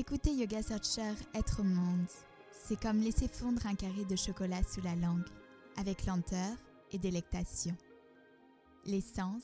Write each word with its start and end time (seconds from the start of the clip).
Écouter 0.00 0.32
Yoga 0.32 0.62
Searcher 0.62 1.12
être 1.34 1.60
au 1.60 1.62
monde, 1.62 2.06
c'est 2.50 2.80
comme 2.80 3.00
laisser 3.00 3.28
fondre 3.28 3.66
un 3.66 3.74
carré 3.74 4.06
de 4.06 4.16
chocolat 4.16 4.62
sous 4.62 4.80
la 4.80 4.96
langue, 4.96 5.28
avec 5.76 6.06
lenteur 6.06 6.56
et 6.90 6.96
délectation. 6.96 7.76
Les 8.86 9.02
sens 9.02 9.42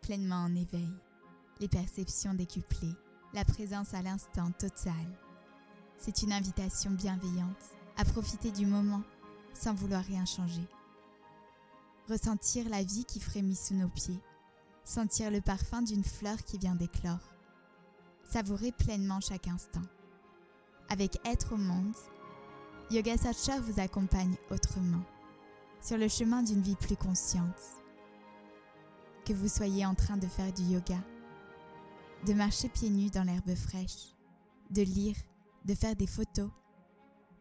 pleinement 0.00 0.44
en 0.44 0.54
éveil, 0.54 0.88
les 1.60 1.68
perceptions 1.68 2.32
décuplées, 2.32 2.94
la 3.34 3.44
présence 3.44 3.92
à 3.92 4.00
l'instant 4.00 4.50
total. 4.52 4.94
C'est 5.98 6.22
une 6.22 6.32
invitation 6.32 6.90
bienveillante 6.92 7.76
à 7.98 8.06
profiter 8.06 8.50
du 8.50 8.64
moment 8.64 9.02
sans 9.52 9.74
vouloir 9.74 10.02
rien 10.04 10.24
changer. 10.24 10.66
Ressentir 12.08 12.66
la 12.70 12.82
vie 12.82 13.04
qui 13.04 13.20
frémit 13.20 13.56
sous 13.56 13.74
nos 13.74 13.90
pieds, 13.90 14.22
sentir 14.84 15.30
le 15.30 15.42
parfum 15.42 15.82
d'une 15.82 16.02
fleur 16.02 16.42
qui 16.44 16.56
vient 16.56 16.76
d'éclore. 16.76 17.34
Savourer 18.24 18.72
pleinement 18.72 19.20
chaque 19.20 19.48
instant. 19.48 19.82
Avec 20.90 21.18
Être 21.26 21.52
au 21.52 21.58
monde, 21.58 21.94
Yoga 22.90 23.18
Satcha 23.18 23.60
vous 23.60 23.78
accompagne 23.78 24.36
autrement, 24.50 25.02
sur 25.82 25.98
le 25.98 26.08
chemin 26.08 26.42
d'une 26.42 26.62
vie 26.62 26.76
plus 26.76 26.96
consciente. 26.96 27.60
Que 29.26 29.34
vous 29.34 29.48
soyez 29.48 29.84
en 29.84 29.94
train 29.94 30.16
de 30.16 30.26
faire 30.26 30.50
du 30.50 30.62
yoga, 30.62 30.98
de 32.26 32.32
marcher 32.32 32.70
pieds 32.70 32.88
nus 32.88 33.10
dans 33.10 33.24
l'herbe 33.24 33.54
fraîche, 33.54 34.14
de 34.70 34.80
lire, 34.80 35.16
de 35.66 35.74
faire 35.74 35.94
des 35.94 36.06
photos, 36.06 36.48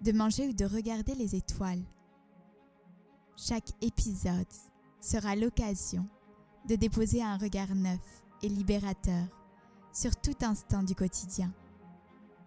de 0.02 0.12
manger 0.12 0.50
ou 0.50 0.54
de 0.54 0.66
regarder 0.66 1.16
les 1.16 1.34
étoiles. 1.34 1.86
Chaque 3.38 3.72
épisode 3.82 4.46
sera 5.00 5.38
l'occasion 5.38 6.06
de 6.68 6.76
déposer 6.76 7.24
un 7.24 7.38
regard 7.38 7.74
neuf 7.74 8.26
et 8.44 8.50
libérateur 8.50 9.26
sur 9.94 10.14
tout 10.18 10.36
instant 10.42 10.84
du 10.84 10.96
quotidien 10.96 11.54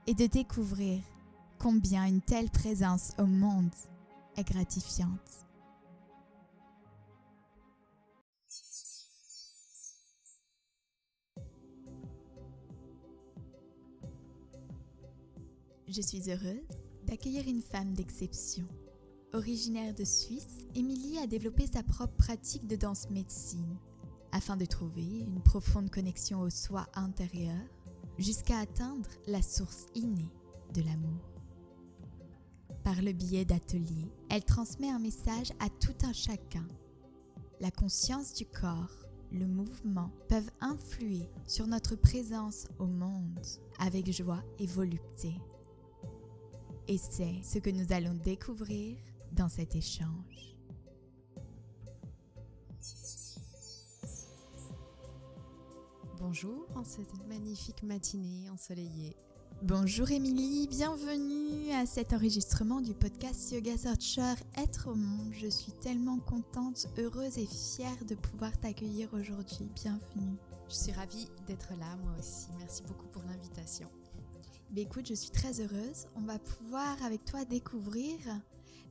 et 0.07 0.15
de 0.15 0.27
découvrir 0.27 1.01
combien 1.59 2.07
une 2.07 2.21
telle 2.21 2.51
présence 2.51 3.13
au 3.19 3.27
monde 3.27 3.75
est 4.37 4.45
gratifiante. 4.45 5.47
Je 15.89 16.03
suis 16.03 16.31
heureuse 16.31 16.69
d'accueillir 17.05 17.49
une 17.49 17.63
femme 17.63 17.95
d'exception. 17.95 18.65
Originaire 19.33 19.93
de 19.93 20.05
Suisse, 20.05 20.67
Émilie 20.75 21.19
a 21.19 21.27
développé 21.27 21.67
sa 21.67 21.83
propre 21.83 22.17
pratique 22.17 22.67
de 22.69 22.77
danse 22.77 23.11
médecine 23.11 23.77
afin 24.33 24.57
de 24.57 24.65
trouver 24.65 25.21
une 25.21 25.43
profonde 25.43 25.91
connexion 25.91 26.41
au 26.43 26.51
soi 26.51 26.87
intérieur 26.95 27.59
jusqu'à 28.21 28.59
atteindre 28.59 29.09
la 29.27 29.43
source 29.43 29.87
innée 29.95 30.31
de 30.75 30.83
l'amour. 30.83 31.43
Par 32.85 33.01
le 33.03 33.13
biais 33.13 33.45
d'ateliers, 33.45 34.13
elle 34.29 34.45
transmet 34.45 34.91
un 34.91 34.99
message 34.99 35.53
à 35.59 35.69
tout 35.69 35.95
un 36.05 36.13
chacun. 36.13 36.67
La 37.61 37.71
conscience 37.71 38.35
du 38.35 38.47
corps, 38.47 39.07
le 39.33 39.47
mouvement 39.47 40.11
peuvent 40.29 40.51
influer 40.61 41.29
sur 41.47 41.67
notre 41.67 41.97
présence 41.97 42.67
au 42.79 42.87
monde 42.87 43.47
avec 43.79 44.11
joie 44.13 44.43
et 44.59 44.67
volupté. 44.67 45.35
Et 46.89 46.99
c'est 46.99 47.43
ce 47.43 47.59
que 47.59 47.71
nous 47.71 47.93
allons 47.93 48.15
découvrir 48.15 48.99
dans 49.33 49.49
cet 49.49 49.77
échange. 49.77 50.60
Bonjour 56.21 56.67
en 56.75 56.85
cette 56.85 57.15
magnifique 57.29 57.83
matinée 57.83 58.51
ensoleillée. 58.51 59.17
Bonjour 59.63 60.11
Émilie, 60.11 60.69
bienvenue 60.69 61.73
à 61.73 61.87
cet 61.87 62.13
enregistrement 62.13 62.83
du 62.83 62.93
podcast 62.93 63.51
Yoga 63.53 63.79
Searcher 63.79 64.35
Être 64.59 64.91
au 64.91 64.95
monde. 64.95 65.33
Je 65.33 65.47
suis 65.47 65.73
tellement 65.73 66.19
contente, 66.19 66.89
heureuse 66.99 67.39
et 67.39 67.47
fière 67.47 68.05
de 68.05 68.15
pouvoir 68.15 68.55
t'accueillir 68.61 69.09
aujourd'hui. 69.15 69.71
Bienvenue. 69.75 70.37
Je 70.69 70.75
suis 70.75 70.93
ravie 70.93 71.27
d'être 71.47 71.71
là 71.79 71.97
moi 72.05 72.13
aussi. 72.19 72.49
Merci 72.59 72.83
beaucoup 72.83 73.09
pour 73.09 73.23
l'invitation. 73.23 73.89
Ben 74.73 74.85
écoute, 74.85 75.09
je 75.09 75.15
suis 75.15 75.31
très 75.31 75.59
heureuse. 75.63 76.07
On 76.17 76.21
va 76.21 76.39
pouvoir 76.39 77.03
avec 77.03 77.25
toi 77.25 77.47
découvrir 77.47 78.19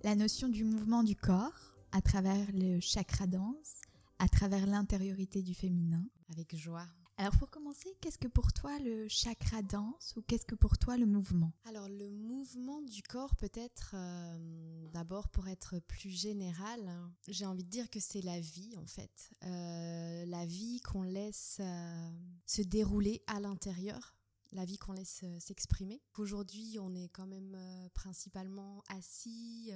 la 0.04 0.16
notion 0.16 0.48
du 0.48 0.64
mouvement 0.64 1.04
du 1.04 1.16
corps 1.16 1.76
à 1.92 2.02
travers 2.02 2.48
le 2.56 2.80
chakra 2.80 3.28
danse, 3.28 3.82
à 4.18 4.28
travers 4.28 4.66
l'intériorité 4.66 5.44
du 5.44 5.54
féminin. 5.54 6.04
Avec 6.32 6.56
joie. 6.56 6.88
Alors 7.20 7.36
pour 7.36 7.50
commencer, 7.50 7.94
qu'est-ce 8.00 8.18
que 8.18 8.30
pour 8.30 8.54
toi 8.54 8.80
le 8.80 9.10
chakra 9.10 9.62
danse 9.62 10.14
ou 10.16 10.22
qu'est-ce 10.22 10.46
que 10.46 10.56
pour 10.56 10.78
toi 10.78 10.96
le 10.96 11.06
mouvement? 11.06 11.52
Alors 11.66 11.90
le 11.90 12.10
mouvement 12.10 12.82
du 12.82 13.04
corps 13.04 13.36
peut-être 13.36 13.92
euh, 13.94 14.88
d'abord 14.94 15.28
pour 15.28 15.50
être 15.50 15.80
plus 15.80 16.12
général, 16.12 16.80
j'ai 17.28 17.46
envie 17.46 17.66
de 17.66 17.70
dire 17.70 17.90
que 17.90 18.00
c'est 18.00 18.22
la 18.22 18.40
vie 18.40 18.74
en 18.78 18.86
fait. 18.86 19.32
Euh, 19.44 20.26
la 20.28 20.46
vie 20.46 20.80
qu'on 20.80 21.04
laisse 21.04 21.58
euh, 21.60 22.10
se 22.46 22.62
dérouler 22.62 23.22
à 23.28 23.42
l'intérieur 23.42 24.16
la 24.54 24.64
vie 24.64 24.78
qu'on 24.78 24.94
laisse 24.94 25.26
s'exprimer. 25.40 26.02
Aujourd'hui, 26.18 26.78
on 26.80 26.96
est 26.96 27.10
quand 27.10 27.28
même 27.28 27.56
principalement 27.94 28.82
assis, 28.88 29.72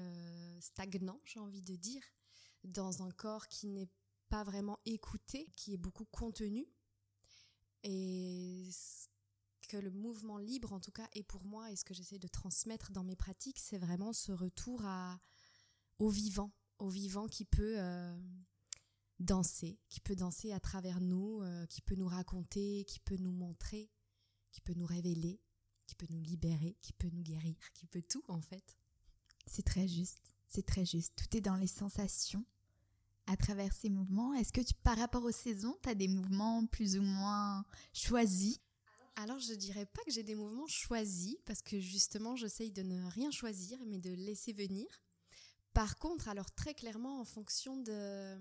stagnant, 0.62 1.20
j'ai 1.26 1.40
envie 1.40 1.62
de 1.62 1.76
dire, 1.76 2.02
dans 2.64 3.04
un 3.04 3.12
corps 3.12 3.48
qui 3.50 3.68
n'est 3.68 3.90
pas 4.30 4.44
vraiment 4.44 4.80
écouté, 4.88 5.48
qui 5.56 5.76
est 5.76 5.78
beaucoup 5.78 6.06
contenu. 6.06 6.66
Et 7.84 8.70
que 9.68 9.78
le 9.78 9.92
mouvement 9.92 10.38
libre, 10.38 10.72
en 10.74 10.80
tout 10.80 10.92
cas, 10.92 11.08
est 11.14 11.24
pour 11.24 11.44
moi, 11.46 11.72
et 11.72 11.76
ce 11.76 11.84
que 11.84 11.94
j'essaie 11.94 12.20
de 12.20 12.28
transmettre 12.28 12.92
dans 12.92 13.04
mes 13.04 13.16
pratiques, 13.16 13.60
c'est 13.60 13.78
vraiment 13.78 14.14
ce 14.14 14.32
retour 14.32 14.86
à, 14.86 15.20
au 16.00 16.10
vivant, 16.10 16.52
au 16.80 16.90
vivant 16.90 17.28
qui 17.28 17.44
peut 17.46 17.80
euh, 17.80 18.16
danser, 19.20 19.80
qui 19.90 20.00
peut 20.00 20.16
danser 20.16 20.52
à 20.52 20.60
travers 20.60 21.02
nous, 21.02 21.42
euh, 21.42 21.66
qui 21.66 21.82
peut 21.82 21.96
nous 21.96 22.08
raconter, 22.08 22.86
qui 22.86 23.00
peut 23.00 23.18
nous 23.18 23.32
montrer, 23.32 23.90
qui 24.52 24.62
peut 24.62 24.74
nous 24.76 24.86
révéler, 24.86 25.42
qui 25.88 25.96
peut 25.96 26.08
nous 26.10 26.22
libérer, 26.22 26.78
qui 26.82 26.94
peut 26.94 27.10
nous 27.10 27.24
guérir, 27.24 27.58
qui 27.74 27.88
peut 27.88 28.04
tout 28.04 28.24
en 28.28 28.42
fait. 28.42 28.78
C'est 29.48 29.66
très 29.66 29.88
juste, 29.88 30.36
c'est 30.48 30.66
très 30.66 30.86
juste. 30.86 31.14
Tout 31.16 31.36
est 31.36 31.42
dans 31.42 31.56
les 31.56 31.68
sensations 31.68 32.46
à 33.28 33.38
travers 33.38 33.74
ces 33.74 33.90
mouvements? 33.90 34.34
Est-ce 34.34 34.52
que 34.52 34.62
tu, 34.62 34.74
par 34.84 34.98
rapport 34.98 35.24
aux 35.24 35.32
saisons, 35.32 35.78
tu 35.82 35.90
as 35.90 35.96
des 35.96 36.08
mouvements 36.08 36.66
plus 36.66 36.98
ou 36.98 37.02
moins 37.02 37.66
choisis? 37.94 38.60
Alors 39.16 39.40
je 39.40 39.54
dirais 39.54 39.86
pas 39.86 40.02
que 40.06 40.12
j'ai 40.12 40.24
des 40.24 40.36
mouvements 40.36 40.68
choisis 40.68 41.38
parce 41.46 41.62
que 41.62 41.80
justement 41.80 42.36
j'essaye 42.36 42.72
de 42.72 42.82
ne 42.82 43.06
rien 43.12 43.30
choisir 43.30 43.78
mais 43.86 44.00
de 44.00 44.12
laisser 44.12 44.54
venir. 44.54 44.88
Par 45.74 45.98
contre, 45.98 46.28
alors 46.30 46.52
très 46.52 46.74
clairement 46.74 47.20
en 47.20 47.26
fonction 47.26 47.78
de 47.78 48.38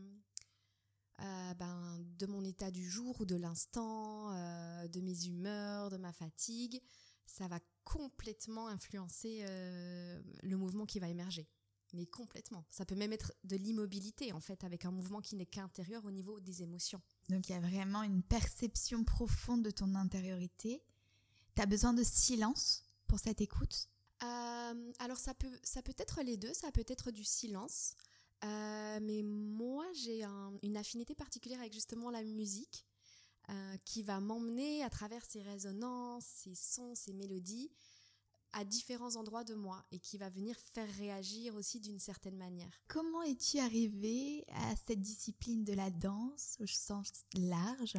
euh, 1.20 1.54
ben, 1.54 2.04
de 2.18 2.26
mon 2.26 2.42
état 2.42 2.70
du 2.70 2.88
jour 2.88 3.20
ou 3.20 3.26
de 3.26 3.36
l'instant, 3.36 4.32
euh, 4.32 4.88
de 4.88 5.00
mes 5.00 5.26
humeurs, 5.26 5.90
de 5.90 5.98
ma 5.98 6.12
fatigue, 6.12 6.80
ça 7.26 7.46
va 7.48 7.60
complètement 7.84 8.68
influencer 8.68 9.44
euh, 9.48 10.20
le 10.42 10.56
mouvement 10.56 10.86
qui 10.86 10.98
va 10.98 11.08
émerger 11.08 11.48
mais 11.92 12.06
complètement. 12.06 12.64
Ça 12.70 12.84
peut 12.84 12.94
même 12.94 13.12
être 13.12 13.32
de 13.44 13.56
l'immobilité, 13.56 14.32
en 14.32 14.40
fait, 14.40 14.64
avec 14.64 14.84
un 14.84 14.90
mouvement 14.90 15.20
qui 15.20 15.36
n'est 15.36 15.46
qu'intérieur 15.46 16.04
au 16.04 16.10
niveau 16.10 16.40
des 16.40 16.62
émotions. 16.62 17.00
Donc 17.28 17.48
il 17.48 17.52
y 17.52 17.54
a 17.54 17.60
vraiment 17.60 18.02
une 18.02 18.22
perception 18.22 19.04
profonde 19.04 19.62
de 19.62 19.70
ton 19.70 19.94
intériorité. 19.94 20.82
Tu 21.54 21.62
as 21.62 21.66
besoin 21.66 21.92
de 21.92 22.02
silence 22.02 22.84
pour 23.06 23.18
cette 23.18 23.40
écoute? 23.40 23.88
Euh, 24.22 24.92
Alors 24.98 25.18
ça 25.18 25.34
peut, 25.34 25.58
ça 25.62 25.82
peut 25.82 25.94
être 25.98 26.22
les 26.22 26.36
deux, 26.36 26.54
ça 26.54 26.70
peut 26.72 26.84
être 26.86 27.10
du 27.10 27.24
silence. 27.24 27.94
Euh, 28.44 28.98
mais 29.02 29.22
moi, 29.22 29.86
j'ai 29.94 30.24
une 30.62 30.76
affinité 30.76 31.14
particulière 31.14 31.60
avec 31.60 31.72
justement 31.72 32.10
la 32.10 32.22
musique 32.24 32.86
euh, 33.50 33.76
qui 33.84 34.02
va 34.02 34.20
m'emmener 34.20 34.82
à 34.82 34.90
travers 34.90 35.24
ces 35.24 35.42
résonances, 35.42 36.24
ces 36.24 36.54
sons, 36.54 36.94
ces 36.94 37.12
mélodies 37.12 37.70
à 38.52 38.64
différents 38.64 39.16
endroits 39.16 39.44
de 39.44 39.54
moi 39.54 39.84
et 39.92 39.98
qui 39.98 40.18
va 40.18 40.28
venir 40.28 40.56
faire 40.74 40.88
réagir 40.96 41.54
aussi 41.54 41.80
d'une 41.80 41.98
certaine 41.98 42.36
manière. 42.36 42.72
Comment 42.88 43.22
es-tu 43.22 43.58
arrivé 43.58 44.44
à 44.48 44.74
cette 44.86 45.00
discipline 45.00 45.64
de 45.64 45.72
la 45.72 45.90
danse 45.90 46.56
au 46.60 46.66
sens 46.66 47.10
large? 47.34 47.96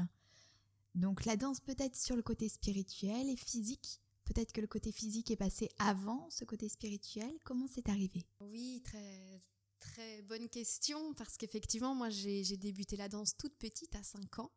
Donc 0.95 1.25
la 1.25 1.35
danse 1.35 1.59
peut-être 1.59 1.95
sur 1.95 2.15
le 2.15 2.21
côté 2.21 2.50
spirituel 2.50 3.29
et 3.29 3.35
physique 3.35 4.00
Peut-être 4.25 4.53
que 4.53 4.61
le 4.61 4.67
côté 4.67 4.91
physique 4.91 5.31
est 5.31 5.35
passé 5.35 5.69
avant 5.79 6.29
ce 6.29 6.45
côté 6.45 6.69
spirituel. 6.69 7.31
Comment 7.44 7.67
c'est 7.67 7.89
arrivé? 7.89 8.25
Oui, 8.39 8.81
très 8.83 9.41
très 9.79 10.21
bonne 10.21 10.47
question 10.47 11.13
parce 11.15 11.35
qu'effectivement 11.35 11.94
moi 11.94 12.09
j'ai 12.09 12.55
débuté 12.55 12.95
la 12.95 13.09
danse 13.09 13.35
toute 13.35 13.53
petite 13.57 13.94
à 13.95 14.01
5 14.01 14.39
ans 14.39 14.51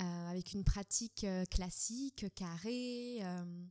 euh, 0.00 0.28
avec 0.28 0.52
une 0.52 0.64
pratique 0.64 1.24
euh, 1.24 1.46
classique, 1.46 2.26
carrée. 2.34 3.20
Euh, 3.22 3.64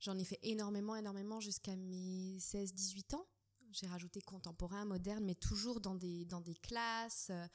J'en 0.00 0.16
ai 0.16 0.24
fait 0.24 0.38
énormément, 0.42 0.94
énormément 0.94 1.40
jusqu'à 1.40 1.74
mes 1.74 2.38
16-18 2.38 3.16
ans. 3.16 3.26
J'ai 3.72 3.86
rajouté 3.86 4.20
contemporain, 4.20 4.84
moderne, 4.84 5.24
mais 5.24 5.34
toujours 5.34 5.80
dans 5.80 5.94
des, 5.94 6.24
dans 6.24 6.40
des 6.40 6.54
classes, 6.54 7.28
euh, 7.30 7.46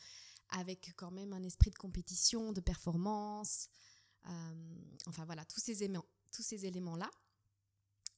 avec 0.50 0.94
quand 0.98 1.12
même 1.12 1.34
un 1.34 1.42
esprit 1.44 1.72
de 1.72 1.78
compétition, 1.78 2.51
de 2.51 2.62
performance. 2.62 3.69
Euh, 4.28 4.75
enfin 5.07 5.25
voilà, 5.25 5.45
tous 5.45 5.60
ces, 5.60 5.84
éléments, 5.84 6.06
tous 6.31 6.44
ces 6.44 6.66
éléments-là. 6.66 7.10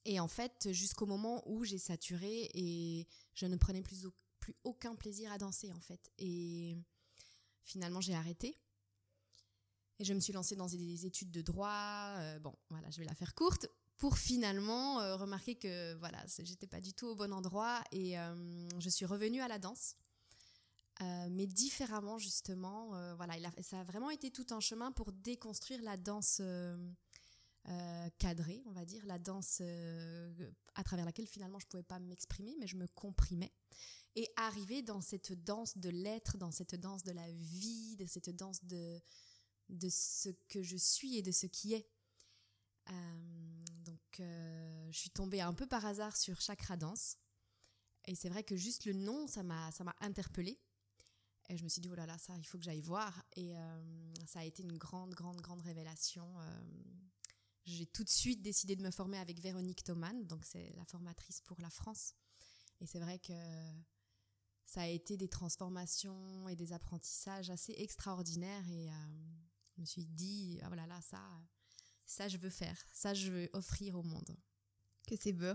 Et 0.06 0.20
en 0.20 0.28
fait, 0.28 0.72
jusqu'au 0.72 1.06
moment 1.06 1.42
où 1.50 1.64
j'ai 1.64 1.80
saturé 1.80 2.50
et 2.54 3.08
je 3.34 3.46
ne 3.46 3.56
prenais 3.56 3.82
plus, 3.82 4.08
aucun 4.64 4.96
plaisir 4.96 5.32
à 5.32 5.38
danser, 5.38 5.72
en 5.72 5.80
fait. 5.80 6.12
Et 6.18 6.76
finalement, 7.64 8.02
j'ai 8.02 8.14
arrêté. 8.14 8.60
Et 9.98 10.04
je 10.04 10.14
me 10.14 10.20
suis 10.20 10.34
lancée 10.34 10.56
dans 10.56 10.68
des 10.68 11.06
études 11.06 11.32
de 11.32 11.42
droit. 11.42 12.16
Euh, 12.18 12.40
bon, 12.40 12.56
voilà, 12.70 12.90
je 12.90 13.00
vais 13.00 13.06
la 13.06 13.16
faire 13.16 13.34
courte 13.34 13.68
pour 13.98 14.18
finalement 14.18 15.00
euh, 15.00 15.16
remarquer 15.16 15.56
que 15.56 15.94
voilà, 15.96 16.24
j'étais 16.40 16.68
pas 16.68 16.82
du 16.82 16.94
tout 16.94 17.08
au 17.08 17.16
bon 17.16 17.32
endroit 17.34 17.84
et 17.92 18.20
euh, 18.20 18.68
je 18.80 18.90
suis 18.90 19.06
revenue 19.06 19.42
à 19.42 19.48
la 19.48 19.60
danse. 19.60 19.96
mais 21.02 21.48
différemment 21.48 22.18
justement, 22.18 22.90
voilà, 23.16 23.36
ça 23.62 23.82
a 23.82 23.84
vraiment 23.84 24.10
été 24.10 24.32
tout 24.32 24.48
un 24.52 24.60
chemin 24.60 24.92
pour 24.92 25.12
déconstruire 25.12 25.82
la 25.82 25.98
danse 25.98 26.42
cadrée, 28.20 28.64
on 28.66 28.72
va 28.72 28.86
dire, 28.86 29.06
la 29.06 29.20
danse 29.20 29.62
à 30.76 30.84
travers 30.84 31.06
laquelle 31.06 31.28
finalement 31.28 31.60
je 31.60 31.68
pouvais 31.68 31.84
pas 31.84 32.00
m'exprimer, 32.00 32.56
mais 32.60 32.68
je 32.68 32.78
me 32.78 32.88
comprimais 32.88 33.54
et 34.16 34.30
arriver 34.38 34.82
dans 34.82 35.02
cette 35.02 35.34
danse 35.44 35.78
de 35.78 35.90
l'être, 35.90 36.38
dans 36.38 36.52
cette 36.52 36.76
danse 36.76 37.04
de 37.04 37.12
la 37.12 37.30
vie, 37.32 37.98
de 37.98 38.06
cette 38.06 38.30
danse 38.30 38.64
de 38.64 39.02
de 39.70 39.90
ce 39.90 40.30
que 40.48 40.62
je 40.62 40.78
suis 40.78 41.18
et 41.18 41.22
de 41.22 41.32
ce 41.32 41.48
qui 41.48 41.74
est. 41.74 41.88
Euh, 42.90 43.66
euh, 44.20 44.92
je 44.92 44.98
suis 44.98 45.10
tombée 45.10 45.42
un 45.42 45.54
peu 45.54 45.68
par 45.68 45.86
hasard 45.86 46.16
sur 46.16 46.40
Chakra 46.42 46.78
Danse. 46.78 47.18
Et 48.06 48.16
c'est 48.16 48.30
vrai 48.30 48.44
que 48.44 48.56
juste 48.56 48.86
le 48.86 48.94
nom, 48.94 49.28
ça 49.28 49.44
m'a, 49.44 49.72
ça 49.72 49.84
m'a 49.84 49.96
interpellée. 50.00 50.60
Et 51.50 51.58
je 51.58 51.64
me 51.64 51.70
suis 51.70 51.82
dit, 51.82 51.90
oh 51.92 51.96
là 51.96 52.06
là, 52.06 52.18
ça, 52.18 52.36
il 52.38 52.46
faut 52.46 52.58
que 52.58 52.64
j'aille 52.64 52.82
voir. 52.82 53.24
Et 53.36 53.58
euh, 53.58 54.14
ça 54.26 54.40
a 54.40 54.44
été 54.44 54.64
une 54.64 54.78
grande, 54.78 55.14
grande, 55.14 55.42
grande 55.42 55.62
révélation. 55.62 56.28
j'ai 57.66 57.86
tout 57.88 58.04
de 58.04 58.10
suite 58.10 58.42
décidé 58.42 58.76
de 58.76 58.84
me 58.84 58.92
former 58.92 59.18
avec 59.18 59.40
Véronique 59.40 59.84
Thoman, 59.84 60.26
donc 60.26 60.46
c'est 60.46 60.74
la 60.76 60.86
formatrice 60.86 61.42
pour 61.42 61.60
la 61.62 61.70
France. 61.70 62.14
Et 62.82 62.88
c'est 62.88 63.00
vrai 63.00 63.20
que 63.20 63.34
ça 64.66 64.82
a 64.82 64.88
été 64.88 65.18
des 65.18 65.30
transformations 65.30 66.50
et 66.50 66.56
des 66.56 66.74
apprentissages 66.74 67.50
assez 67.50 67.74
extraordinaires. 67.78 68.68
Et 68.70 68.90
je 69.76 69.82
me 69.82 69.86
suis 69.86 70.06
dit, 70.06 70.60
ah 70.64 70.68
voilà, 70.68 70.88
là, 70.88 71.00
ça, 71.02 71.22
ça 72.06 72.28
je 72.28 72.38
veux 72.38 72.50
faire, 72.50 72.78
ça 72.92 73.14
je 73.14 73.32
veux 73.32 73.50
offrir 73.54 73.96
au 73.96 74.04
monde. 74.04 74.38
Que 75.08 75.16
c'est 75.16 75.34
beau. 75.34 75.54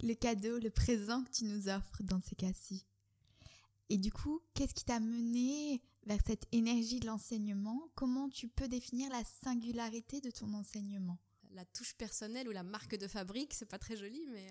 Le 0.00 0.14
cadeau, 0.14 0.58
le 0.58 0.70
présent 0.70 1.24
que 1.24 1.30
tu 1.30 1.44
nous 1.44 1.68
offres 1.68 2.02
dans 2.02 2.20
ces 2.20 2.36
cas-ci. 2.36 2.86
Et 3.90 3.98
du 3.98 4.12
coup, 4.12 4.40
qu'est-ce 4.54 4.74
qui 4.74 4.84
t'a 4.84 5.00
mené 5.00 5.82
vers 6.06 6.20
cette 6.26 6.46
énergie 6.52 7.00
de 7.00 7.06
l'enseignement? 7.06 7.90
Comment 7.94 8.28
tu 8.28 8.48
peux 8.48 8.68
définir 8.68 9.10
la 9.10 9.24
singularité 9.42 10.20
de 10.20 10.30
ton 10.30 10.52
enseignement? 10.54 11.18
La 11.50 11.64
touche 11.64 11.94
personnelle 11.94 12.48
ou 12.48 12.52
la 12.52 12.62
marque 12.62 12.96
de 12.96 13.08
fabrique, 13.08 13.54
c'est 13.54 13.66
pas 13.66 13.78
très 13.78 13.96
joli, 13.96 14.26
mais 14.30 14.50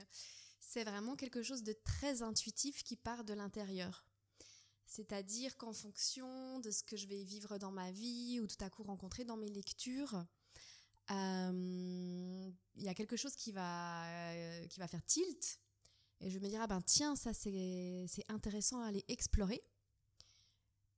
c'est 0.60 0.84
vraiment 0.84 1.16
quelque 1.16 1.44
chose 1.44 1.64
de 1.64 1.74
très 1.74 2.24
intuitif 2.24 2.84
qui 2.84 2.96
part 2.96 3.24
de 3.24 3.34
l'intérieur. 3.34 4.06
C'est-à-dire 4.88 5.56
qu'en 5.58 5.74
fonction 5.74 6.60
de 6.60 6.72
ce 6.72 6.84
que 6.84 6.98
je 6.98 7.08
vais 7.08 7.24
vivre 7.24 7.58
dans 7.60 7.72
ma 7.72 7.92
vie 7.92 8.40
ou 8.40 8.48
tout 8.48 8.64
à 8.64 8.70
coup 8.70 8.84
rencontrer 8.84 9.24
dans 9.26 9.38
mes 9.38 9.50
lectures, 9.50 10.26
il 11.09 12.83
y 12.83 12.89
a 12.89 12.94
quelque 12.94 13.15
chose 13.15 13.36
qui 13.36 13.51
va, 13.51 14.06
euh, 14.07 14.68
qui 14.68 14.80
va 14.80 14.88
faire 14.88 15.04
tilt. 15.04 15.59
Et 16.19 16.30
je 16.30 16.39
me 16.39 16.48
dire, 16.48 16.62
ah 16.62 16.68
ben 16.68 16.81
tiens, 16.81 17.15
ça 17.15 17.33
c'est 17.33 18.07
intéressant 18.27 18.81
à 18.81 18.88
aller 18.88 19.06
explorer. 19.07 19.62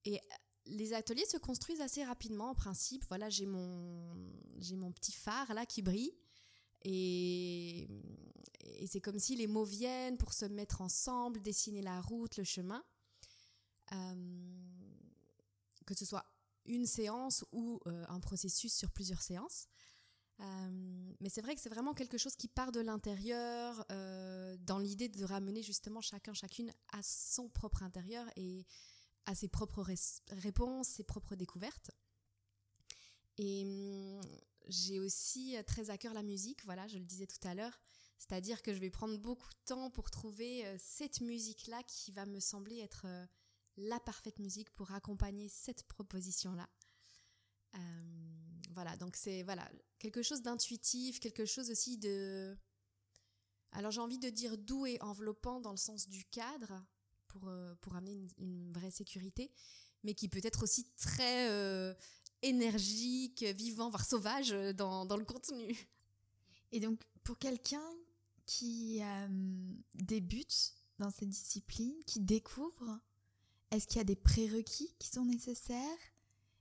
Et 0.05 0.19
les 0.65 0.93
ateliers 0.93 1.25
se 1.25 1.37
construisent 1.37 1.81
assez 1.81 2.03
rapidement 2.03 2.49
en 2.51 2.55
principe. 2.55 3.03
Voilà, 3.09 3.29
j'ai 3.29 3.45
mon, 3.45 4.13
mon 4.73 4.91
petit 4.91 5.11
phare 5.11 5.53
là 5.53 5.65
qui 5.65 5.81
brille. 5.81 6.13
Et, 6.83 7.87
c'est 8.87 9.01
comme 9.01 9.19
si 9.19 9.35
les 9.35 9.47
mots 9.47 9.65
viennent 9.65 10.17
pour 10.17 10.33
se 10.33 10.45
mettre 10.45 10.81
ensemble, 10.81 11.41
dessiner 11.41 11.81
la 11.81 11.99
route, 12.01 12.37
le 12.37 12.43
chemin. 12.43 12.83
Euh, 13.91 14.15
que 15.85 15.95
ce 15.95 16.05
soit 16.05 16.25
une 16.65 16.85
séance 16.85 17.43
ou 17.51 17.81
euh, 17.87 18.05
un 18.07 18.19
processus 18.19 18.73
sur 18.73 18.91
plusieurs 18.91 19.21
séances. 19.21 19.67
Euh, 20.39 21.13
mais 21.19 21.29
c'est 21.29 21.41
vrai 21.41 21.55
que 21.55 21.61
c'est 21.61 21.69
vraiment 21.69 21.93
quelque 21.93 22.17
chose 22.17 22.35
qui 22.35 22.47
part 22.47 22.71
de 22.71 22.79
l'intérieur, 22.79 23.85
dans 23.89 24.79
l'idée 24.79 25.09
de 25.09 25.23
ramener 25.25 25.61
justement 25.61 26.01
chacun, 26.01 26.33
chacune 26.33 26.71
à 26.93 27.01
son 27.03 27.49
propre 27.49 27.83
intérieur 27.83 28.25
et 28.35 28.65
à 29.25 29.35
ses 29.35 29.47
propres 29.47 29.85
réponses, 30.29 30.87
ses 30.87 31.03
propres 31.03 31.35
découvertes. 31.35 31.91
Et 33.37 33.63
hum, 33.63 34.21
j'ai 34.67 34.99
aussi 34.99 35.55
très 35.67 35.89
à 35.89 35.97
cœur 35.97 36.13
la 36.13 36.23
musique, 36.23 36.63
voilà, 36.65 36.87
je 36.87 36.97
le 36.97 37.05
disais 37.05 37.27
tout 37.27 37.47
à 37.47 37.53
l'heure. 37.53 37.79
C'est-à-dire 38.17 38.61
que 38.61 38.73
je 38.73 38.79
vais 38.79 38.89
prendre 38.89 39.17
beaucoup 39.17 39.49
de 39.49 39.65
temps 39.65 39.89
pour 39.89 40.11
trouver 40.11 40.65
cette 40.77 41.21
musique-là 41.21 41.81
qui 41.83 42.11
va 42.11 42.25
me 42.25 42.41
sembler 42.41 42.79
être 42.79 43.05
la 43.79 43.99
parfaite 43.99 44.39
musique 44.39 44.69
pour 44.71 44.91
accompagner 44.91 45.47
cette 45.47 45.83
proposition-là. 45.83 46.69
Euh, 47.75 47.79
voilà, 48.81 48.95
donc 48.95 49.17
c'est 49.17 49.43
voilà 49.43 49.69
quelque 49.97 50.21
chose 50.21 50.41
d'intuitif, 50.41 51.19
quelque 51.19 51.45
chose 51.45 51.69
aussi 51.69 51.97
de. 51.97 52.57
Alors 53.73 53.91
j'ai 53.91 53.99
envie 53.99 54.19
de 54.19 54.29
dire 54.29 54.57
doux 54.57 54.85
et 54.85 54.97
enveloppant 55.01 55.59
dans 55.59 55.71
le 55.71 55.77
sens 55.77 56.07
du 56.07 56.23
cadre 56.23 56.81
pour 57.27 57.49
euh, 57.49 57.75
pour 57.81 57.97
amener 57.97 58.25
une, 58.37 58.71
vraie 58.71 58.89
sécurité, 58.89 59.51
mais 60.05 60.13
qui 60.13 60.29
peut 60.29 60.39
être 60.43 60.63
aussi 60.63 60.89
très 60.95 61.49
euh, 61.49 61.93
énergique, 62.41 63.43
vivant, 63.43 63.89
voire 63.89 64.05
sauvage 64.05 64.51
dans, 64.77 65.05
dans 65.05 65.17
le 65.17 65.25
contenu. 65.25 65.75
Et 66.71 66.79
donc 66.79 67.01
pour 67.25 67.37
quelqu'un 67.37 67.83
qui 68.45 69.01
débute 69.93 70.73
dans 70.99 71.11
cette 71.11 71.27
discipline, 71.27 72.01
qui 72.05 72.21
découvre, 72.21 73.01
est-ce 73.71 73.87
qu'il 73.87 73.97
y 73.97 74.01
a 74.01 74.05
des 74.05 74.15
prérequis 74.15 74.95
qui 74.99 75.09
sont 75.09 75.25
nécessaires? 75.25 75.99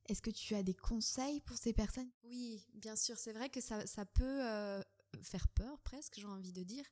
Est-ce 0.09 0.23
que 0.23 0.31
tu 0.31 0.55
as 0.55 0.63
des 0.63 0.75
conseils 0.75 1.41
pour 1.43 1.59
ces 1.59 1.75
personnes? 1.75 2.11
Oui, 2.25 2.67
bien 2.75 2.97
sûr. 2.97 3.19
C'est 3.19 3.33
vrai 3.33 3.51
que 3.51 3.61
ça, 3.61 3.85
peut 4.15 4.25
euh, 4.25 4.83
faire 5.23 5.47
peur 5.49 5.79
presque, 5.81 6.15
j'ai 6.17 6.27
envie 6.27 6.53
de 6.53 6.63
dire. 6.63 6.85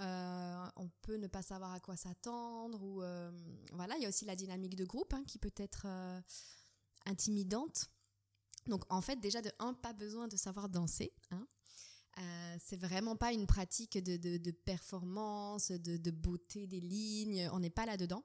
Euh, 0.00 0.66
on 0.76 0.88
peut 1.02 1.16
ne 1.16 1.26
pas 1.26 1.42
savoir 1.42 1.72
à 1.72 1.80
quoi 1.80 1.96
s'attendre 1.96 2.82
ou 2.82 3.02
euh, 3.02 3.30
voilà. 3.72 3.96
Il 3.96 4.02
y 4.02 4.06
a 4.06 4.08
aussi 4.08 4.24
la 4.24 4.36
dynamique 4.36 4.76
de 4.76 4.84
groupe 4.84 5.12
hein, 5.14 5.24
qui 5.26 5.38
peut 5.38 5.52
être 5.56 5.86
intimidante. 7.06 7.90
Donc 8.68 8.84
en 8.88 9.00
fait, 9.00 9.16
déjà 9.16 9.42
de 9.42 9.50
un, 9.58 9.74
pas 9.74 9.92
besoin 9.92 10.28
de 10.28 10.36
savoir 10.36 10.68
danser. 10.68 11.12
Hein. 11.32 11.46
c'est 12.60 12.76
vraiment 12.76 13.16
pas 13.16 13.32
une 13.32 13.48
pratique 13.48 13.98
de, 13.98 14.50
performance, 14.52 15.72
de, 15.72 16.10
beauté 16.12 16.68
des 16.68 16.80
lignes. 16.80 17.48
On 17.52 17.58
n'est 17.58 17.68
pas 17.68 17.84
là-dedans. 17.84 18.24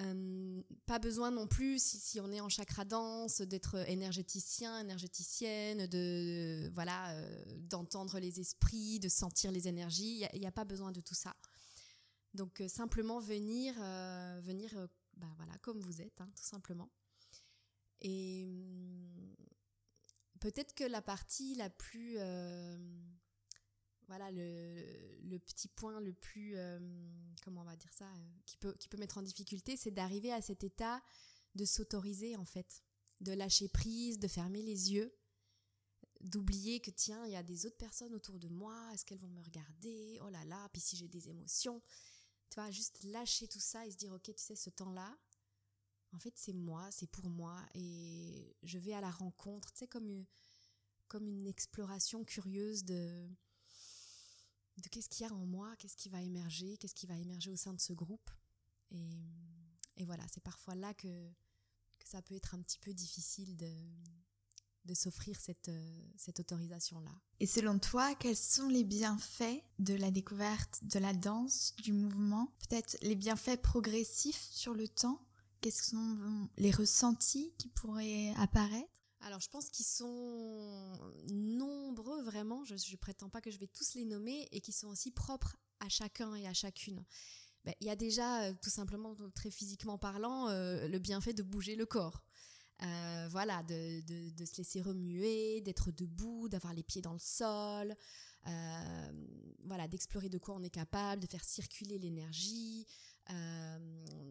Euh, 0.00 0.62
pas 0.86 0.98
besoin 0.98 1.30
non 1.30 1.46
plus, 1.46 1.82
si, 1.82 2.20
on 2.20 2.32
est 2.32 2.40
en 2.40 2.48
chakra 2.48 2.84
danse, 2.84 3.40
d'être 3.40 3.76
énergéticien, 3.88 4.80
énergéticienne, 4.80 5.86
de 5.86 6.70
voilà, 6.74 7.14
euh, 7.16 7.44
d'entendre 7.58 8.18
les 8.18 8.40
esprits, 8.40 8.98
de 8.98 9.08
sentir 9.08 9.52
les 9.52 9.68
énergies. 9.68 10.24
Il 10.32 10.40
n'y 10.40 10.46
a, 10.46 10.52
pas 10.52 10.64
besoin 10.64 10.92
de 10.92 11.00
tout 11.00 11.14
ça. 11.14 11.34
Donc 12.34 12.60
euh, 12.60 12.68
simplement 12.68 13.20
venir, 13.20 13.74
venir, 14.42 14.88
bah, 15.16 15.28
voilà, 15.36 15.52
comme 15.58 15.80
vous 15.80 16.00
êtes, 16.00 16.20
hein, 16.20 16.30
tout 16.36 16.44
simplement. 16.44 16.90
Et 18.00 18.44
hum, 18.46 19.36
peut-être 20.40 20.74
que 20.74 20.84
la 20.84 21.02
partie 21.02 21.54
la 21.54 21.70
plus 21.70 22.18
voilà 24.12 24.30
le, 24.30 25.38
petit 25.38 25.68
point 25.68 25.98
le 25.98 26.12
plus 26.12 26.54
euh, 26.56 26.78
comment 27.42 27.62
on 27.62 27.64
va 27.64 27.76
dire 27.76 27.92
ça 27.94 28.04
euh, 28.04 28.28
qui 28.44 28.58
peut 28.58 28.74
qui 28.78 28.86
peut 28.86 28.98
mettre 28.98 29.16
en 29.16 29.22
difficulté 29.22 29.74
c'est 29.78 29.90
d'arriver 29.90 30.30
à 30.30 30.42
cet 30.42 30.64
état 30.64 31.02
de 31.54 31.64
s'autoriser 31.64 32.36
en 32.36 32.44
fait 32.44 32.82
de 33.22 33.32
lâcher 33.32 33.68
prise 33.68 34.18
de 34.18 34.28
fermer 34.28 34.60
les 34.60 34.92
yeux 34.92 35.16
d'oublier 36.20 36.80
que 36.80 36.90
tiens 36.90 37.24
il 37.24 37.32
y 37.32 37.36
a 37.36 37.42
des 37.42 37.64
autres 37.64 37.78
personnes 37.78 38.12
autour 38.12 38.38
de 38.38 38.48
moi 38.48 38.76
est-ce 38.92 39.06
qu'elles 39.06 39.18
vont 39.18 39.28
me 39.28 39.40
regarder? 39.40 40.18
Oh 40.22 40.28
là 40.28 40.44
là 40.44 40.68
puis 40.74 40.82
si 40.82 40.96
j'ai 40.96 41.08
des 41.08 41.30
émotions. 41.30 41.80
Tu 42.50 42.60
vois 42.60 42.70
juste 42.70 43.02
lâcher 43.04 43.48
tout 43.48 43.60
ça 43.60 43.86
et 43.86 43.90
se 43.90 43.96
dire 43.96 44.12
ok 44.12 44.24
tu 44.24 44.32
sais 44.36 44.56
ce 44.56 44.68
temps 44.68 44.92
là 44.92 45.16
en 46.12 46.18
fait 46.18 46.34
c'est 46.36 46.52
moi 46.52 46.90
c'est 46.90 47.10
pour 47.10 47.30
moi 47.30 47.58
et 47.74 48.54
je 48.62 48.78
vais 48.78 48.92
à 48.92 49.00
la 49.00 49.10
rencontre. 49.10 49.72
Tu 49.72 49.78
sais 49.78 49.88
comme 49.88 50.26
comme 51.08 51.28
une 51.28 51.46
exploration 51.46 52.24
curieuse 52.24 52.84
de 52.84 53.26
de 54.78 54.88
qu'est-ce 54.88 55.08
qu'il 55.08 55.26
y 55.26 55.28
a 55.28 55.32
en 55.32 55.46
moi, 55.46 55.74
qu'est-ce 55.76 55.96
qui 55.96 56.08
va 56.08 56.20
émerger, 56.22 56.76
qu'est-ce 56.78 56.94
qui 56.94 57.06
va 57.06 57.16
émerger 57.16 57.50
au 57.50 57.56
sein 57.56 57.72
de 57.74 57.80
ce 57.80 57.92
groupe. 57.92 58.30
Et, 58.90 60.04
voilà, 60.04 60.24
c'est 60.32 60.42
parfois 60.42 60.74
là 60.74 60.92
que, 60.94 61.30
ça 62.04 62.20
peut 62.20 62.34
être 62.34 62.54
un 62.54 62.60
petit 62.60 62.78
peu 62.78 62.92
difficile 62.92 63.56
de, 63.56 63.72
de 64.84 64.94
s'offrir 64.94 65.40
cette, 65.40 65.70
cette 66.16 66.40
autorisation-là. 66.40 67.12
Et 67.40 67.46
selon 67.46 67.78
toi, 67.78 68.14
quels 68.16 68.36
sont 68.36 68.68
les 68.68 68.84
bienfaits 68.84 69.62
de 69.78 69.94
la 69.94 70.10
découverte 70.10 70.80
de 70.82 70.98
la 70.98 71.14
danse, 71.14 71.74
du 71.76 71.92
mouvement? 71.92 72.52
Peut-être 72.68 72.96
les 73.02 73.14
bienfaits 73.14 73.62
progressifs 73.62 74.48
sur 74.50 74.74
le 74.74 74.88
temps? 74.88 75.24
Quels 75.60 75.72
sont 75.72 76.48
les 76.56 76.72
ressentis 76.72 77.54
qui 77.56 77.68
pourraient 77.68 78.34
apparaître? 78.36 79.01
Alors 79.22 79.40
je 79.40 79.48
pense 79.48 79.70
qu'ils 79.70 79.86
sont 79.86 80.98
nombreux 81.28 82.22
vraiment, 82.22 82.64
je 82.64 82.74
ne 82.74 82.96
prétends 82.96 83.28
pas 83.28 83.40
que 83.40 83.50
je 83.50 83.58
vais 83.58 83.68
tous 83.68 83.94
les 83.94 84.04
nommer, 84.04 84.48
et 84.52 84.60
qui 84.60 84.72
sont 84.72 84.88
aussi 84.88 85.10
propres 85.10 85.56
à 85.80 85.88
chacun 85.88 86.34
et 86.34 86.46
à 86.46 86.54
chacune. 86.54 87.04
Ben, 87.64 87.74
il 87.80 87.86
y 87.86 87.90
a 87.90 87.96
déjà, 87.96 88.44
euh, 88.44 88.54
tout 88.60 88.70
simplement, 88.70 89.16
très 89.34 89.50
physiquement 89.50 89.98
parlant, 89.98 90.48
euh, 90.48 90.88
le 90.88 90.98
bienfait 90.98 91.32
de 91.32 91.42
bouger 91.42 91.76
le 91.76 91.86
corps. 91.86 92.22
Euh, 92.82 93.28
voilà, 93.30 93.62
de, 93.62 94.02
se 94.44 94.56
laisser 94.56 94.82
remuer, 94.82 95.60
d'être 95.60 95.92
debout, 95.92 96.48
d'avoir 96.48 96.74
les 96.74 96.82
pieds 96.82 97.02
dans 97.02 97.12
le 97.12 97.20
sol, 97.20 97.94
voilà, 99.64 99.86
d'explorer 99.86 100.28
de 100.28 100.38
quoi 100.38 100.56
on 100.56 100.62
est 100.64 100.70
capable, 100.70 101.22
de 101.22 101.28
faire 101.28 101.44
circuler 101.44 101.96
l'énergie, 101.98 102.84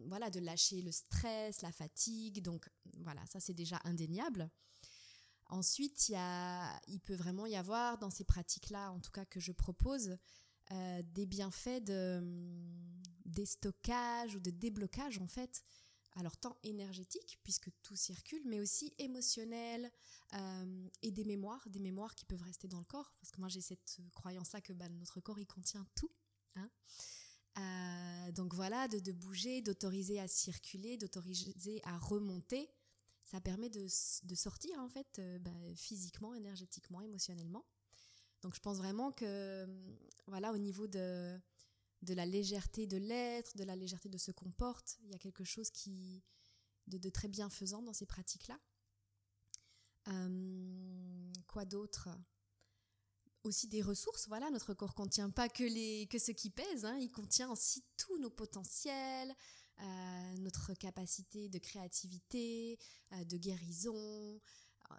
voilà, 0.06 0.28
de 0.28 0.38
lâcher 0.40 0.82
le 0.82 0.92
stress, 0.92 1.62
la 1.62 1.72
fatigue. 1.72 2.42
Donc 2.42 2.68
voilà, 2.98 3.24
ça 3.24 3.40
c'est 3.40 3.54
déjà 3.54 3.80
indéniable. 3.84 4.50
Ensuite, 5.52 6.08
il, 6.08 6.12
y 6.12 6.16
a, 6.16 6.80
il 6.88 6.98
peut 6.98 7.14
vraiment 7.14 7.46
y 7.46 7.56
avoir 7.56 7.98
dans 7.98 8.10
ces 8.10 8.24
pratiques-là, 8.24 8.90
en 8.90 9.00
tout 9.00 9.10
cas 9.10 9.24
que 9.24 9.38
je 9.38 9.52
propose, 9.52 10.16
des 10.70 11.26
bienfaits 11.26 11.84
de 11.84 12.22
déstockage 13.26 14.36
ou 14.36 14.40
de 14.40 14.50
déblocage 14.50 15.18
en 15.18 15.26
fait. 15.26 15.62
Alors 16.14 16.36
tant 16.36 16.58
énergétique 16.62 17.38
puisque 17.42 17.70
tout 17.82 17.96
circule, 17.96 18.42
mais 18.44 18.60
aussi 18.60 18.92
émotionnel 18.98 19.90
euh, 20.34 20.88
et 21.02 21.10
des 21.10 21.24
mémoires, 21.24 21.66
des 21.70 21.80
mémoires 21.80 22.14
qui 22.14 22.26
peuvent 22.26 22.42
rester 22.42 22.68
dans 22.68 22.78
le 22.78 22.84
corps. 22.84 23.14
Parce 23.20 23.30
que 23.30 23.40
moi 23.40 23.48
j'ai 23.48 23.62
cette 23.62 24.00
croyance-là 24.12 24.60
que 24.60 24.74
bah, 24.74 24.88
notre 24.90 25.20
corps 25.20 25.38
il 25.38 25.46
contient 25.46 25.86
tout. 25.94 26.10
Hein. 26.56 26.70
Euh, 27.58 28.32
donc 28.32 28.54
voilà, 28.54 28.88
de, 28.88 29.12
bouger, 29.12 29.62
d'autoriser 29.62 30.20
à 30.20 30.28
circuler, 30.28 30.98
d'autoriser 30.98 31.80
à 31.84 31.96
remonter, 31.96 32.70
ça 33.32 33.40
permet 33.40 33.70
de, 33.70 33.88
sortir 34.34 34.78
en 34.78 34.88
fait 34.90 35.18
euh, 35.18 35.38
bah, 35.38 35.50
physiquement, 35.74 36.34
énergétiquement, 36.34 37.00
émotionnellement. 37.00 37.64
Donc 38.42 38.54
je 38.54 38.60
pense 38.60 38.76
vraiment 38.76 39.10
que 39.10 39.66
voilà 40.26 40.52
au 40.52 40.58
niveau 40.58 40.86
de 40.86 41.40
de 42.02 42.14
la 42.14 42.26
légèreté 42.26 42.86
de 42.86 42.98
l'être, 42.98 43.56
de 43.56 43.64
la 43.64 43.76
légèreté 43.76 44.08
de 44.08 44.18
ce 44.18 44.32
qu'on 44.32 44.50
porte. 44.50 44.98
Il 45.04 45.10
y 45.10 45.14
a 45.14 45.18
quelque 45.18 45.44
chose 45.44 45.70
qui 45.70 46.22
de, 46.88 47.10
très 47.10 47.28
bienfaisant 47.28 47.80
dans 47.80 47.94
ces 47.94 48.06
pratiques-là. 48.06 48.58
Euh, 50.08 51.32
quoi 51.46 51.64
d'autre? 51.64 52.08
Aussi 53.44 53.66
des 53.68 53.80
ressources. 53.82 54.28
Voilà, 54.28 54.50
notre 54.50 54.74
corps 54.74 54.94
contient 54.94 55.30
pas 55.30 55.48
que 55.48 55.64
les 55.64 56.06
que 56.08 56.18
ce 56.18 56.32
qui 56.32 56.50
pèse. 56.50 56.84
Hein. 56.84 56.98
il 56.98 57.10
contient 57.10 57.50
aussi 57.50 57.84
tous 57.96 58.18
nos 58.18 58.30
potentiels, 58.30 59.34
euh, 59.80 60.34
notre 60.38 60.74
capacité 60.74 61.48
de 61.48 61.58
créativité, 61.58 62.78
euh, 63.12 63.24
de 63.24 63.36
guérison, 63.36 64.40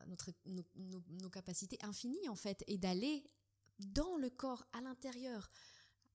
notre 0.07 0.31
nos, 0.45 1.29
capacités 1.29 1.77
infinies 1.83 2.27
en 2.27 2.35
fait, 2.35 2.63
et 2.67 2.77
d'aller 2.77 3.23
dans 3.79 4.17
le 4.17 4.29
corps, 4.29 4.65
à 4.73 4.81
l'intérieur, 4.81 5.51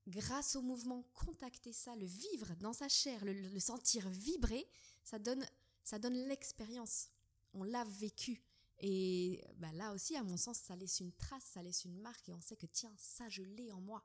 grâce 0.06 0.56
au 0.56 0.62
mouvement, 0.62 1.04
contacter 1.14 1.72
ça, 1.72 1.94
le 1.96 2.06
vivre 2.06 2.54
dans 2.56 2.72
sa 2.72 2.88
chair, 2.88 3.24
le, 3.24 3.60
sentir 3.60 4.08
vibrer, 4.08 4.66
ça 5.04 5.18
donne, 5.18 5.44
ça 5.84 5.98
donne 5.98 6.14
l'expérience. 6.28 7.10
On 7.52 7.62
l'a 7.62 7.84
vécu. 7.84 8.42
Et 8.80 9.44
bah, 9.56 9.72
là 9.72 9.92
aussi, 9.92 10.16
à 10.16 10.22
mon 10.22 10.36
sens, 10.36 10.58
ça 10.58 10.76
laisse 10.76 11.00
une 11.00 11.12
trace, 11.12 11.44
ça 11.44 11.62
laisse 11.62 11.84
une 11.84 11.98
marque 12.00 12.28
et 12.28 12.32
on 12.32 12.40
sait 12.40 12.56
que 12.56 12.66
tiens, 12.66 12.94
ça, 12.96 13.28
je 13.28 13.42
l'ai 13.42 13.72
en 13.72 13.80
moi. 13.80 14.04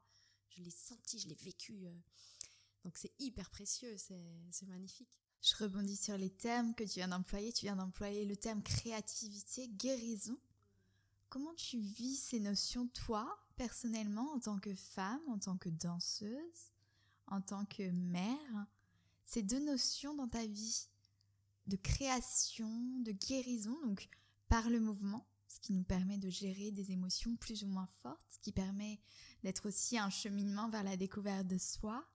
Je 0.50 0.62
l'ai 0.62 0.72
senti, 0.72 1.19
je 1.19 1.27
l'ai 1.27 1.36
vécu. 1.36 1.86
Euh. 1.86 1.95
Donc 2.83 2.97
c'est 2.97 3.13
hyper 3.19 3.49
précieux, 3.49 3.95
c'est 3.97 4.67
magnifique. 4.67 5.19
Je 5.41 5.55
rebondis 5.57 5.97
sur 5.97 6.17
les 6.17 6.29
termes 6.29 6.73
que 6.73 6.83
tu 6.83 6.99
viens 6.99 7.09
d'employer. 7.09 7.51
Tu 7.51 7.65
viens 7.65 7.75
d'employer 7.75 8.25
le 8.25 8.37
terme 8.37 8.63
créativité, 8.63 9.67
guérison. 9.67 10.37
Comment 11.29 11.53
tu 11.55 11.79
vis 11.79 12.15
ces 12.15 12.39
notions, 12.39 12.87
toi, 12.87 13.27
personnellement, 13.55 14.31
en 14.33 14.39
tant 14.39 14.59
que 14.59 14.73
femme, 14.73 15.21
en 15.27 15.39
tant 15.39 15.57
que 15.57 15.69
danseuse, 15.69 16.71
en 17.27 17.41
tant 17.41 17.65
que 17.65 17.89
mère, 17.91 18.67
ces 19.25 19.43
deux 19.43 19.59
notions 19.65 20.13
dans 20.13 20.27
ta 20.27 20.45
vie 20.45 20.87
de 21.67 21.75
création, 21.75 22.69
de 22.99 23.11
guérison, 23.11 23.77
donc 23.83 24.07
par 24.47 24.69
le 24.69 24.79
mouvement, 24.79 25.25
ce 25.47 25.59
qui 25.59 25.73
nous 25.73 25.83
permet 25.83 26.17
de 26.17 26.29
gérer 26.29 26.71
des 26.71 26.91
émotions 26.91 27.35
plus 27.35 27.63
ou 27.63 27.67
moins 27.67 27.87
fortes, 28.01 28.21
ce 28.29 28.39
qui 28.39 28.51
permet 28.51 28.99
d'être 29.43 29.67
aussi 29.67 29.97
un 29.97 30.09
cheminement 30.09 30.69
vers 30.69 30.83
la 30.83 30.97
découverte 30.97 31.47
de 31.47 31.57
soi. 31.57 32.05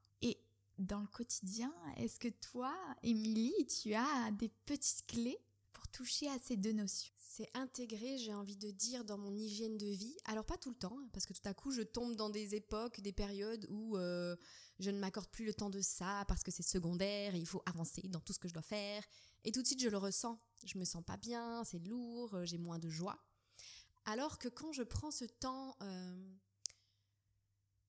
Dans 0.78 1.00
le 1.00 1.08
quotidien, 1.08 1.74
est-ce 1.96 2.20
que 2.20 2.28
toi, 2.28 2.72
Émilie, 3.02 3.66
tu 3.66 3.94
as 3.94 4.30
des 4.30 4.48
petites 4.64 5.04
clés 5.06 5.38
pour 5.72 5.88
toucher 5.88 6.28
à 6.28 6.38
ces 6.38 6.56
deux 6.56 6.72
notions? 6.72 7.12
C'est 7.18 7.50
intégré, 7.54 8.16
j'ai 8.18 8.32
envie 8.32 8.56
de 8.56 8.70
dire, 8.70 9.04
dans 9.04 9.18
mon 9.18 9.36
hygiène 9.36 9.76
de 9.76 9.86
vie. 9.86 10.16
Alors 10.24 10.44
pas 10.44 10.56
tout 10.56 10.70
le 10.70 10.76
temps, 10.76 10.96
hein, 10.96 11.08
parce 11.12 11.26
que 11.26 11.32
tout 11.32 11.46
à 11.46 11.52
coup, 11.52 11.72
je 11.72 11.82
tombe 11.82 12.14
dans 12.14 12.30
des 12.30 12.54
époques, 12.54 13.00
des 13.00 13.12
périodes 13.12 13.66
où 13.70 13.96
euh, 13.96 14.36
je 14.78 14.92
ne 14.92 15.00
m'accorde 15.00 15.28
plus 15.30 15.46
le 15.46 15.52
temps 15.52 15.68
de 15.68 15.80
ça, 15.80 16.24
parce 16.28 16.44
que 16.44 16.52
c'est 16.52 16.62
secondaire, 16.62 17.34
et 17.34 17.38
il 17.38 17.46
faut 17.46 17.62
avancer 17.66 18.02
dans 18.08 18.20
tout 18.20 18.32
ce 18.32 18.38
que 18.38 18.46
je 18.46 18.54
dois 18.54 18.62
faire. 18.62 19.02
Et 19.44 19.50
tout 19.50 19.62
de 19.62 19.66
suite, 19.66 19.82
je 19.82 19.88
le 19.88 19.98
ressens. 19.98 20.40
Je 20.64 20.78
me 20.78 20.84
sens 20.84 21.02
pas 21.04 21.16
bien, 21.16 21.64
c'est 21.64 21.80
lourd, 21.80 22.34
euh, 22.34 22.44
j'ai 22.44 22.58
moins 22.58 22.78
de 22.78 22.88
joie. 22.88 23.18
Alors 24.04 24.38
que 24.38 24.48
quand 24.48 24.72
je 24.72 24.84
prends 24.84 25.10
ce 25.10 25.24
temps 25.24 25.76
euh, 25.82 26.16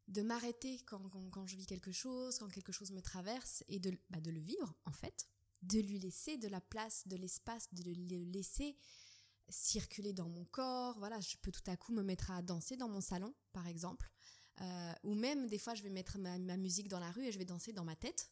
de 0.10 0.22
m'arrêter 0.22 0.80
quand, 0.86 1.46
je 1.46 1.56
vis 1.56 1.66
quelque 1.66 1.92
chose, 1.92 2.40
quand 2.40 2.50
quelque 2.50 2.72
chose 2.72 2.92
me 2.92 3.02
traverse, 3.02 3.64
et 3.68 3.80
de, 3.80 3.98
bah, 4.10 4.20
de 4.20 4.32
le 4.32 4.40
vivre, 4.40 4.74
en 4.86 4.92
fait, 4.92 5.28
de 5.62 5.80
lui 5.80 6.00
laisser 6.00 6.38
de 6.38 6.48
la 6.48 6.62
place, 6.62 7.08
de 7.08 7.16
l'espace, 7.16 7.74
de 7.74 7.84
le 7.84 7.94
laisser 8.32 8.76
circuler 9.50 10.14
dans 10.14 10.30
mon 10.30 10.46
corps. 10.46 10.98
Voilà, 11.00 11.20
je 11.20 11.38
peux 11.38 11.52
tout 11.52 11.64
à 11.68 11.78
coup 11.78 11.94
me 11.94 12.04
mettre 12.04 12.32
à 12.32 12.42
danser 12.42 12.76
dans 12.78 12.90
mon 12.90 13.02
salon, 13.02 13.34
par 13.54 13.68
exemple. 13.68 14.12
Euh, 14.62 14.94
ou 15.04 15.16
même 15.16 15.48
des 15.48 15.58
fois, 15.58 15.76
je 15.76 15.84
vais 15.84 15.90
mettre 15.90 16.18
ma, 16.18 16.58
musique 16.58 16.88
dans 16.88 17.00
la 17.00 17.12
rue 17.12 17.26
et 17.26 17.32
je 17.32 17.40
vais 17.40 17.46
danser 17.46 17.74
dans 17.74 17.86
ma 17.86 17.96
tête. 17.96 18.32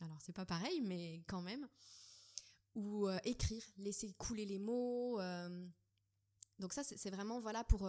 Alors, 0.00 0.18
c'est 0.20 0.32
pas 0.34 0.46
pareil, 0.46 0.80
mais 0.82 1.22
quand 1.28 1.42
même. 1.42 1.68
Ou 2.74 3.06
euh, 3.08 3.18
écrire, 3.24 3.64
laisser 3.76 4.12
couler 4.14 4.46
les 4.46 4.58
mots. 4.58 5.20
Euh. 5.20 5.66
Donc 6.58 6.72
ça, 6.72 6.82
c'est 6.84 7.10
vraiment 7.10 7.40
voilà 7.40 7.64
pour 7.64 7.88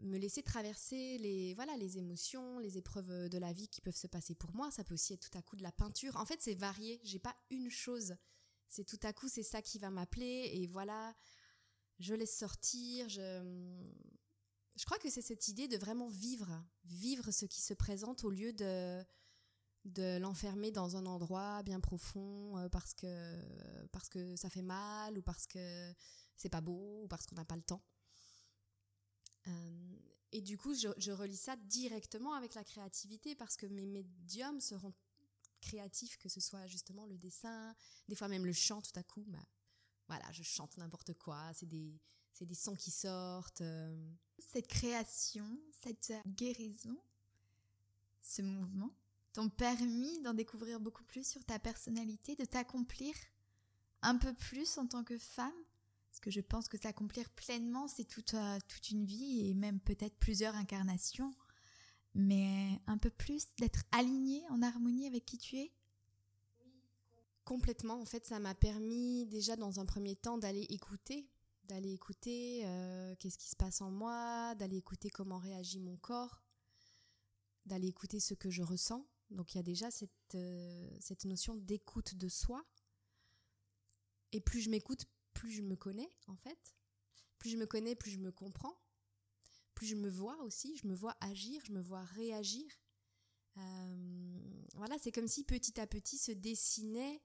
me 0.00 0.18
laisser 0.18 0.42
traverser 0.42 1.18
les 1.18 1.54
voilà 1.54 1.76
les 1.76 1.98
émotions, 1.98 2.58
les 2.58 2.78
épreuves 2.78 3.28
de 3.28 3.38
la 3.38 3.52
vie 3.52 3.68
qui 3.68 3.80
peuvent 3.80 3.96
se 3.96 4.06
passer 4.06 4.34
pour 4.34 4.54
moi. 4.54 4.70
Ça 4.70 4.84
peut 4.84 4.94
aussi 4.94 5.14
être 5.14 5.30
tout 5.30 5.38
à 5.38 5.42
coup 5.42 5.56
de 5.56 5.62
la 5.62 5.72
peinture. 5.72 6.16
En 6.16 6.26
fait, 6.26 6.40
c'est 6.40 6.54
varié. 6.54 7.00
J'ai 7.04 7.18
pas 7.18 7.36
une 7.50 7.70
chose 7.70 8.16
c'est 8.74 8.84
tout 8.84 8.98
à 9.04 9.12
coup, 9.12 9.28
c'est 9.28 9.44
ça 9.44 9.62
qui 9.62 9.78
va 9.78 9.90
m'appeler 9.90 10.50
et 10.52 10.66
voilà, 10.66 11.14
je 12.00 12.12
laisse 12.12 12.36
sortir. 12.36 13.08
Je, 13.08 13.40
je 14.74 14.84
crois 14.84 14.98
que 14.98 15.10
c'est 15.10 15.22
cette 15.22 15.46
idée 15.46 15.68
de 15.68 15.76
vraiment 15.76 16.08
vivre, 16.08 16.64
vivre 16.84 17.30
ce 17.30 17.44
qui 17.46 17.60
se 17.60 17.74
présente 17.74 18.24
au 18.24 18.30
lieu 18.30 18.52
de 18.52 19.04
de 19.84 20.16
l'enfermer 20.16 20.70
dans 20.70 20.96
un 20.96 21.04
endroit 21.04 21.62
bien 21.62 21.78
profond 21.78 22.56
euh, 22.56 22.70
parce 22.70 22.94
que 22.94 23.86
parce 23.92 24.08
que 24.08 24.34
ça 24.34 24.48
fait 24.48 24.62
mal 24.62 25.18
ou 25.18 25.22
parce 25.22 25.46
que 25.46 25.92
c'est 26.36 26.48
pas 26.48 26.62
beau 26.62 27.02
ou 27.02 27.06
parce 27.06 27.26
qu'on 27.26 27.36
n'a 27.36 27.44
pas 27.44 27.56
le 27.56 27.62
temps. 27.62 27.82
Euh, 29.48 29.96
et 30.32 30.40
du 30.40 30.58
coup, 30.58 30.74
je, 30.74 30.88
je 30.98 31.12
relis 31.12 31.36
ça 31.36 31.56
directement 31.56 32.34
avec 32.34 32.54
la 32.54 32.64
créativité 32.64 33.34
parce 33.34 33.56
que 33.56 33.66
mes 33.66 33.86
médiums 33.86 34.60
seront 34.60 34.92
créatif, 35.60 36.18
que 36.18 36.28
ce 36.28 36.40
soit 36.40 36.66
justement 36.66 37.06
le 37.06 37.16
dessin, 37.16 37.74
des 38.08 38.14
fois 38.14 38.28
même 38.28 38.44
le 38.44 38.52
chant 38.52 38.82
tout 38.82 38.98
à 38.98 39.02
coup. 39.02 39.24
Bah, 39.28 39.44
voilà, 40.08 40.30
je 40.32 40.42
chante 40.42 40.76
n'importe 40.76 41.14
quoi, 41.14 41.52
c'est 41.54 41.66
des, 41.66 41.98
des 42.40 42.54
sons 42.54 42.76
qui 42.76 42.90
sortent. 42.90 43.62
Euh. 43.62 44.12
Cette 44.38 44.66
création, 44.66 45.58
cette 45.82 46.12
guérison, 46.26 46.98
ce 48.22 48.42
mouvement 48.42 48.94
t'ont 49.32 49.48
permis 49.48 50.20
d'en 50.20 50.34
découvrir 50.34 50.80
beaucoup 50.80 51.04
plus 51.04 51.26
sur 51.26 51.44
ta 51.44 51.58
personnalité, 51.58 52.36
de 52.36 52.44
t'accomplir 52.44 53.14
un 54.02 54.16
peu 54.16 54.34
plus 54.34 54.78
en 54.78 54.86
tant 54.86 55.02
que 55.02 55.18
femme? 55.18 55.63
Parce 56.14 56.20
que 56.20 56.30
je 56.30 56.40
pense 56.40 56.68
que 56.68 56.78
s'accomplir 56.78 57.28
pleinement, 57.30 57.88
c'est 57.88 58.04
toute, 58.04 58.34
euh, 58.34 58.58
toute 58.68 58.90
une 58.90 59.04
vie 59.04 59.48
et 59.48 59.54
même 59.54 59.80
peut-être 59.80 60.16
plusieurs 60.16 60.54
incarnations 60.54 61.34
mais 62.14 62.80
un 62.86 62.98
peu 62.98 63.10
plus 63.10 63.48
d'être 63.58 63.82
aligné 63.90 64.44
en 64.48 64.62
harmonie 64.62 65.06
avec 65.06 65.26
qui 65.26 65.38
tu 65.38 65.56
es 65.56 65.72
Complètement, 67.44 68.00
en 68.00 68.06
fait, 68.06 68.24
ça 68.24 68.38
m'a 68.38 68.54
permis 68.54 69.26
déjà 69.26 69.56
dans 69.56 69.78
un 69.78 69.84
premier 69.84 70.16
temps 70.16 70.38
d'aller 70.38 70.66
écouter, 70.70 71.28
d'aller 71.64 71.92
écouter 71.92 72.62
euh, 72.64 73.14
qu'est-ce 73.18 73.36
qui 73.36 73.48
se 73.48 73.56
passe 73.56 73.82
en 73.82 73.90
moi, 73.90 74.54
d'aller 74.54 74.78
écouter 74.78 75.10
comment 75.10 75.38
réagit 75.38 75.80
mon 75.80 75.96
corps, 75.96 76.40
d'aller 77.66 77.88
écouter 77.88 78.18
ce 78.18 78.32
que 78.32 78.48
je 78.48 78.62
ressens. 78.62 79.04
Donc 79.30 79.52
il 79.52 79.58
y 79.58 79.60
a 79.60 79.64
déjà 79.64 79.90
cette, 79.90 80.36
euh, 80.36 80.96
cette 81.00 81.26
notion 81.26 81.54
d'écoute 81.56 82.14
de 82.14 82.28
soi. 82.28 82.64
Et 84.32 84.40
plus 84.40 84.60
je 84.62 84.70
m'écoute, 84.70 85.04
plus 85.44 85.52
je 85.52 85.62
me 85.62 85.76
connais, 85.76 86.10
en 86.26 86.36
fait. 86.36 86.74
Plus 87.38 87.50
je 87.50 87.56
me 87.56 87.66
connais, 87.66 87.94
plus 87.94 88.10
je 88.10 88.18
me 88.18 88.32
comprends 88.32 88.74
plus 89.74 89.86
je 89.86 89.96
me 89.96 90.08
vois 90.08 90.40
aussi, 90.42 90.76
je 90.76 90.86
me 90.86 90.94
vois 90.94 91.16
agir, 91.20 91.60
je 91.66 91.72
me 91.72 91.80
vois 91.80 92.04
réagir. 92.04 92.64
Euh, 93.56 94.64
voilà, 94.74 94.96
c'est 95.00 95.12
comme 95.12 95.28
si 95.28 95.44
petit 95.44 95.80
à 95.80 95.86
petit 95.86 96.16
se 96.16 96.32
dessinait 96.32 97.20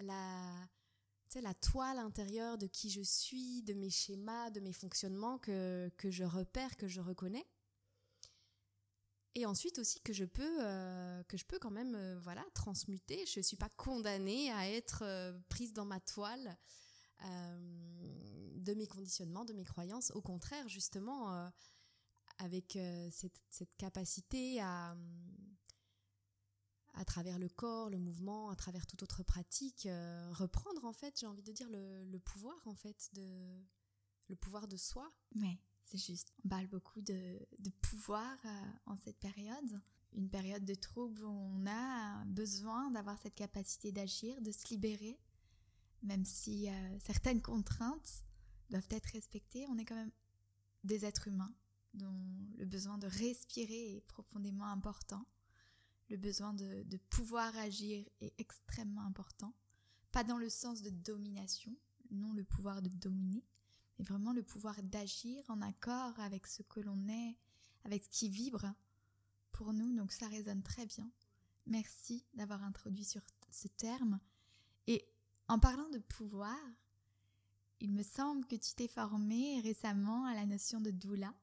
la, 0.00 0.68
la 1.34 1.54
toile 1.54 1.98
intérieure 1.98 2.58
de 2.58 2.66
qui 2.66 2.90
je 2.90 3.00
suis, 3.00 3.62
de 3.62 3.74
mes 3.74 3.90
schémas, 3.90 4.50
de 4.50 4.60
mes 4.60 4.72
fonctionnements 4.72 5.38
que, 5.38 5.90
je 6.02 6.24
repère, 6.24 6.76
que 6.76 6.88
je 6.88 7.00
reconnais. 7.00 7.46
Et 9.36 9.46
ensuite 9.46 9.80
aussi 9.80 10.00
que 10.00 10.12
je 10.12 10.24
peux, 10.24 10.64
euh, 10.64 11.22
que 11.24 11.36
je 11.36 11.44
peux 11.44 11.58
quand 11.58 11.72
même 11.72 11.96
euh, 11.96 12.18
voilà, 12.20 12.44
transmuter. 12.54 13.24
Je 13.26 13.40
ne 13.40 13.42
suis 13.42 13.56
pas 13.56 13.70
condamnée 13.70 14.52
à 14.52 14.70
être 14.70 15.02
prise 15.48 15.72
dans 15.72 15.84
ma 15.84 15.98
toile 15.98 16.56
de 17.20 18.74
mes 18.74 18.86
conditionnements, 18.86 19.44
de 19.44 19.52
mes 19.52 19.64
croyances. 19.64 20.10
Au 20.14 20.20
contraire, 20.20 20.68
justement, 20.68 21.50
avec 22.38 22.78
cette, 23.10 23.40
cette, 23.50 23.74
capacité 23.76 24.60
à, 24.60 24.96
à 26.94 27.04
travers 27.04 27.38
le 27.38 27.48
corps, 27.48 27.90
le 27.90 27.98
mouvement, 27.98 28.50
à 28.50 28.56
travers 28.56 28.86
toute 28.86 29.02
autre 29.02 29.22
pratique, 29.22 29.88
reprendre 30.32 30.84
en 30.84 30.92
fait, 30.92 31.18
j'ai 31.20 31.26
envie 31.26 31.42
de 31.42 31.52
dire, 31.52 31.68
le, 31.70 32.04
le, 32.04 32.18
pouvoir 32.18 32.56
en 32.66 32.74
fait, 32.74 33.10
de, 33.14 33.62
le 34.28 34.36
pouvoir 34.36 34.68
de 34.68 34.76
soi. 34.76 35.12
Oui. 35.36 35.58
C'est 35.84 35.98
juste, 35.98 36.32
on 36.44 36.48
parle 36.48 36.66
beaucoup 36.66 37.00
de, 37.02 37.38
pouvoir 37.82 38.36
euh, 38.44 38.62
en 38.86 38.96
cette 38.96 39.18
période, 39.18 39.80
une 40.14 40.30
période 40.30 40.64
de 40.64 40.74
trouble 40.74 41.24
où 41.24 41.30
on 41.30 41.66
a 41.66 42.24
besoin 42.24 42.90
d'avoir 42.90 43.18
cette 43.18 43.34
capacité 43.34 43.92
d'agir, 43.92 44.40
de 44.40 44.50
se 44.50 44.68
libérer, 44.70 45.18
même 46.04 46.24
si 46.24 46.68
euh, 46.68 46.98
certaines 47.00 47.42
contraintes 47.42 48.24
doivent 48.70 48.86
être 48.90 49.10
respectées, 49.12 49.66
on 49.68 49.78
est 49.78 49.84
quand 49.84 49.96
même 49.96 50.12
des 50.84 51.04
êtres 51.04 51.28
humains 51.28 51.54
dont 51.94 52.26
le 52.56 52.66
besoin 52.66 52.98
de 52.98 53.06
respirer 53.06 53.96
est 53.96 54.00
profondément 54.02 54.66
important. 54.66 55.26
Le 56.10 56.16
besoin 56.16 56.52
de, 56.52 56.82
de 56.82 56.96
pouvoir 57.08 57.56
agir 57.56 58.04
est 58.20 58.34
extrêmement 58.38 59.02
important. 59.02 59.54
Pas 60.12 60.24
dans 60.24 60.38
le 60.38 60.50
sens 60.50 60.82
de 60.82 60.90
domination, 60.90 61.74
non 62.10 62.32
le 62.34 62.44
pouvoir 62.44 62.82
de 62.82 62.88
dominer, 62.88 63.44
mais 63.98 64.04
vraiment 64.04 64.32
le 64.32 64.42
pouvoir 64.42 64.82
d'agir 64.82 65.42
en 65.48 65.62
accord 65.62 66.18
avec 66.20 66.46
ce 66.46 66.62
que 66.62 66.80
l'on 66.80 67.08
est, 67.08 67.36
avec 67.84 68.04
ce 68.04 68.10
qui 68.10 68.28
vibre 68.28 68.74
pour 69.52 69.72
nous. 69.72 69.94
Donc 69.94 70.12
ça 70.12 70.28
résonne 70.28 70.62
très 70.62 70.86
bien. 70.86 71.10
Merci 71.66 72.26
d'avoir 72.34 72.62
introduit 72.62 73.04
sur 73.04 73.22
ce 73.50 73.68
terme. 73.68 74.20
Et 74.86 75.08
en 75.48 75.58
parlant 75.58 75.88
de 75.90 75.98
pouvoir, 75.98 76.58
il 77.80 77.92
me 77.92 78.02
semble 78.02 78.46
que 78.46 78.56
tu 78.56 78.74
t'es 78.74 78.88
formé 78.88 79.60
récemment 79.60 80.24
à 80.24 80.34
la 80.34 80.46
notion 80.46 80.80
de 80.80 80.90
doula, 80.90 81.34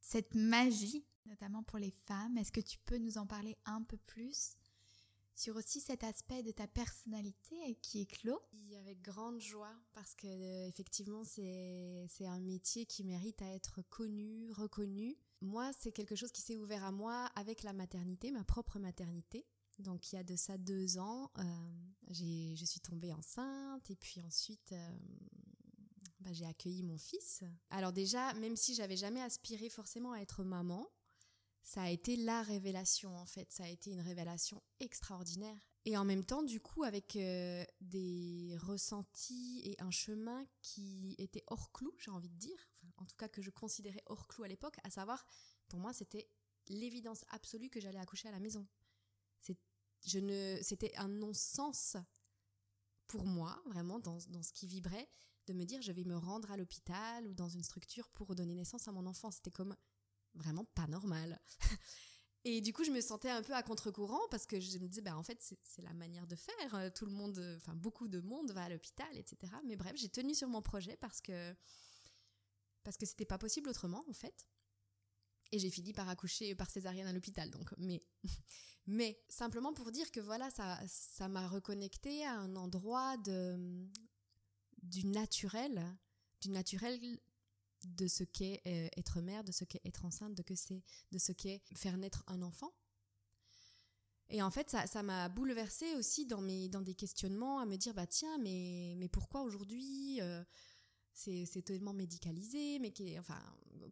cette 0.00 0.34
magie, 0.34 1.04
notamment 1.26 1.62
pour 1.62 1.78
les 1.78 1.90
femmes. 1.90 2.38
Est-ce 2.38 2.52
que 2.52 2.60
tu 2.60 2.78
peux 2.78 2.98
nous 2.98 3.18
en 3.18 3.26
parler 3.26 3.56
un 3.66 3.82
peu 3.82 3.96
plus 3.98 4.56
sur 5.34 5.56
aussi 5.56 5.80
cet 5.80 6.04
aspect 6.04 6.42
de 6.42 6.50
ta 6.50 6.66
personnalité 6.66 7.78
qui 7.82 8.06
clos? 8.06 8.40
Avec 8.80 9.02
grande 9.02 9.40
joie 9.40 9.74
parce 9.92 10.14
que 10.14 10.26
euh, 10.26 10.68
effectivement 10.68 11.22
c'est 11.24 12.26
un 12.26 12.40
métier 12.40 12.86
qui 12.86 13.04
mérite 13.04 13.40
à 13.42 13.54
être 13.54 13.82
connu, 13.90 14.50
reconnu. 14.52 15.16
Moi, 15.42 15.70
c'est 15.78 15.92
quelque 15.92 16.14
chose 16.14 16.32
qui 16.32 16.42
s'est 16.42 16.56
ouvert 16.56 16.84
à 16.84 16.92
moi 16.92 17.26
avec 17.34 17.62
la 17.62 17.72
maternité, 17.72 18.30
ma 18.30 18.44
propre 18.44 18.78
maternité. 18.78 19.46
Donc 19.80 20.12
il 20.12 20.16
y 20.16 20.18
a 20.18 20.24
de 20.24 20.36
ça 20.36 20.58
deux 20.58 20.98
ans, 20.98 21.30
euh, 21.38 21.42
je 22.10 22.64
suis 22.64 22.80
tombée 22.80 23.12
enceinte 23.12 23.90
et 23.90 23.96
puis 23.96 24.20
ensuite 24.20 24.72
euh, 24.72 24.98
bah, 26.20 26.32
j'ai 26.32 26.44
accueilli 26.44 26.82
mon 26.82 26.98
fils. 26.98 27.42
Alors 27.70 27.92
déjà, 27.92 28.32
même 28.34 28.56
si 28.56 28.74
j'avais 28.74 28.96
jamais 28.96 29.22
aspiré 29.22 29.68
forcément 29.68 30.12
à 30.12 30.18
être 30.18 30.44
maman, 30.44 30.86
ça 31.62 31.82
a 31.82 31.88
été 31.88 32.16
la 32.16 32.42
révélation 32.42 33.16
en 33.16 33.26
fait, 33.26 33.50
ça 33.50 33.64
a 33.64 33.68
été 33.68 33.90
une 33.90 34.00
révélation 34.00 34.62
extraordinaire. 34.80 35.58
Et 35.86 35.96
en 35.96 36.04
même 36.04 36.24
temps, 36.24 36.42
du 36.42 36.60
coup, 36.60 36.84
avec 36.84 37.16
euh, 37.16 37.64
des 37.80 38.54
ressentis 38.60 39.62
et 39.64 39.80
un 39.80 39.90
chemin 39.90 40.44
qui 40.60 41.14
était 41.18 41.42
hors 41.46 41.72
clou, 41.72 41.94
j'ai 41.98 42.10
envie 42.10 42.28
de 42.28 42.36
dire, 42.36 42.68
en 42.98 43.06
tout 43.06 43.16
cas 43.16 43.28
que 43.28 43.40
je 43.40 43.50
considérais 43.50 44.02
hors 44.06 44.28
clou 44.28 44.44
à 44.44 44.48
l'époque, 44.48 44.76
à 44.84 44.90
savoir, 44.90 45.24
pour 45.68 45.80
moi, 45.80 45.94
c'était 45.94 46.28
l'évidence 46.68 47.24
absolue 47.30 47.70
que 47.70 47.80
j'allais 47.80 47.98
accoucher 47.98 48.28
à 48.28 48.32
la 48.32 48.40
maison. 48.40 48.66
Je 50.02 50.18
ne, 50.18 50.58
c'était 50.62 50.96
un 50.96 51.08
non-sens 51.08 51.96
pour 53.06 53.26
moi, 53.26 53.60
vraiment, 53.66 53.98
dans, 53.98 54.18
dans 54.28 54.42
ce 54.42 54.52
qui 54.52 54.66
vibrait, 54.66 55.08
de 55.46 55.52
me 55.52 55.64
dire 55.64 55.82
je 55.82 55.92
vais 55.92 56.04
me 56.04 56.16
rendre 56.16 56.50
à 56.52 56.56
l'hôpital 56.56 57.26
ou 57.26 57.34
dans 57.34 57.48
une 57.48 57.62
structure 57.62 58.08
pour 58.10 58.34
donner 58.34 58.54
naissance 58.54 58.86
à 58.88 58.92
mon 58.92 59.06
enfant. 59.06 59.30
C'était 59.30 59.50
comme 59.50 59.76
vraiment 60.34 60.64
pas 60.64 60.86
normal. 60.86 61.40
Et 62.44 62.62
du 62.62 62.72
coup, 62.72 62.84
je 62.84 62.90
me 62.90 63.00
sentais 63.02 63.28
un 63.28 63.42
peu 63.42 63.54
à 63.54 63.62
contre-courant 63.62 64.20
parce 64.30 64.46
que 64.46 64.60
je 64.60 64.78
me 64.78 64.88
disais, 64.88 65.02
bah, 65.02 65.16
en 65.16 65.22
fait, 65.22 65.38
c'est 65.62 65.82
la 65.82 65.92
manière 65.92 66.26
de 66.26 66.36
faire. 66.36 66.92
Tout 66.94 67.04
le 67.04 67.12
monde, 67.12 67.38
enfin, 67.58 67.74
beaucoup 67.74 68.08
de 68.08 68.20
monde 68.20 68.50
va 68.52 68.64
à 68.64 68.68
l'hôpital, 68.70 69.14
etc. 69.14 69.52
Mais 69.66 69.76
bref, 69.76 69.92
j'ai 69.96 70.08
tenu 70.08 70.34
sur 70.34 70.48
mon 70.48 70.62
projet 70.62 70.96
parce 70.96 71.20
que, 71.20 71.54
parce 72.82 72.96
que 72.96 73.04
c'était 73.04 73.26
pas 73.26 73.36
possible 73.36 73.68
autrement, 73.68 74.02
en 74.08 74.14
fait. 74.14 74.46
Et 75.52 75.58
j'ai 75.58 75.70
fini 75.70 75.92
par 75.92 76.08
accoucher 76.08 76.54
par 76.54 76.70
césarienne 76.70 77.06
à 77.06 77.12
l'hôpital, 77.12 77.50
donc. 77.50 77.74
Mais, 77.78 78.02
mais 78.86 79.20
simplement 79.28 79.72
pour 79.72 79.90
dire 79.90 80.10
que 80.10 80.20
voilà, 80.20 80.50
ça, 80.50 80.78
ça 80.86 81.28
m'a 81.28 81.48
reconnecté 81.48 82.24
à 82.24 82.34
un 82.34 82.54
endroit 82.56 83.16
de, 83.18 83.88
du 84.82 85.06
naturel, 85.06 85.84
du 86.40 86.50
naturel 86.50 86.98
de 87.84 88.06
ce 88.06 88.24
qu'est 88.24 88.60
euh, 88.66 88.88
être 88.96 89.20
mère, 89.20 89.44
de 89.44 89.52
ce 89.52 89.64
qu'est 89.64 89.80
être 89.84 90.04
enceinte, 90.04 90.34
de, 90.34 90.42
que 90.42 90.54
c'est, 90.54 90.82
de 91.12 91.18
ce 91.18 91.32
qu'est 91.32 91.62
faire 91.74 91.96
naître 91.96 92.24
un 92.26 92.42
enfant. 92.42 92.72
Et 94.28 94.42
en 94.42 94.50
fait, 94.50 94.70
ça, 94.70 95.02
m'a 95.02 95.28
bouleversée 95.28 95.96
aussi 95.96 96.24
dans, 96.24 96.40
mes, 96.40 96.68
dans 96.68 96.82
des 96.82 96.94
questionnements, 96.94 97.58
à 97.58 97.66
me 97.66 97.76
dire, 97.76 97.94
bah 97.94 98.06
tiens, 98.06 98.38
mais, 98.38 98.94
mais 98.96 99.08
pourquoi 99.08 99.42
aujourd'hui 99.42 100.20
euh, 100.20 100.44
c'est, 101.12 101.62
tellement 101.64 101.92
médicalisé, 101.92 102.78
mais 102.78 102.92
enfin, 103.18 103.40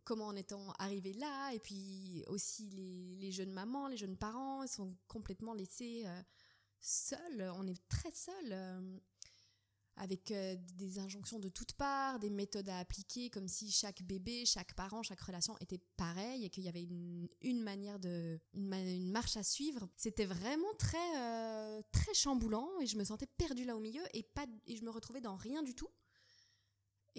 comment 0.05 0.27
en 0.27 0.37
est-on 0.37 0.71
arrivé 0.79 1.13
là 1.13 1.53
Et 1.53 1.61
puis 1.61 2.25
aussi 2.29 2.69
les, 2.71 3.31
jeunes 3.33 3.53
mamans, 3.53 3.89
les 3.89 3.97
jeunes 3.97 4.17
parents, 4.17 4.63
ils 4.63 4.69
sont 4.69 4.97
complètement 5.07 5.55
laissés 5.55 6.05
euh, 6.07 6.23
seuls, 6.81 7.53
on 7.57 7.67
est 7.67 7.81
très 7.89 8.13
seuls 8.13 9.01
avec 9.99 10.31
euh, 10.31 10.57
des 10.77 10.99
injonctions 10.99 11.39
de 11.39 11.49
toutes 11.49 11.73
parts, 11.73 12.19
des 12.19 12.31
méthodes 12.31 12.69
à 12.69 12.79
appliquer, 12.79 13.31
comme 13.31 13.49
si 13.49 13.71
chaque 13.71 14.03
bébé, 14.03 14.45
chaque 14.47 14.75
parent, 14.75 15.03
chaque 15.03 15.21
relation 15.21 15.57
était 15.61 15.81
pareil 15.97 16.45
et 16.45 16.51
qu'il 16.51 16.65
y 16.65 16.69
avait 16.69 16.85
une, 16.85 17.63
manière 17.63 17.99
de, 17.99 18.41
une, 18.55 19.11
marche 19.11 19.37
à 19.37 19.43
suivre. 19.43 19.89
C'était 19.97 20.25
vraiment 20.25 20.73
très, 20.79 21.17
euh, 21.17 21.83
très 21.93 22.15
chamboulant 22.15 22.69
et 22.81 22.87
je 22.87 22.97
me 22.97 23.05
sentais 23.05 23.27
perdue 23.27 23.65
là 23.65 23.77
au 23.77 23.81
milieu 23.81 24.03
et 24.15 24.23
pas, 24.23 24.47
et 24.67 24.77
je 24.77 24.85
me 24.85 24.91
retrouvais 24.91 25.21
dans 25.21 25.37
rien 25.37 25.63
du 25.63 25.75
tout. 25.75 25.89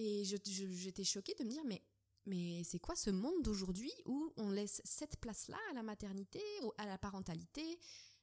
Et 0.01 0.23
j'étais 0.23 1.03
choquée 1.03 1.35
de 1.37 1.43
me 1.43 1.49
dire, 1.49 1.63
mais 1.65 1.83
mais 2.25 2.63
c'est 2.63 2.79
quoi 2.79 2.95
ce 2.95 3.09
monde 3.09 3.41
d'aujourd'hui 3.41 3.91
où 4.05 4.31
on 4.37 4.49
laisse 4.49 4.81
cette 4.85 5.17
place-là 5.17 5.57
à 5.71 5.73
la 5.73 5.83
maternité, 5.83 6.41
à 6.77 6.85
la 6.85 6.97
parentalité, 6.97 7.79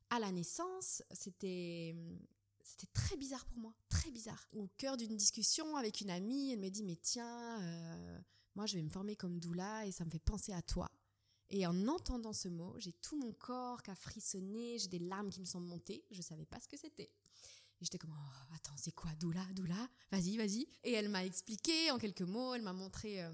à 0.09 0.19
la 0.19 0.33
naissance? 0.33 1.03
C'était 1.13 1.95
c'était 2.63 2.91
très 2.95 3.17
bizarre 3.17 3.45
pour 3.45 3.59
moi, 3.59 3.75
très 3.91 4.11
bizarre. 4.11 4.49
Au 4.53 4.69
cœur 4.79 4.97
d'une 4.97 5.17
discussion 5.17 5.77
avec 5.77 6.01
une 6.01 6.11
amie, 6.11 6.53
elle 6.53 6.61
me 6.61 6.71
dit 6.71 6.83
mais 6.83 6.97
tiens, 6.97 7.61
euh, 7.61 8.19
moi 8.55 8.65
je 8.65 8.77
vais 8.77 8.83
me 8.83 8.89
former 8.89 9.15
comme 9.15 9.39
doula 9.39 9.87
et 9.87 9.93
ça 9.93 10.07
me 10.07 10.11
fait 10.11 10.19
penser 10.19 10.53
à 10.53 10.63
toi. 10.63 10.91
Et 11.51 11.67
en 11.67 11.89
entendant 11.89 12.33
ce 12.33 12.49
mot, 12.49 12.75
j'ai 12.79 12.93
tout 12.93 13.19
mon 13.19 13.33
corps 13.33 13.83
qui 13.83 13.91
a 13.91 13.95
frissonné, 13.95 14.79
j'ai 14.79 14.89
des 14.89 14.99
larmes 14.99 15.29
qui 15.29 15.41
me 15.41 15.45
sont 15.45 15.61
montées, 15.61 16.07
je 16.11 16.23
savais 16.23 16.47
pas 16.47 16.59
ce 16.59 16.69
que 16.69 16.79
c'était. 16.79 17.11
Et 17.81 17.85
j'étais 17.85 17.99
comme, 17.99 18.15
oh, 18.17 18.55
attends, 18.55 18.77
c'est 18.77 18.93
quoi, 18.93 19.11
doula, 19.17 19.45
doula? 19.55 19.89
Vas-y, 20.11 20.37
vas-y. 20.37 20.67
Et 20.85 20.93
elle 20.93 21.09
m'a 21.09 21.25
expliqué 21.25 21.91
en 21.91 21.99
quelques 21.99 22.23
mots, 22.23 22.55
elle 22.55 22.63
m'a 22.63 22.73
montré 22.73 23.23
euh, 23.23 23.33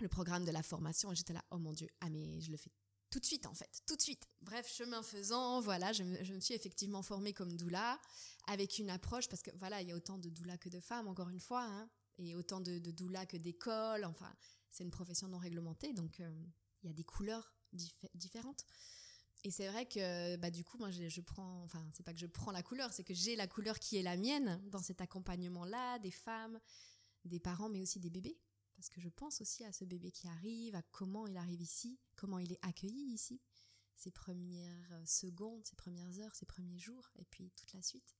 le 0.00 0.08
programme 0.08 0.44
de 0.44 0.50
la 0.50 0.62
formation 0.62 1.12
et 1.12 1.16
j'étais 1.16 1.32
là, 1.32 1.44
oh 1.50 1.58
mon 1.58 1.72
Dieu, 1.72 1.88
ah 2.00 2.08
mais 2.08 2.40
je 2.40 2.50
le 2.50 2.56
fais 2.56 2.72
tout 3.10 3.20
de 3.20 3.24
suite 3.24 3.46
en 3.46 3.54
fait, 3.54 3.82
tout 3.86 3.96
de 3.96 4.02
suite. 4.02 4.28
Bref, 4.42 4.68
chemin 4.70 5.02
faisant, 5.02 5.60
voilà, 5.60 5.92
je 5.92 6.02
me, 6.02 6.40
suis 6.40 6.54
effectivement 6.54 7.02
formée 7.02 7.32
comme 7.32 7.56
doula 7.56 8.00
avec 8.46 8.78
une 8.78 8.90
approche 8.90 9.28
parce 9.28 9.42
que 9.42 9.50
voilà, 9.56 9.80
il 9.80 9.88
y 9.88 9.92
a 9.92 9.96
autant 9.96 10.18
de 10.18 10.28
doula 10.28 10.58
que 10.58 10.68
de 10.68 10.80
femmes 10.80 11.08
encore 11.08 11.28
une 11.28 11.40
fois, 11.40 11.62
hein, 11.62 11.88
et 12.18 12.34
autant 12.34 12.60
de, 12.60 12.78
de 12.78 12.90
doula 12.90 13.26
que 13.26 13.36
d'écoles. 13.36 14.04
Enfin, 14.04 14.32
c'est 14.70 14.84
une 14.84 14.90
profession 14.90 15.28
non 15.28 15.38
réglementée, 15.38 15.92
donc 15.92 16.20
euh, 16.20 16.44
il 16.82 16.88
y 16.88 16.90
a 16.90 16.92
des 16.92 17.04
couleurs 17.04 17.54
différentes. 18.14 18.64
Et 19.46 19.50
c'est 19.52 19.68
vrai 19.68 19.86
que 19.86 20.34
bah 20.38 20.50
du 20.50 20.64
coup 20.64 20.76
moi 20.76 20.90
je, 20.90 21.08
je 21.08 21.20
prends 21.20 21.62
enfin 21.62 21.80
c'est 21.92 22.02
pas 22.02 22.12
que 22.12 22.18
je 22.18 22.26
prends 22.26 22.50
la 22.50 22.64
couleur 22.64 22.92
c'est 22.92 23.04
que 23.04 23.14
j'ai 23.14 23.36
la 23.36 23.46
couleur 23.46 23.78
qui 23.78 23.96
est 23.96 24.02
la 24.02 24.16
mienne 24.16 24.60
dans 24.72 24.82
cet 24.82 25.00
accompagnement 25.00 25.64
là 25.64 26.00
des 26.00 26.10
femmes 26.10 26.58
des 27.24 27.38
parents 27.38 27.68
mais 27.68 27.80
aussi 27.80 28.00
des 28.00 28.10
bébés 28.10 28.36
parce 28.76 28.88
que 28.88 29.00
je 29.00 29.08
pense 29.08 29.40
aussi 29.40 29.64
à 29.64 29.72
ce 29.72 29.84
bébé 29.84 30.10
qui 30.10 30.28
arrive, 30.28 30.74
à 30.74 30.82
comment 30.82 31.26
il 31.26 31.36
arrive 31.36 31.62
ici, 31.62 31.98
comment 32.14 32.38
il 32.38 32.52
est 32.52 32.58
accueilli 32.62 33.12
ici, 33.12 33.40
ses 33.94 34.10
premières 34.10 34.92
euh, 34.92 35.04
secondes, 35.06 35.64
ses 35.64 35.76
premières 35.76 36.20
heures, 36.20 36.34
ses 36.34 36.44
premiers 36.44 36.78
jours, 36.78 37.08
et 37.16 37.24
puis 37.24 37.50
toute 37.56 37.72
la 37.72 37.82
suite. 37.82 38.16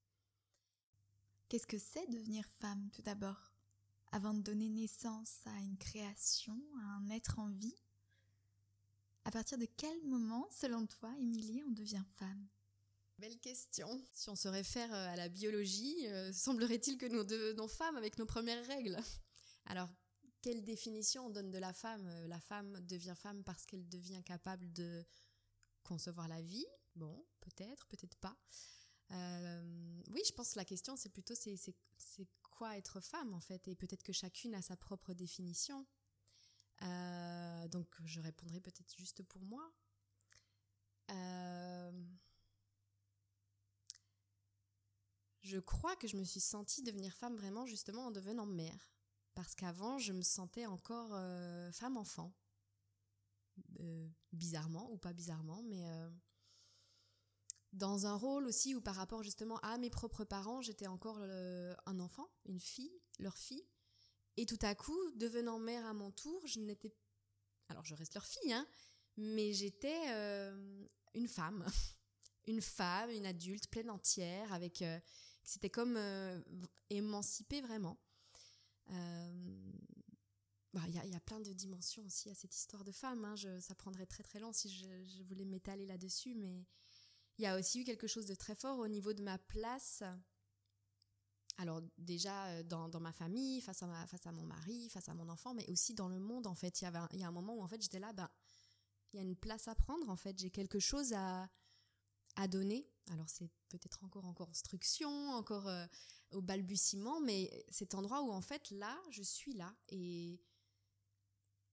Qu'est-ce 1.48 1.66
que 1.66 1.78
c'est 1.78 2.10
devenir 2.10 2.44
femme 2.58 2.88
tout 2.90 3.02
d'abord? 3.02 3.52
Avant 4.12 4.32
de 4.32 4.40
donner 4.40 4.70
naissance 4.70 5.40
à 5.44 5.60
une 5.60 5.76
création, 5.76 6.58
à 6.80 6.96
un 6.96 7.10
être 7.10 7.38
en 7.38 7.50
vie 7.50 7.76
À 9.26 9.32
partir 9.32 9.58
de 9.58 9.66
quel 9.76 10.00
moment, 10.04 10.48
selon 10.52 10.86
toi, 10.86 11.12
Émilie, 11.18 11.60
on 11.66 11.72
devient 11.72 12.04
femme? 12.16 12.46
Belle 13.18 13.36
question. 13.40 14.00
Si 14.12 14.30
on 14.30 14.36
se 14.36 14.46
réfère 14.46 14.94
euh, 14.94 15.12
à 15.12 15.16
la 15.16 15.28
biologie, 15.28 16.06
euh, 16.06 16.32
semblerait-il 16.32 16.96
que 16.96 17.06
nous 17.06 17.24
devenons 17.24 17.66
femmes 17.66 17.96
avec 17.96 18.18
nos 18.18 18.26
premières 18.26 18.64
règles 18.68 18.96
Alors, 19.66 19.88
quelle 20.42 20.62
définition 20.62 21.26
on 21.26 21.30
donne 21.30 21.50
de 21.50 21.58
la 21.58 21.72
femme? 21.72 22.08
La 22.28 22.38
femme 22.38 22.78
devient 22.86 23.16
femme 23.16 23.42
parce 23.42 23.66
qu'elle 23.66 23.88
devient 23.88 24.22
capable 24.24 24.72
de 24.72 25.04
concevoir 25.82 26.28
la 26.28 26.40
vie? 26.40 26.66
Bon, 26.94 27.26
peut-être, 27.40 27.88
peut-être 27.88 28.16
pas. 28.18 28.36
Euh, 29.10 30.02
oui, 30.10 30.20
je 30.24 30.32
pense 30.34 30.52
que 30.52 30.58
la 30.60 30.64
question, 30.64 30.94
c'est 30.94 31.08
plutôt 31.08 31.34
c'est, 31.34 31.74
quoi 32.52 32.78
être 32.78 33.00
femme 33.00 33.34
en 33.34 33.40
fait, 33.40 33.66
et 33.66 33.74
peut-être 33.74 34.04
que 34.04 34.12
chacune 34.12 34.54
a 34.54 34.62
sa 34.62 34.76
propre 34.76 35.14
définition. 35.14 35.84
Euh, 36.82 37.68
donc, 37.68 37.88
je 38.04 38.20
répondrai 38.20 38.60
peut-être 38.60 38.96
juste 38.96 39.22
pour 39.22 39.42
moi. 39.42 39.72
Euh, 41.10 41.92
je 45.42 45.58
crois 45.58 45.96
que 45.96 46.08
je 46.08 46.16
me 46.16 46.24
suis 46.24 46.40
sentie 46.40 46.82
devenir 46.82 47.14
femme 47.14 47.36
vraiment 47.36 47.66
justement 47.66 48.06
en 48.06 48.10
devenant 48.10 48.46
mère, 48.46 48.90
parce 49.34 49.54
qu'avant, 49.54 49.98
je 49.98 50.12
me 50.12 50.22
sentais 50.22 50.66
encore 50.66 51.10
femme-enfant, 51.72 52.34
bizarrement 54.32 54.90
ou 54.90 54.98
pas 54.98 55.12
bizarrement, 55.12 55.62
mais 55.62 55.84
dans 57.76 58.06
un 58.06 58.14
rôle 58.14 58.46
aussi 58.46 58.74
où 58.74 58.80
par 58.80 58.94
rapport 58.94 59.22
justement 59.22 59.58
à 59.58 59.76
mes 59.76 59.90
propres 59.90 60.24
parents, 60.24 60.62
j'étais 60.62 60.86
encore 60.86 61.18
euh, 61.20 61.74
un 61.84 62.00
enfant, 62.00 62.26
une 62.46 62.60
fille, 62.60 63.02
leur 63.18 63.36
fille. 63.36 63.64
Et 64.36 64.46
tout 64.46 64.58
à 64.62 64.74
coup, 64.74 64.98
devenant 65.14 65.58
mère 65.58 65.86
à 65.86 65.94
mon 65.94 66.10
tour, 66.10 66.46
je 66.46 66.60
n'étais... 66.60 66.92
Alors 67.68 67.84
je 67.84 67.94
reste 67.94 68.14
leur 68.14 68.26
fille, 68.26 68.52
hein, 68.52 68.66
mais 69.16 69.52
j'étais 69.52 70.10
euh, 70.10 70.86
une 71.14 71.28
femme. 71.28 71.66
une 72.46 72.60
femme, 72.60 73.10
une 73.10 73.26
adulte 73.26 73.68
pleine 73.68 73.90
entière, 73.90 74.52
avec... 74.52 74.82
Euh, 74.82 74.98
c'était 75.42 75.70
comme 75.70 75.96
émancipée 76.90 77.60
vraiment. 77.60 78.00
Bah, 80.76 80.82
il 80.88 81.10
y, 81.10 81.16
a, 81.16 81.20
plein 81.20 81.40
de 81.40 81.52
dimensions 81.52 82.04
aussi 82.04 82.28
à 82.28 82.34
cette 82.34 82.54
histoire 82.54 82.84
de 82.84 82.92
femme. 82.92 83.24
Hein. 83.24 83.36
ça 83.60 83.74
prendrait 83.76 84.04
très 84.04 84.22
très 84.22 84.40
long 84.40 84.52
si 84.52 84.68
je, 84.68 84.86
je 85.06 85.22
voulais 85.22 85.44
m'étaler 85.44 85.86
là-dessus, 85.86 86.34
mais 86.34 86.66
il 87.38 87.44
y 87.44 87.46
a 87.46 87.58
aussi 87.58 87.80
eu 87.80 87.84
quelque 87.84 88.06
chose 88.06 88.26
de 88.26 88.34
très 88.34 88.54
fort 88.54 88.78
au 88.78 88.88
niveau 88.88 89.12
de 89.12 89.22
ma 89.22 89.38
place. 89.38 90.02
Alors 91.58 91.80
déjà 91.96 92.46
euh, 92.48 92.62
dans, 92.62 93.00
ma 93.00 93.12
famille, 93.12 93.60
face 93.60 93.82
à, 93.82 93.86
mon 94.32 94.42
mari, 94.42 94.88
face 94.90 95.08
à 95.08 95.14
mon 95.14 95.28
enfant, 95.28 95.54
mais 95.54 95.68
aussi 95.70 95.94
dans 95.94 96.08
le 96.08 96.18
monde 96.18 96.46
en 96.46 96.54
fait. 96.54 96.80
Il 96.80 96.84
y, 96.84 96.86
avait 96.86 96.98
il 97.12 97.20
y 97.20 97.24
a 97.24 97.28
un 97.28 97.32
moment 97.32 97.54
où 97.54 97.62
en 97.62 97.68
fait 97.68 97.80
j'étais 97.80 97.98
là, 97.98 98.12
ben, 98.12 98.28
il 99.12 99.16
y 99.16 99.20
a 99.20 99.22
une 99.22 99.36
place 99.36 99.68
à 99.68 99.74
prendre 99.74 100.08
en 100.10 100.16
fait. 100.16 100.38
J'ai 100.38 100.50
quelque 100.50 100.78
chose 100.78 101.12
à, 101.14 101.48
à 102.36 102.48
donner. 102.48 102.86
Alors 103.10 103.28
c'est 103.28 103.48
peut-être 103.68 104.04
encore 104.04 104.26
en 104.26 104.34
construction, 104.34 105.10
encore 105.30 105.68
euh, 105.68 105.86
au 106.32 106.42
balbutiement, 106.42 107.20
mais 107.20 107.64
cet 107.70 107.94
endroit 107.94 108.22
où 108.22 108.30
en 108.30 108.42
fait 108.42 108.70
là, 108.70 108.98
je 109.10 109.22
suis 109.22 109.54
là 109.54 109.74
et 109.88 110.40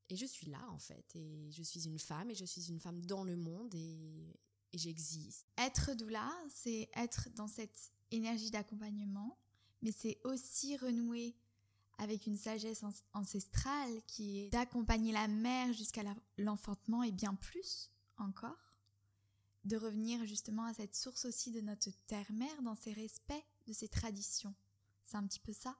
et 0.09 0.15
je 0.15 0.25
suis 0.25 0.47
là 0.47 0.63
en 0.69 0.77
fait 0.77 1.05
et 1.15 1.49
je 1.51 1.63
suis 1.63 1.85
une 1.85 1.97
femme 1.97 2.29
et 2.29 2.35
je 2.35 2.45
suis 2.45 2.69
une 2.69 2.79
femme 2.79 3.03
dans 3.05 3.23
le 3.23 3.35
monde 3.35 3.73
et, 3.73 4.39
et 4.71 4.77
j'existe. 4.77 5.47
Être 5.57 5.93
doula, 5.93 6.31
c'est 6.49 6.89
être 6.95 7.29
dans 7.35 7.47
cette 7.47 7.91
énergie 8.11 8.51
d'accompagnement, 8.51 9.39
mais 9.83 9.91
c'est 9.91 10.19
aussi 10.23 10.75
renouer 10.77 11.35
avec 11.99 12.25
une 12.25 12.37
sagesse 12.37 12.83
ancestrale 13.13 14.01
qui 14.07 14.39
est 14.39 14.49
d'accompagner 14.49 15.11
la 15.11 15.27
mère 15.27 15.71
jusqu'à 15.73 16.01
l'enfantement 16.37 17.03
et 17.03 17.11
bien 17.11 17.35
plus 17.35 17.91
encore. 18.17 18.73
De 19.65 19.77
revenir 19.77 20.25
justement 20.25 20.65
à 20.65 20.73
cette 20.73 20.95
source 20.95 21.25
aussi 21.25 21.51
de 21.51 21.61
notre 21.61 21.89
terre-mère 22.07 22.61
dans 22.63 22.75
ses 22.75 22.91
respects 22.93 23.45
de 23.67 23.73
ses 23.73 23.87
traditions. 23.87 24.53
C'est 25.05 25.17
un 25.17 25.25
petit 25.25 25.39
peu 25.39 25.53
ça 25.53 25.77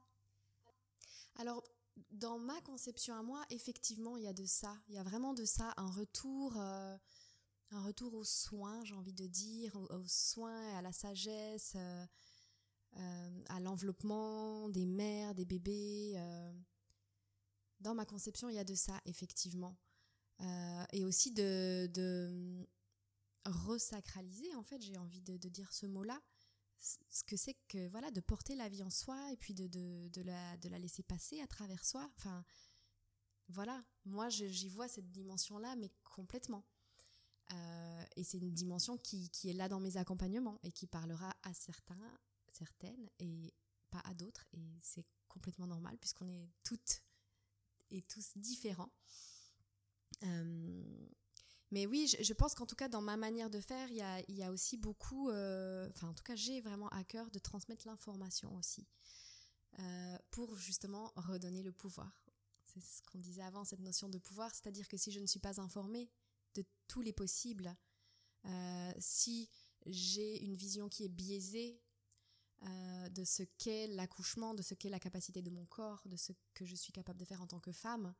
Alors, 1.37 1.63
dans 2.11 2.37
ma 2.37 2.59
conception 2.61 3.15
à 3.15 3.23
moi, 3.23 3.43
effectivement, 3.49 4.15
il 4.17 4.23
y 4.23 4.27
a 4.27 4.33
de 4.33 4.45
ça. 4.45 4.77
Il 4.87 4.95
y 4.95 4.99
a 4.99 5.03
vraiment 5.03 5.33
de 5.33 5.45
ça, 5.45 5.73
un 5.77 5.89
retour. 5.89 6.55
Euh, 6.57 6.97
un 7.71 7.81
retour 7.81 8.13
aux 8.13 8.23
soins, 8.23 8.83
j'ai 8.83 8.93
envie 8.93 9.13
de 9.13 9.25
dire, 9.25 9.75
aux, 9.75 10.07
soins, 10.07 10.77
à 10.77 10.81
la 10.81 10.91
sagesse, 10.91 11.73
euh, 11.75 12.05
à 13.49 13.59
l'enveloppement 13.59 14.69
des 14.69 14.85
mères, 14.85 15.35
des 15.35 15.45
bébés. 15.45 16.13
Euh. 16.15 16.53
Dans 17.79 17.95
ma 17.95 18.05
conception, 18.05 18.49
il 18.49 18.55
y 18.55 18.59
a 18.59 18.63
de 18.63 18.75
ça, 18.75 19.01
effectivement. 19.05 19.77
et 20.93 21.03
aussi 21.03 21.31
de, 21.31 21.87
de 21.93 22.67
resacraliser, 23.45 24.53
en 24.55 24.63
fait, 24.63 24.81
j'ai 24.81 24.97
envie 24.97 25.21
de, 25.21 25.37
dire 25.49 25.71
ce 25.73 25.85
mot-là, 25.85 26.21
ce 26.79 27.23
que 27.23 27.37
c'est 27.37 27.55
que, 27.67 27.87
voilà, 27.89 28.11
de 28.11 28.21
porter 28.21 28.55
la 28.55 28.69
vie 28.69 28.83
en 28.83 28.89
soi 28.89 29.31
et 29.31 29.37
puis 29.37 29.53
de, 29.53 30.21
la, 30.21 30.55
laisser 30.79 31.03
passer 31.03 31.41
à 31.41 31.47
travers 31.47 31.83
soi. 31.85 32.09
Enfin, 32.17 32.43
voilà, 33.49 33.83
moi, 34.05 34.29
j'y 34.29 34.69
vois 34.69 34.87
cette 34.87 35.11
dimension-là, 35.11 35.75
mais 35.75 35.91
complètement. 36.03 36.65
Euh, 37.51 38.03
et 38.15 38.23
c'est 38.23 38.37
une 38.37 38.53
dimension 38.53 38.97
qui, 38.97 39.29
est 39.43 39.53
là 39.53 39.67
dans 39.67 39.79
mes 39.79 39.97
accompagnements 39.97 40.59
et 40.63 40.71
qui 40.71 40.87
parlera 40.87 41.35
à 41.43 41.53
certains, 41.53 41.99
certaines 42.53 43.09
et 43.19 43.53
pas 43.89 44.01
à 44.05 44.13
d'autres. 44.13 44.45
Et 44.53 44.79
c'est 44.81 45.05
complètement 45.27 45.67
normal 45.67 45.97
puisqu'on 45.99 46.27
est 46.27 46.49
toutes 46.63 47.01
et 47.91 48.01
tous 48.03 48.31
différents. 48.35 48.91
Euh, 50.23 51.07
mais 51.71 51.87
oui, 51.87 52.07
je, 52.21 52.33
pense 52.33 52.53
qu'en 52.53 52.67
tout 52.67 52.75
cas, 52.75 52.87
dans 52.87 53.01
ma 53.01 53.17
manière 53.17 53.49
de 53.49 53.59
faire, 53.59 53.89
il 53.89 54.35
y 54.35 54.43
a, 54.43 54.51
aussi 54.51 54.77
beaucoup, 54.77 55.29
euh, 55.29 55.89
enfin 55.89 56.09
en 56.09 56.13
tout 56.13 56.23
cas, 56.23 56.35
j'ai 56.35 56.61
vraiment 56.61 56.87
à 56.89 57.03
cœur 57.03 57.31
de 57.31 57.39
transmettre 57.39 57.87
l'information 57.87 58.55
aussi, 58.55 58.87
pour 60.29 60.55
justement 60.55 61.11
redonner 61.15 61.63
le 61.63 61.71
pouvoir. 61.71 62.23
C'est 62.65 62.79
ce 62.79 63.01
qu'on 63.01 63.17
disait 63.17 63.41
avant, 63.41 63.63
cette 63.65 63.79
notion 63.79 64.07
de 64.07 64.19
pouvoir, 64.19 64.51
c'est-à-dire 64.53 64.87
que 64.87 64.97
si 64.97 65.11
je 65.11 65.19
ne 65.19 65.25
suis 65.25 65.39
pas 65.39 65.59
informée, 65.59 66.11
de 66.53 66.63
tous 66.87 67.01
les 67.01 67.13
possibles. 67.13 67.75
Euh, 68.45 68.91
si 68.99 69.49
j'ai 69.85 70.43
une 70.43 70.55
vision 70.55 70.89
qui 70.89 71.05
est 71.05 71.09
biaisée 71.09 71.81
euh, 72.65 73.09
de 73.09 73.23
ce 73.23 73.43
qu'est 73.43 73.87
l'accouchement, 73.87 74.53
de 74.53 74.61
ce 74.61 74.73
qu'est 74.73 74.89
la 74.89 74.99
capacité 74.99 75.41
de 75.41 75.49
mon 75.49 75.65
corps, 75.65 76.01
de 76.05 76.15
ce 76.15 76.31
que 76.53 76.65
je 76.65 76.75
suis 76.75 76.93
capable 76.93 77.19
de 77.19 77.25
faire 77.25 77.41
en 77.41 77.47
tant 77.47 77.59
que 77.59 77.71
femme, 77.71 78.13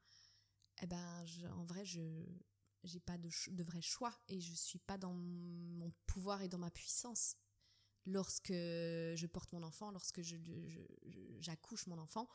eh 0.82 0.88
ben, 0.88 1.26
en 1.56 1.64
vrai, 1.64 1.86
je 1.86 2.02
n'ai 2.02 3.00
pas 3.00 3.18
de, 3.18 3.30
de, 3.52 3.64
vrai 3.64 3.82
choix 3.82 4.14
et 4.28 4.40
je 4.40 4.54
suis 4.54 4.80
pas 4.80 4.98
dans 4.98 5.14
mon 5.14 5.92
pouvoir 6.08 6.42
et 6.42 6.50
dans 6.50 6.58
ma 6.58 6.72
puissance 6.72 7.38
lorsque 8.06 8.52
je 8.52 9.26
porte 9.28 9.52
mon 9.54 9.64
enfant, 9.64 9.92
lorsque 9.92 10.22
j'accouche 11.40 11.88
mon 11.88 11.98
enfant. 11.98 12.28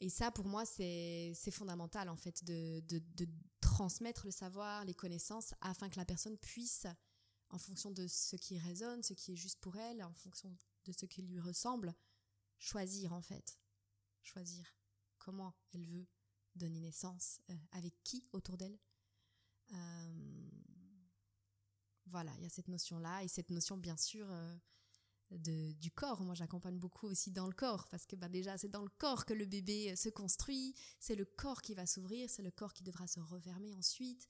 Et 0.00 0.08
ça, 0.08 0.30
pour 0.30 0.46
moi, 0.46 0.64
c'est 0.66 1.34
fondamental, 1.52 2.08
en 2.08 2.16
fait, 2.16 2.44
de, 2.44 2.82
de, 2.88 3.28
transmettre 3.60 4.26
le 4.26 4.30
savoir, 4.30 4.84
les 4.84 4.94
connaissances, 4.94 5.54
afin 5.60 5.88
que 5.88 5.96
la 5.96 6.04
personne 6.04 6.36
puisse, 6.38 6.86
en 7.50 7.58
fonction 7.58 7.90
de 7.90 8.06
ce 8.06 8.36
qui 8.36 8.58
résonne, 8.58 9.02
ce 9.02 9.14
qui 9.14 9.32
est 9.32 9.36
juste 9.36 9.60
pour 9.60 9.76
elle, 9.76 10.02
en 10.02 10.12
fonction 10.14 10.56
de 10.84 10.92
ce 10.92 11.06
qui 11.06 11.22
lui 11.22 11.40
ressemble, 11.40 11.94
choisir, 12.58 13.12
en 13.12 13.22
fait. 13.22 13.58
Choisir 14.22 14.66
comment 15.18 15.54
elle 15.72 15.86
veut 15.86 16.06
donner 16.54 16.80
naissance, 16.80 17.40
euh, 17.50 17.54
avec 17.72 17.94
qui 18.04 18.26
autour 18.32 18.56
d'elle. 18.56 18.78
Euh, 19.72 20.50
voilà, 22.06 22.32
il 22.36 22.42
y 22.42 22.46
a 22.46 22.50
cette 22.50 22.68
notion-là, 22.68 23.24
et 23.24 23.28
cette 23.28 23.50
notion, 23.50 23.76
bien 23.76 23.96
sûr, 23.96 24.30
euh, 24.30 24.56
du 25.30 25.90
corps. 25.90 26.22
Moi, 26.22 26.34
j'accompagne 26.34 26.78
beaucoup 26.78 27.08
aussi 27.08 27.32
dans 27.32 27.46
le 27.46 27.54
corps 27.54 27.88
parce 27.88 28.06
que 28.06 28.14
bah, 28.14 28.28
déjà, 28.28 28.56
c'est 28.56 28.68
dans 28.68 28.82
le 28.82 28.90
corps 28.98 29.24
que 29.24 29.34
le 29.34 29.46
bébé 29.46 29.96
se 29.96 30.08
construit, 30.08 30.74
c'est 31.00 31.16
le 31.16 31.24
corps 31.24 31.60
qui 31.60 31.74
va 31.74 31.86
s'ouvrir, 31.86 32.30
c'est 32.30 32.42
le 32.42 32.52
corps 32.52 32.72
qui 32.72 32.84
devra 32.84 33.06
se 33.08 33.18
refermer 33.18 33.74
ensuite. 33.74 34.28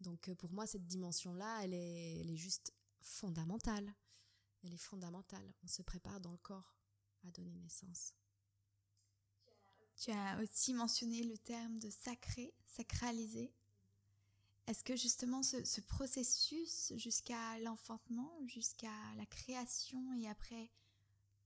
Donc, 0.00 0.32
pour 0.34 0.52
moi, 0.52 0.66
cette 0.66 0.86
dimension-là, 0.86 1.64
elle 1.64 1.74
est 1.74 2.36
juste 2.36 2.72
fondamentale. 3.00 3.92
Elle 4.64 4.72
est 4.72 4.78
fondamentale. 4.78 5.52
On 5.62 5.68
se 5.68 5.82
prépare 5.82 6.20
dans 6.20 6.32
le 6.32 6.38
corps 6.38 6.74
à 7.26 7.30
donner 7.30 7.54
naissance. 7.56 8.14
Tu 9.96 10.10
as 10.10 10.40
aussi 10.42 10.74
mentionné 10.74 11.22
le 11.22 11.38
terme 11.38 11.78
de 11.78 11.90
sacré, 11.90 12.52
sacralisé. 12.66 13.52
Est-ce 14.66 14.82
que 14.82 14.96
justement 14.96 15.42
ce, 15.42 15.80
processus 15.82 16.92
jusqu'à 16.96 17.58
l'enfantement, 17.60 18.32
jusqu'à 18.46 19.14
la 19.16 19.26
création 19.26 20.14
et 20.14 20.28
après 20.28 20.70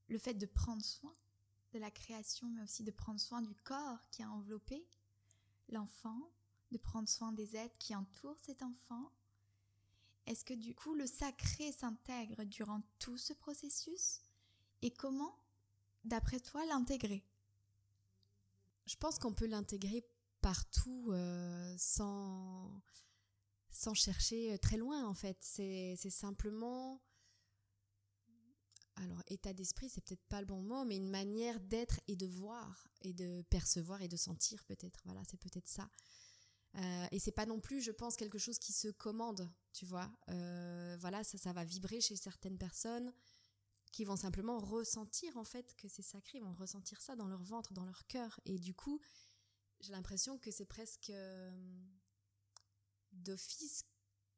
le 0.08 0.18
fait 0.18 0.34
de 0.34 0.46
prendre 0.46 0.84
soin 0.84 1.14
de 1.72 1.78
la 1.78 1.90
création, 1.90 2.48
mais 2.48 2.62
aussi 2.62 2.84
de 2.84 2.90
prendre 2.92 3.20
soin 3.20 3.42
du 3.42 3.54
corps 3.56 4.08
qui 4.10 4.22
a 4.22 4.30
enveloppé 4.30 4.86
l'enfant, 5.68 6.30
de 6.70 6.78
prendre 6.78 7.08
soin 7.08 7.32
des 7.32 7.56
êtres 7.56 7.76
qui 7.78 7.94
entourent 7.94 8.38
cet 8.40 8.62
enfant, 8.62 9.12
est-ce 10.28 10.44
que 10.44 10.54
du 10.54 10.74
coup 10.74 10.94
le 10.94 11.06
sacré 11.06 11.72
s'intègre 11.72 12.44
durant 12.44 12.82
tout 12.98 13.16
ce 13.16 13.32
processus? 13.32 14.20
Et 14.82 14.90
comment, 14.90 15.34
d'après 16.04 16.38
toi, 16.38 16.64
l'intégrer? 16.66 17.24
Je 18.86 18.96
pense 18.96 19.18
qu'on 19.18 19.32
peut 19.32 19.46
l'intégrer 19.46 20.06
partout 20.40 21.08
euh, 21.12 21.74
sans 21.78 22.80
sans 23.70 23.94
chercher 23.94 24.52
euh, 24.52 24.58
très 24.58 24.76
loin 24.76 25.06
en 25.06 25.14
fait. 25.14 25.38
C'est 25.40 25.96
simplement 26.10 27.00
alors 28.96 29.22
état 29.28 29.52
d'esprit, 29.52 29.88
c'est 29.88 30.04
peut-être 30.04 30.26
pas 30.28 30.40
le 30.40 30.46
bon 30.46 30.62
mot, 30.62 30.84
mais 30.84 30.96
une 30.96 31.10
manière 31.10 31.60
d'être 31.60 32.00
et 32.08 32.16
de 32.16 32.26
voir 32.26 32.88
et 33.02 33.12
de 33.12 33.42
percevoir 33.42 34.02
et 34.02 34.08
de 34.08 34.16
sentir 34.16 34.64
peut-être. 34.64 35.00
Voilà, 35.04 35.22
c'est 35.24 35.38
peut-être 35.38 35.68
ça. 35.68 35.88
Euh, 36.78 37.06
et 37.10 37.18
c'est 37.18 37.32
pas 37.32 37.46
non 37.46 37.60
plus, 37.60 37.80
je 37.80 37.90
pense, 37.90 38.16
quelque 38.16 38.38
chose 38.38 38.58
qui 38.58 38.72
se 38.72 38.88
commande, 38.88 39.50
tu 39.72 39.84
vois. 39.84 40.10
Euh, 40.28 40.96
voilà, 41.00 41.24
ça, 41.24 41.38
ça 41.38 41.52
va 41.52 41.64
vibrer 41.64 42.00
chez 42.00 42.16
certaines 42.16 42.58
personnes 42.58 43.12
qui 43.90 44.04
vont 44.04 44.16
simplement 44.16 44.58
ressentir 44.58 45.36
en 45.38 45.44
fait 45.44 45.74
que 45.76 45.88
c'est 45.88 46.02
sacré, 46.02 46.40
vont 46.40 46.52
ressentir 46.52 47.00
ça 47.00 47.16
dans 47.16 47.26
leur 47.26 47.42
ventre, 47.42 47.72
dans 47.72 47.84
leur 47.84 48.06
cœur. 48.06 48.38
Et 48.44 48.58
du 48.58 48.74
coup, 48.74 49.00
j'ai 49.80 49.92
l'impression 49.92 50.38
que 50.38 50.50
c'est 50.50 50.66
presque 50.66 51.10
euh, 51.10 51.50
d'office 53.12 53.84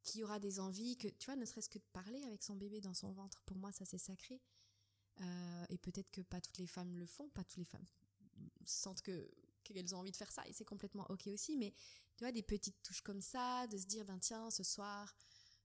qui 0.03 0.25
aura 0.25 0.39
des 0.39 0.61
envies, 0.61 0.97
que 0.97 1.09
tu 1.09 1.27
vois, 1.27 1.37
ne 1.37 1.45
serait-ce 1.45 1.69
que 1.69 1.79
de 1.79 1.85
parler 1.93 2.23
avec 2.25 2.43
son 2.43 2.57
bébé 2.57 2.81
dans 2.81 2.95
son 2.95 3.13
ventre, 3.13 3.43
pour 3.43 3.59
moi, 3.59 3.71
ça 3.73 3.85
c'est 3.85 3.99
sacré. 3.99 4.41
Et 5.69 5.77
peut-être 5.77 6.11
que 6.11 6.23
pas 6.23 6.41
toutes 6.41 6.57
les 6.57 6.67
femmes 6.67 6.97
le 6.97 7.05
font, 7.05 7.29
pas 7.29 7.45
toutes 7.45 7.59
les 7.59 7.67
femmes 7.67 7.85
sentent 8.65 9.03
que 9.03 9.31
qu'elles 9.75 9.95
ont 9.95 9.99
envie 9.99 10.11
de 10.11 10.17
faire 10.17 10.33
ça, 10.33 10.47
et 10.47 10.53
c'est 10.53 10.65
complètement 10.65 11.07
ok 11.11 11.29
aussi. 11.29 11.57
Mais 11.57 11.73
tu 12.17 12.25
vois, 12.25 12.33
des 12.33 12.43
petites 12.43 12.83
touches 12.83 13.03
comme 13.03 13.21
ça, 13.21 13.67
de 13.69 13.77
se 13.77 13.87
dire, 13.87 14.05
ben 14.05 14.19
tiens, 14.19 14.51
ce 14.51 14.63
soir, 14.63 15.15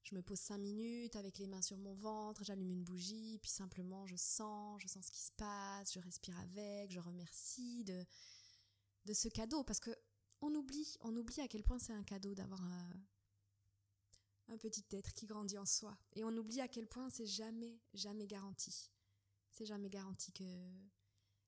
je 0.03 0.15
me 0.15 0.21
pose 0.21 0.39
cinq 0.39 0.59
minutes 0.59 1.15
avec 1.15 1.37
les 1.39 1.47
mains 1.47 1.61
sur 1.61 1.77
mon 1.77 1.93
ventre, 1.95 2.43
j'allume 2.43 2.71
une 2.71 2.83
bougie, 2.83 3.39
puis 3.41 3.51
simplement 3.51 4.05
je 4.05 4.15
sens, 4.15 4.81
je 4.81 4.87
sens 4.87 5.07
ce 5.07 5.11
qui 5.11 5.21
se 5.21 5.31
passe, 5.31 5.93
je 5.93 5.99
respire 5.99 6.39
avec, 6.39 6.91
je 6.91 6.99
remercie 6.99 7.83
de 7.83 8.05
de 9.05 9.13
ce 9.13 9.27
cadeau, 9.29 9.63
parce 9.63 9.79
que 9.79 9.91
on 10.41 10.53
oublie, 10.53 10.95
on 11.01 11.15
oublie 11.15 11.41
à 11.41 11.47
quel 11.47 11.63
point 11.63 11.79
c'est 11.79 11.93
un 11.93 12.03
cadeau 12.03 12.35
d'avoir 12.35 12.61
un, 12.63 12.89
un 14.47 14.57
petit 14.57 14.85
être 14.91 15.13
qui 15.13 15.25
grandit 15.25 15.57
en 15.57 15.65
soi. 15.65 15.97
Et 16.13 16.23
on 16.23 16.35
oublie 16.37 16.61
à 16.61 16.67
quel 16.67 16.87
point 16.87 17.09
c'est 17.09 17.25
jamais, 17.25 17.79
jamais 17.93 18.27
garanti. 18.27 18.91
C'est 19.51 19.65
jamais 19.65 19.89
garanti 19.89 20.31
que 20.33 20.43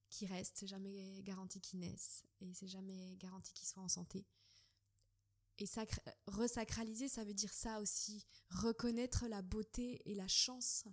qu'il 0.09 0.27
reste, 0.31 0.57
c'est 0.57 0.67
jamais 0.67 1.21
garanti 1.23 1.59
qu'il 1.59 1.79
naisse, 1.79 2.23
et 2.41 2.53
c'est 2.53 2.67
jamais 2.67 3.15
garanti 3.17 3.53
qu'il 3.53 3.67
soit 3.67 3.83
en 3.83 3.89
santé. 3.89 4.25
Et 5.59 5.65
resacraliser, 6.27 7.07
ça 7.07 7.23
veut 7.23 7.33
dire 7.33 7.53
ça 7.53 7.81
aussi, 7.81 8.25
reconnaître 8.49 9.27
la 9.27 9.41
beauté 9.41 10.01
et 10.05 10.13
la 10.13 10.27
chance 10.27 10.85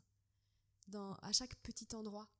dans, 0.88 1.14
à 1.16 1.33
chaque 1.33 1.55
petit 1.57 1.94
endroit. 1.94 2.31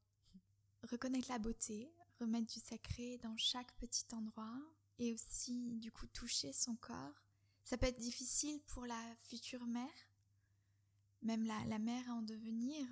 Reconnaître 0.90 1.28
la 1.30 1.38
beauté, 1.38 1.92
remettre 2.20 2.52
du 2.52 2.60
sacré 2.60 3.18
dans 3.18 3.37
chaque 3.37 3.74
petit 3.76 4.06
endroit, 4.12 4.58
et 4.98 5.12
aussi 5.12 5.76
du 5.76 5.92
coup 5.92 6.06
toucher 6.06 6.52
son 6.52 6.76
corps 6.76 7.24
ça 7.64 7.78
peut 7.78 7.87
être 7.87 7.98
difficile 7.98 8.60
pour 8.66 8.84
la 8.84 9.16
future 9.20 9.66
mère, 9.66 9.88
même 11.22 11.46
la, 11.46 11.78
mère 11.78 12.06
en 12.10 12.20
devenir, 12.20 12.87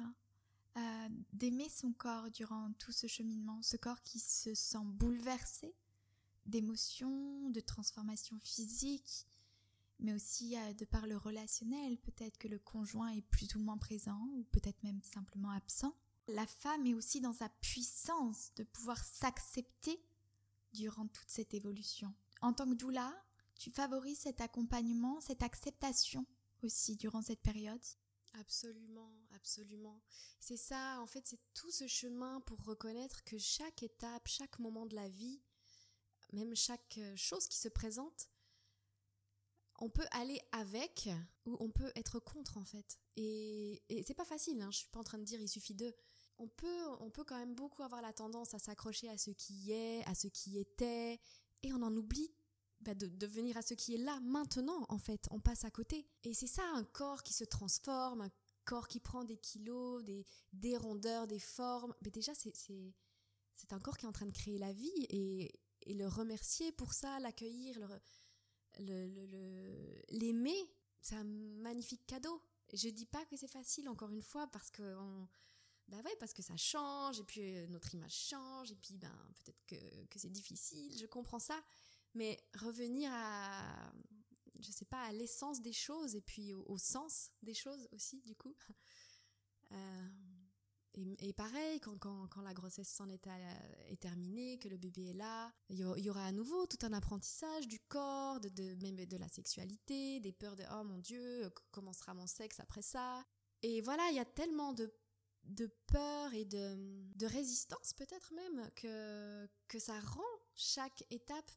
euh, 0.76 1.08
d'aimer 1.32 1.68
son 1.68 1.92
corps 1.92 2.30
durant 2.30 2.72
tout 2.78 2.92
ce 2.92 3.06
cheminement, 3.06 3.60
ce 3.62 3.76
corps 3.76 4.02
qui 4.02 4.18
se 4.18 4.54
sent 4.54 4.84
bouleversé 4.84 5.74
d'émotions, 6.46 7.50
de 7.50 7.60
transformations 7.60 8.38
physiques, 8.40 9.26
mais 10.00 10.12
aussi 10.12 10.56
euh, 10.56 10.72
de 10.74 10.84
par 10.84 11.06
le 11.06 11.16
relationnel, 11.16 11.98
peut-être 11.98 12.38
que 12.38 12.48
le 12.48 12.58
conjoint 12.58 13.08
est 13.10 13.22
plus 13.22 13.54
ou 13.54 13.60
moins 13.60 13.78
présent, 13.78 14.28
ou 14.34 14.44
peut-être 14.44 14.82
même 14.82 15.00
simplement 15.02 15.50
absent. 15.50 15.94
La 16.28 16.46
femme 16.46 16.86
est 16.86 16.94
aussi 16.94 17.20
dans 17.20 17.32
sa 17.32 17.48
puissance 17.60 18.52
de 18.56 18.64
pouvoir 18.64 19.02
s'accepter 19.04 20.00
durant 20.72 21.06
toute 21.06 21.28
cette 21.28 21.54
évolution. 21.54 22.14
En 22.40 22.52
tant 22.52 22.68
que 22.68 22.74
doula, 22.74 23.12
tu 23.56 23.70
favorises 23.70 24.18
cet 24.18 24.40
accompagnement, 24.40 25.20
cette 25.20 25.42
acceptation 25.42 26.26
aussi 26.62 26.96
durant 26.96 27.22
cette 27.22 27.42
période? 27.42 27.82
Absolument, 28.34 29.12
absolument. 29.34 30.00
C'est 30.40 30.56
ça, 30.56 30.98
en 31.00 31.06
fait, 31.06 31.26
c'est 31.26 31.40
tout 31.54 31.70
ce 31.70 31.86
chemin 31.86 32.40
pour 32.42 32.62
reconnaître 32.64 33.22
que 33.24 33.38
chaque 33.38 33.82
étape, 33.82 34.26
chaque 34.26 34.58
moment 34.58 34.86
de 34.86 34.94
la 34.94 35.08
vie, 35.08 35.40
même 36.32 36.56
chaque 36.56 36.98
euh, 36.98 37.14
chose 37.16 37.46
qui 37.46 37.58
se 37.58 37.68
présente, 37.68 38.28
on 39.80 39.90
peut 39.90 40.06
aller 40.12 40.40
avec 40.52 41.08
ou 41.44 41.56
on 41.60 41.70
peut 41.70 41.90
être 41.96 42.20
contre 42.20 42.56
en 42.56 42.64
fait. 42.64 42.98
Et, 43.16 43.82
et 43.88 44.02
c'est 44.06 44.14
pas 44.14 44.24
facile, 44.24 44.62
hein, 44.62 44.70
je 44.70 44.78
suis 44.78 44.88
pas 44.88 45.00
en 45.00 45.04
train 45.04 45.18
de 45.18 45.24
dire 45.24 45.40
il 45.40 45.48
suffit 45.48 45.74
de. 45.74 45.94
On 46.38 46.48
peut, 46.48 46.86
on 47.00 47.10
peut 47.10 47.24
quand 47.24 47.38
même 47.38 47.54
beaucoup 47.54 47.82
avoir 47.82 48.00
la 48.02 48.12
tendance 48.12 48.54
à 48.54 48.58
s'accrocher 48.58 49.08
à 49.08 49.18
ce 49.18 49.30
qui 49.30 49.72
est, 49.72 50.04
à 50.08 50.14
ce 50.14 50.28
qui 50.28 50.58
était, 50.58 51.20
et 51.62 51.72
on 51.72 51.82
en 51.82 51.94
oublie 51.96 52.32
bah, 52.82 52.94
de, 52.94 53.26
venir 53.26 53.56
à 53.56 53.62
ce 53.62 53.74
qui 53.74 53.94
est 53.94 53.98
là 53.98 54.18
maintenant 54.20 54.86
en 54.88 54.98
fait. 54.98 55.28
On 55.30 55.40
passe 55.40 55.64
à 55.64 55.70
côté. 55.70 56.06
Et 56.24 56.34
c'est 56.34 56.46
ça 56.46 56.62
un 56.74 56.84
corps 56.84 57.22
qui 57.22 57.32
se 57.32 57.44
transforme 57.44 58.22
un 58.22 58.30
corps 58.64 58.88
qui 58.88 59.00
prend 59.00 59.24
des 59.24 59.36
kilos 59.36 60.04
des, 60.04 60.24
des 60.52 60.76
rondeurs 60.76 61.26
des 61.26 61.38
formes. 61.38 61.94
Mais 62.02 62.10
déjà 62.10 62.32
c'est 62.34 63.72
un 63.72 63.80
corps 63.80 63.96
qui 63.96 64.04
est 64.04 64.08
en 64.08 64.12
train 64.12 64.26
de 64.26 64.32
créer 64.32 64.58
la 64.58 64.72
vie 64.72 65.06
et, 65.08 65.58
le 65.84 66.06
remercier 66.06 66.70
pour 66.70 66.92
ça 66.94 67.18
l'accueillir 67.18 67.76
le 68.78 70.02
l'aimer. 70.10 70.70
C'est 71.00 71.16
un 71.16 71.24
magnifique 71.24 72.06
cadeau. 72.06 72.40
Je 72.72 72.88
dis 72.88 73.06
pas 73.06 73.24
que 73.26 73.36
c'est 73.36 73.48
facile 73.48 73.88
encore 73.88 74.10
une 74.10 74.22
fois 74.22 74.46
parce 74.46 74.70
que 74.70 74.96
bah 75.88 75.98
ouais, 76.04 76.16
parce 76.18 76.32
que 76.32 76.42
ça 76.42 76.56
change, 76.56 77.20
et 77.20 77.24
puis 77.24 77.56
euh, 77.56 77.66
notre 77.66 77.94
image 77.94 78.14
change, 78.14 78.70
et 78.70 78.76
puis 78.76 78.96
ben 78.96 79.12
peut-être 79.44 79.66
que, 79.66 80.04
que 80.06 80.18
c'est 80.18 80.30
difficile, 80.30 80.96
je 80.96 81.06
comprends 81.06 81.38
ça. 81.38 81.60
Mais 82.14 82.38
revenir 82.54 83.10
à, 83.12 83.92
je 84.60 84.70
sais 84.70 84.84
pas, 84.84 85.02
à 85.02 85.12
l'essence 85.12 85.60
des 85.60 85.72
choses 85.72 86.14
et 86.14 86.20
puis 86.20 86.52
au, 86.52 86.78
sens 86.78 87.30
des 87.42 87.54
choses 87.54 87.88
aussi, 87.92 88.20
du 88.22 88.34
coup. 88.34 88.56
Euh, 89.74 90.08
et, 91.20 91.32
pareil, 91.32 91.80
quand, 91.80 91.96
quand, 91.96 92.26
quand 92.28 92.42
la 92.42 92.52
grossesse 92.52 92.90
s'en 92.90 93.08
est, 93.08 93.26
est, 93.88 93.98
terminée, 93.98 94.58
que 94.58 94.68
le 94.68 94.76
bébé 94.76 95.06
est 95.06 95.14
là, 95.14 95.50
il 95.70 95.78
y 95.78 96.10
aura 96.10 96.26
à 96.26 96.32
nouveau 96.32 96.66
tout 96.66 96.76
un 96.82 96.92
apprentissage 96.92 97.66
du 97.66 97.80
corps, 97.80 98.38
de, 98.40 98.50
de, 98.50 98.74
même 98.82 99.06
de 99.06 99.16
la 99.16 99.28
sexualité, 99.28 100.20
des 100.20 100.32
peurs 100.32 100.56
de 100.56 100.64
oh 100.70 100.84
mon 100.84 100.98
Dieu, 100.98 101.50
comment 101.70 101.94
sera 101.94 102.12
mon 102.12 102.26
sexe 102.26 102.60
après 102.60 102.82
ça. 102.82 103.24
Et 103.62 103.80
voilà, 103.80 104.06
il 104.10 104.16
y 104.16 104.20
a 104.20 104.26
tellement 104.26 104.74
de 104.74 104.92
de 105.44 105.66
peur 105.86 106.32
et 106.34 106.44
de, 106.44 106.76
de 107.16 107.26
résistance 107.26 107.92
peut-être 107.94 108.32
même 108.32 108.70
que, 108.76 109.48
que 109.68 109.78
ça 109.78 109.98
rend 110.00 110.22
chaque 110.54 111.04
étape 111.10 111.50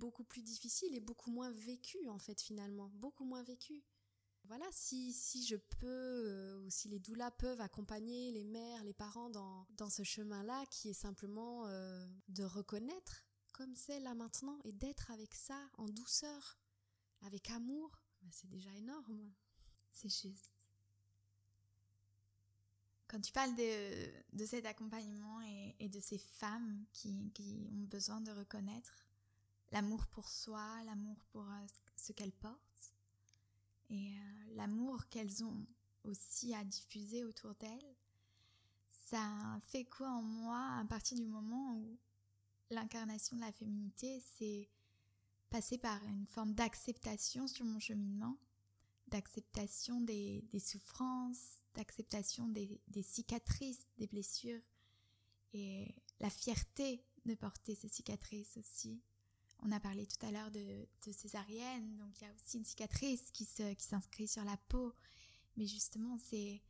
beaucoup 0.00 0.24
plus 0.24 0.42
difficile 0.42 0.94
et 0.94 1.00
beaucoup 1.00 1.30
moins 1.30 1.50
vécu 1.50 2.08
en 2.08 2.18
fait 2.18 2.40
finalement, 2.40 2.90
beaucoup 2.94 3.24
moins 3.24 3.42
vécu. 3.42 3.84
Voilà, 4.44 4.66
si, 4.72 5.12
si 5.12 5.46
je 5.46 5.56
peux, 5.56 5.86
euh, 5.86 6.58
ou 6.62 6.70
si 6.70 6.88
les 6.88 6.98
doulas 6.98 7.30
peuvent 7.30 7.60
accompagner 7.60 8.32
les 8.32 8.42
mères, 8.42 8.82
les 8.82 8.94
parents 8.94 9.30
dans, 9.30 9.66
dans 9.76 9.90
ce 9.90 10.02
chemin-là, 10.02 10.64
qui 10.70 10.88
est 10.88 10.94
simplement 10.94 11.66
euh, 11.66 12.04
de 12.28 12.42
reconnaître 12.42 13.26
comme 13.52 13.76
c'est 13.76 14.00
là 14.00 14.14
maintenant 14.14 14.58
et 14.64 14.72
d'être 14.72 15.10
avec 15.10 15.34
ça 15.34 15.60
en 15.76 15.86
douceur, 15.86 16.58
avec 17.20 17.50
amour, 17.50 17.90
bah, 18.22 18.28
c'est 18.32 18.48
déjà 18.48 18.74
énorme. 18.74 19.30
C'est 19.92 20.08
juste. 20.08 20.56
Quand 23.06 23.20
tu 23.20 23.32
parles 23.32 23.54
de, 23.56 24.36
de 24.36 24.46
cet 24.46 24.64
accompagnement 24.64 25.42
et, 25.42 25.76
et, 25.78 25.88
de 25.88 26.00
ces 26.00 26.18
femmes 26.18 26.86
qui, 26.92 27.30
qui 27.34 27.68
ont 27.72 27.84
besoin 27.84 28.20
de 28.20 28.30
reconnaître, 28.30 29.04
l'amour 29.72 30.06
pour 30.08 30.28
soi, 30.28 30.82
l'amour 30.84 31.16
pour 31.32 31.42
euh, 31.42 31.66
ce 31.96 32.12
qu'elles 32.12 32.32
portent 32.32 32.94
et 33.90 34.14
euh, 34.16 34.54
l'amour 34.54 35.08
qu'elles 35.08 35.44
ont 35.44 35.66
aussi 36.04 36.54
à 36.54 36.64
diffuser 36.64 37.24
autour 37.24 37.54
d'elles, 37.56 37.94
ça 38.88 39.60
fait 39.66 39.84
quoi 39.84 40.08
en 40.08 40.22
moi 40.22 40.78
à 40.78 40.84
partir 40.84 41.18
du 41.18 41.26
moment 41.26 41.74
où 41.74 41.98
l'incarnation 42.70 43.36
de 43.36 43.42
la 43.42 43.52
féminité, 43.52 44.22
c'est 44.38 44.68
passer 45.50 45.78
par 45.78 46.02
une 46.04 46.26
forme 46.26 46.54
d'acceptation 46.54 47.48
sur 47.48 47.64
mon 47.64 47.80
cheminement, 47.80 48.38
d'acceptation 49.08 50.00
des, 50.00 50.44
souffrances, 50.60 51.58
d'acceptation 51.74 52.46
des, 52.46 52.80
des 52.86 53.02
cicatrices, 53.02 53.84
des 53.98 54.06
blessures, 54.06 54.60
et 55.52 55.92
la 56.20 56.30
fierté 56.30 57.04
de 57.24 57.34
porter 57.34 57.74
ces 57.74 57.88
cicatrices 57.88 58.56
aussi, 58.56 59.02
on 59.62 59.72
a 59.72 59.80
parlé 59.80 60.06
tout 60.06 60.24
à 60.26 60.30
l'heure 60.30 60.50
de, 60.50 60.86
césarienne, 61.12 61.96
donc 61.96 62.20
il 62.20 62.24
y 62.24 62.26
a 62.26 62.32
aussi 62.34 62.58
une 62.58 62.64
cicatrice 62.64 63.30
qui 63.32 63.44
s'inscrit 63.44 64.28
sur 64.28 64.44
la 64.44 64.56
peau. 64.68 64.94
Mais 65.56 65.66
justement, 65.66 66.16
c'est 66.18 66.62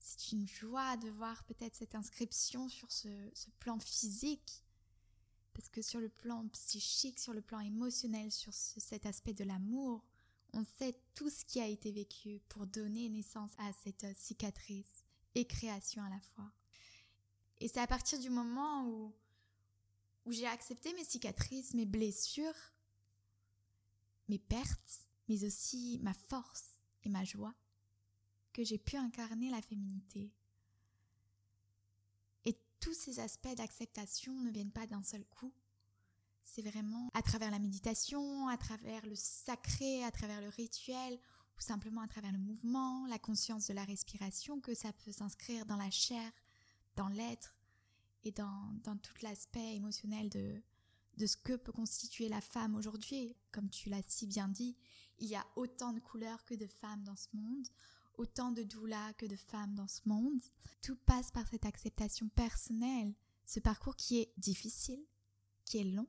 c'est 0.00 0.32
une 0.32 0.46
joie 0.46 0.96
de 0.96 1.10
voir 1.10 1.44
peut-être 1.44 1.74
cette 1.74 1.94
inscription 1.94 2.68
sur 2.68 2.90
ce, 2.90 3.08
plan 3.58 3.78
physique, 3.78 4.64
parce 5.52 5.68
que 5.68 5.82
sur 5.82 6.00
le 6.00 6.08
plan 6.08 6.46
psychique, 6.48 7.18
sur 7.18 7.32
le 7.32 7.42
plan 7.42 7.60
émotionnel, 7.60 8.30
sur 8.30 8.54
cet 8.54 9.06
aspect 9.06 9.34
de 9.34 9.44
l'amour, 9.44 10.04
on 10.54 10.64
sait 10.78 10.98
tout 11.14 11.28
ce 11.28 11.44
qui 11.44 11.60
a 11.60 11.66
été 11.66 11.92
vécu 11.92 12.40
pour 12.48 12.66
donner 12.66 13.08
naissance 13.08 13.50
à 13.58 13.72
cette 13.84 14.06
cicatrice 14.16 15.04
et 15.34 15.46
création 15.46 16.02
à 16.02 16.08
la 16.08 16.20
fois. 16.20 16.50
Et 17.60 17.68
c'est 17.68 17.80
à 17.80 17.86
partir 17.86 18.18
du 18.20 18.30
moment 18.30 18.86
où 18.86 19.12
où 20.28 20.32
j'ai 20.32 20.46
accepté 20.46 20.92
mes 20.92 21.04
cicatrices, 21.04 21.72
mes 21.72 21.86
blessures, 21.86 22.52
mes 24.28 24.38
pertes, 24.38 25.08
mais 25.26 25.42
aussi 25.42 25.98
ma 26.02 26.12
force 26.12 26.66
et 27.02 27.08
ma 27.08 27.24
joie, 27.24 27.54
que 28.52 28.62
j'ai 28.62 28.76
pu 28.76 28.96
incarner 28.96 29.50
la 29.50 29.62
féminité. 29.62 30.30
tous 32.80 32.94
ces 32.94 33.18
aspects 33.18 33.56
d'acceptation 33.56 34.32
ne 34.40 34.52
viennent 34.52 34.70
pas 34.70 34.86
d'un 34.86 35.02
seul 35.02 35.24
coup. 35.24 35.52
C'est 36.44 36.62
vraiment 36.62 37.10
à 37.12 37.22
travers 37.22 37.50
la 37.50 37.58
méditation, 37.58 38.46
à 38.46 38.56
travers 38.56 39.04
le 39.04 39.16
sacré, 39.16 40.04
à 40.04 40.12
travers 40.12 40.40
le 40.40 40.48
rituel, 40.48 41.18
ou 41.56 41.60
simplement 41.60 42.02
à 42.02 42.06
travers 42.06 42.30
le 42.30 42.38
mouvement, 42.38 43.04
la 43.08 43.18
conscience 43.18 43.66
de 43.66 43.74
la 43.74 43.84
respiration, 43.84 44.60
que 44.60 44.74
ça 44.74 44.92
peut 44.92 45.10
s'inscrire 45.10 45.66
dans 45.66 45.76
la 45.76 45.90
chair, 45.90 46.30
dans 46.94 47.08
l'être 47.08 47.57
et 48.24 48.32
dans, 48.32 48.72
dans 48.84 48.96
tout 48.96 49.14
l'aspect 49.22 49.76
émotionnel 49.76 50.28
de, 50.28 50.62
de 51.18 51.26
ce 51.26 51.36
que 51.36 51.56
peut 51.56 51.72
constituer 51.72 52.28
la 52.28 52.40
femme 52.40 52.74
aujourd'hui. 52.74 53.36
Comme 53.52 53.68
tu 53.70 53.90
l'as 53.90 54.02
si 54.06 54.26
bien 54.26 54.48
dit, 54.48 54.76
il 55.18 55.28
y 55.28 55.36
a 55.36 55.46
autant 55.56 55.92
de 55.92 56.00
couleurs 56.00 56.44
que 56.44 56.54
de 56.54 56.66
femmes 56.66 57.02
dans 57.04 57.16
ce 57.16 57.28
monde, 57.32 57.66
autant 58.16 58.52
de 58.52 58.62
doulas 58.62 59.12
que 59.14 59.26
de 59.26 59.36
femmes 59.36 59.74
dans 59.74 59.88
ce 59.88 60.00
monde. 60.06 60.40
Tout 60.82 60.96
passe 60.96 61.30
par 61.30 61.46
cette 61.48 61.66
acceptation 61.66 62.28
personnelle, 62.30 63.14
ce 63.46 63.60
parcours 63.60 63.96
qui 63.96 64.18
est 64.18 64.32
difficile, 64.36 65.04
qui 65.64 65.78
est 65.78 65.84
long, 65.84 66.08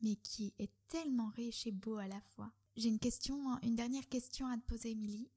mais 0.00 0.16
qui 0.16 0.54
est 0.58 0.72
tellement 0.88 1.28
riche 1.30 1.66
et 1.66 1.72
beau 1.72 1.96
à 1.96 2.08
la 2.08 2.20
fois. 2.20 2.52
J'ai 2.76 2.88
une 2.88 2.98
question, 2.98 3.58
une 3.62 3.74
dernière 3.74 4.08
question 4.08 4.46
à 4.46 4.56
te 4.56 4.62
poser, 4.62 4.92
Émilie. 4.92 5.28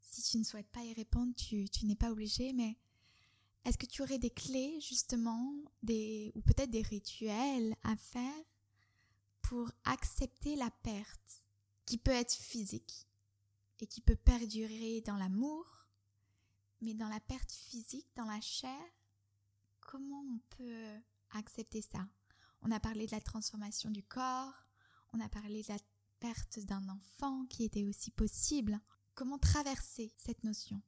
Si 0.00 0.22
tu 0.22 0.38
ne 0.38 0.44
souhaites 0.44 0.70
pas 0.70 0.84
y 0.84 0.92
répondre, 0.92 1.34
tu, 1.34 1.68
tu 1.68 1.86
n'es 1.86 1.96
pas 1.96 2.12
obligée, 2.12 2.52
mais 2.52 2.76
est-ce 3.66 3.78
que 3.78 3.86
tu 3.86 4.02
aurais 4.02 4.20
des 4.20 4.30
clés 4.30 4.80
justement, 4.80 5.52
des, 5.82 6.30
ou 6.36 6.40
peut-être 6.40 6.70
des 6.70 6.82
rituels 6.82 7.74
à 7.82 7.96
faire 7.96 8.44
pour 9.42 9.68
accepter 9.84 10.54
la 10.54 10.70
perte 10.70 11.44
qui 11.84 11.98
peut 11.98 12.12
être 12.12 12.32
physique 12.32 13.08
et 13.80 13.88
qui 13.88 14.00
peut 14.00 14.14
perdurer 14.14 15.00
dans 15.00 15.16
l'amour, 15.16 15.66
mais 16.80 16.94
dans 16.94 17.08
la 17.08 17.18
perte 17.18 17.50
physique, 17.50 18.06
dans 18.14 18.24
la 18.24 18.40
chair, 18.40 18.80
comment 19.80 20.22
on 20.32 20.38
peut 20.56 21.00
accepter 21.30 21.82
ça? 21.82 22.06
On 22.62 22.70
a 22.70 22.78
parlé 22.78 23.06
de 23.06 23.12
la 23.12 23.20
transformation 23.20 23.90
du 23.90 24.04
corps, 24.04 24.54
on 25.12 25.18
a 25.18 25.28
parlé 25.28 25.62
de 25.62 25.72
la 25.72 25.78
perte 26.20 26.60
d'un 26.60 26.88
enfant 26.88 27.46
qui 27.46 27.64
était 27.64 27.84
aussi 27.84 28.12
possible. 28.12 28.80
Comment 29.16 29.38
traverser 29.38 30.14
cette 30.16 30.44
notion? 30.44 30.80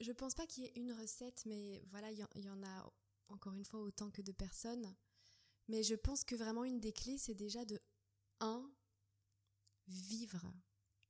Je, 0.00 0.08
ne 0.08 0.14
pense 0.14 0.34
pas 0.34 0.46
qu'il 0.46 0.64
y 0.64 0.66
ait 0.66 0.72
une 0.76 0.92
recette, 0.92 1.44
mais 1.46 1.84
voilà, 1.90 2.10
il 2.10 2.18
y, 2.18 2.48
en 2.48 2.62
a 2.62 2.92
encore 3.28 3.54
une 3.54 3.64
fois 3.64 3.80
autant 3.80 4.10
que 4.10 4.22
de 4.22 4.32
personnes. 4.32 4.94
Mais 5.68 5.82
je 5.82 5.94
pense 5.94 6.24
que 6.24 6.34
vraiment 6.34 6.64
une 6.64 6.80
des 6.80 6.92
clés, 6.92 7.18
c'est 7.18 7.34
déjà 7.34 7.64
de 7.64 7.78
un 8.40 8.70
vivre, 9.88 10.52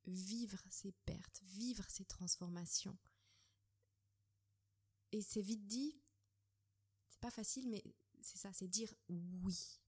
vivre 0.07 0.59
ces 0.71 0.93
pertes, 0.93 1.43
vivre 1.43 1.85
ces 1.89 2.05
transformations. 2.05 2.97
Et 5.13 5.23
c'est 5.23 5.43
vite 5.43 5.67
dit, 5.67 6.01
c'est 7.09 7.21
pas 7.21 7.31
facile, 7.31 7.69
mais 7.69 7.83
c'est 8.23 8.39
ça, 8.39 8.53
c'est 8.53 8.69
dire 8.69 8.93
oui. 9.09 9.81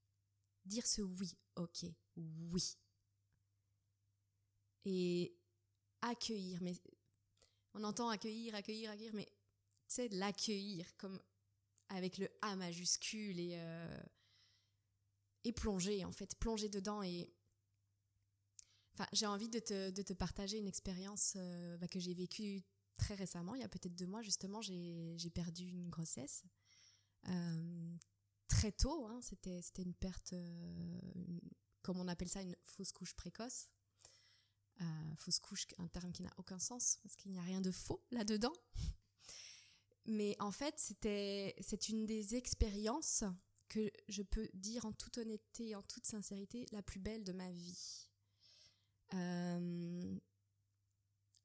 Dire 0.65 0.87
ce 0.87 1.03
oui, 1.03 1.33
ok, 1.57 1.87
oui. 2.17 2.79
Et 4.85 5.37
accueillir, 6.03 6.61
on 7.79 7.85
entend 7.85 8.09
accueillir, 8.09 8.55
accueillir, 8.55 8.91
accueillir, 8.91 9.15
mais 9.15 9.29
c'est 9.87 10.09
l'accueillir 10.13 10.97
comme 10.97 11.21
avec 11.89 12.19
le 12.19 12.29
A 12.43 12.57
majuscule 12.57 13.39
et, 13.41 13.55
euh, 13.55 14.01
et 15.45 15.53
plonger 15.53 16.05
en 16.05 16.13
fait, 16.13 16.35
plonger 16.39 16.69
dedans 16.69 17.03
et 17.03 17.33
j'ai 19.13 19.27
envie 19.27 19.49
de 19.49 19.61
te, 19.61 20.13
partager 20.13 20.59
une 20.59 20.67
expérience 20.67 21.35
euh, 21.37 21.77
bah, 21.79 21.87
que 21.87 22.01
j'ai 22.01 22.15
vécue 22.15 22.65
très 22.97 23.15
récemment, 23.15 23.55
il 23.55 23.61
y 23.61 23.65
a 23.65 23.69
peut-être 23.69 23.95
deux 23.95 24.09
mois 24.09 24.23
justement, 24.23 24.61
j'ai 24.61 25.31
perdu 25.33 25.69
une 25.69 25.89
grossesse 25.89 26.43
euh, 27.29 27.97
très 28.49 28.73
tôt, 28.73 29.07
hein. 29.07 29.21
c'était 29.23 29.83
une 29.83 29.95
perte, 29.95 30.35
comme 31.83 32.01
on 32.01 32.09
appelle 32.09 32.29
ça, 32.29 32.43
une 32.43 32.57
fausse 32.65 32.91
couche 32.91 33.15
précoce 33.15 33.69
fausse 35.17 35.41
couche, 35.41 35.67
un 35.79 35.89
terme 35.89 36.13
qui 36.13 36.23
n'a 36.23 36.33
aucun 36.37 36.59
sens 36.59 36.99
parce 37.03 37.17
qu'il 37.17 37.33
n'y 37.33 37.39
a 37.39 37.43
rien 37.43 37.61
de 37.61 37.71
faux 37.71 38.03
là-dedans. 38.11 38.53
Mais 40.07 40.37
en 40.41 40.53
fait, 40.53 40.75
c'était, 40.79 41.55
c'est 41.61 41.89
une 41.89 42.07
des 42.07 42.35
expériences 42.35 43.25
que 43.69 43.91
je 44.09 44.23
peux 44.23 44.49
dire 44.55 44.87
en 44.87 44.93
toute 44.93 45.19
honnêteté, 45.19 45.75
en 45.75 45.83
toute 45.83 46.07
sincérité, 46.07 46.67
la 46.73 46.83
plus 46.83 46.99
belle 46.99 47.25
de 47.25 47.33
ma 47.33 47.51
vie. 47.51 48.09
Euh, 49.15 50.19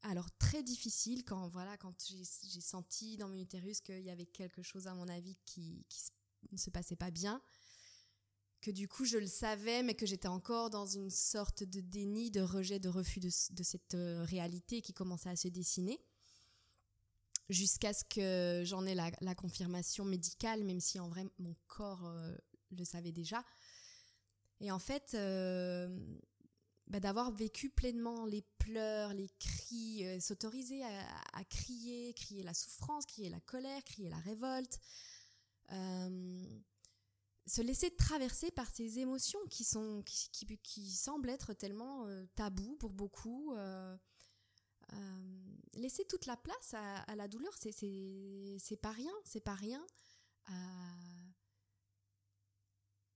alors 0.02 0.30
très 0.38 0.64
difficile 0.64 1.24
quand 1.24 1.48
voilà 1.48 1.78
quand 1.78 1.96
j'ai 2.08 2.62
senti 2.62 3.16
dans 3.16 3.30
mon 3.30 3.38
utérus 3.38 3.80
qu'il 3.80 4.02
y 4.02 4.10
avait 4.10 4.26
quelque 4.26 4.62
chose 4.62 4.88
à 4.88 4.94
mon 4.94 5.08
avis 5.08 5.38
qui 5.46 5.86
ne 6.52 6.58
se 6.58 6.70
passait 6.70 6.98
pas 6.98 7.10
bien 7.10 7.42
que 8.64 8.72
du 8.72 8.88
coup 8.88 9.04
je 9.04 9.18
le 9.18 9.28
savais, 9.28 9.84
mais 9.84 9.94
que 9.94 10.06
j'étais 10.06 10.30
encore 10.30 10.70
dans 10.70 10.86
une 10.86 11.10
sorte 11.10 11.64
de 11.64 11.82
déni, 11.82 12.32
de 12.32 12.40
rejet, 12.40 12.80
de 12.80 12.88
refus 12.88 13.20
de, 13.20 13.30
cette 13.30 13.94
euh, 13.94 14.24
réalité 14.24 14.82
qui 14.82 14.94
commençait 14.94 15.30
à 15.30 15.36
se 15.36 15.50
dessiner, 15.50 16.00
jusqu'à 17.50 17.94
ce 17.94 18.06
que 18.06 18.64
j'en 18.66 18.86
ai 18.86 18.96
la, 18.96 19.36
confirmation 19.36 20.06
médicale, 20.06 20.64
même 20.64 20.80
si 20.80 20.98
en 20.98 21.10
vrai 21.10 21.26
mon 21.40 21.56
corps 21.68 22.06
euh, 22.06 22.34
le 22.72 22.86
savait 22.86 23.12
déjà. 23.12 23.44
Et 24.62 24.72
en 24.72 24.80
fait, 24.80 25.12
euh, 25.14 25.90
bah, 26.88 27.02
d'avoir 27.02 27.32
vécu 27.32 27.70
pleinement 27.70 28.26
les 28.26 28.46
pleurs, 28.60 29.14
les 29.14 29.28
cris, 29.40 30.06
s'autoriser 30.22 30.86
à, 30.86 31.44
crier, 31.50 32.14
crier 32.14 32.44
la 32.44 32.54
souffrance, 32.54 33.06
crier 33.06 33.30
la 33.30 33.42
colère, 33.42 33.84
crier 33.84 34.10
la 34.10 34.20
révolte 34.20 34.80
se 37.46 37.62
laisser 37.62 37.92
traverser 37.96 38.52
par 38.52 38.70
ces 38.70 39.00
émotions 39.00 39.40
qui 39.50 39.64
sont 39.64 40.02
qui, 40.06 40.30
qui, 40.62 40.92
semblent 40.92 41.30
être 41.30 41.54
tellement 41.54 42.06
euh, 42.08 42.26
tabous 42.36 42.76
pour 42.78 42.94
beaucoup 42.94 43.54
euh, 43.54 43.98
euh, 44.94 45.56
laisser 45.74 46.06
toute 46.06 46.26
la 46.26 46.38
place 46.38 46.74
à, 46.74 47.16
la 47.16 47.28
douleur 47.28 47.54
c'est 47.58 47.72
c'est 48.60 48.78
pas 48.78 48.92
rien 48.92 49.12
c'est 49.26 49.42
pas 49.42 49.56
rien 49.56 49.86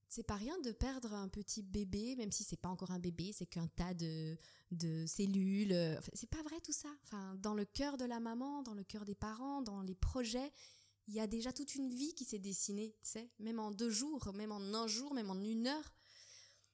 c'est 0.09 0.23
pas 0.23 0.35
rien 0.35 0.57
de 0.61 0.71
perdre 0.71 1.13
un 1.13 1.27
petit 1.29 1.61
bébé 1.61 2.15
même 2.15 2.31
si 2.31 2.43
c'est 2.43 2.57
pas 2.57 2.69
encore 2.69 2.91
un 2.91 2.99
bébé 2.99 3.31
c'est 3.33 3.45
qu'un 3.45 3.67
tas 3.67 3.93
de, 3.93 4.37
de 4.71 5.05
cellules 5.05 5.99
c'est 6.13 6.29
pas 6.29 6.41
vrai 6.41 6.59
tout 6.61 6.73
ça. 6.73 6.89
Enfin 7.03 7.35
dans 7.35 7.53
le 7.53 7.65
cœur 7.65 7.97
de 7.97 8.05
la 8.05 8.19
maman 8.19 8.63
dans 8.63 8.73
le 8.73 8.83
cœur 8.83 9.05
des 9.05 9.15
parents 9.15 9.61
dans 9.61 9.81
les 9.81 9.95
projets 9.95 10.51
il 11.07 11.13
y 11.13 11.19
a 11.19 11.27
déjà 11.27 11.53
toute 11.53 11.75
une 11.75 11.89
vie 11.89 12.13
qui 12.13 12.25
s'est 12.25 12.39
dessinée, 12.39 12.95
tu 13.01 13.09
sais, 13.11 13.31
même 13.39 13.59
en 13.59 13.71
deux 13.71 13.89
jours, 13.89 14.33
même 14.33 14.51
en 14.51 14.61
un 14.73 14.87
jour, 14.87 15.13
même 15.13 15.29
en 15.29 15.39
une 15.39 15.67
heure. 15.67 15.93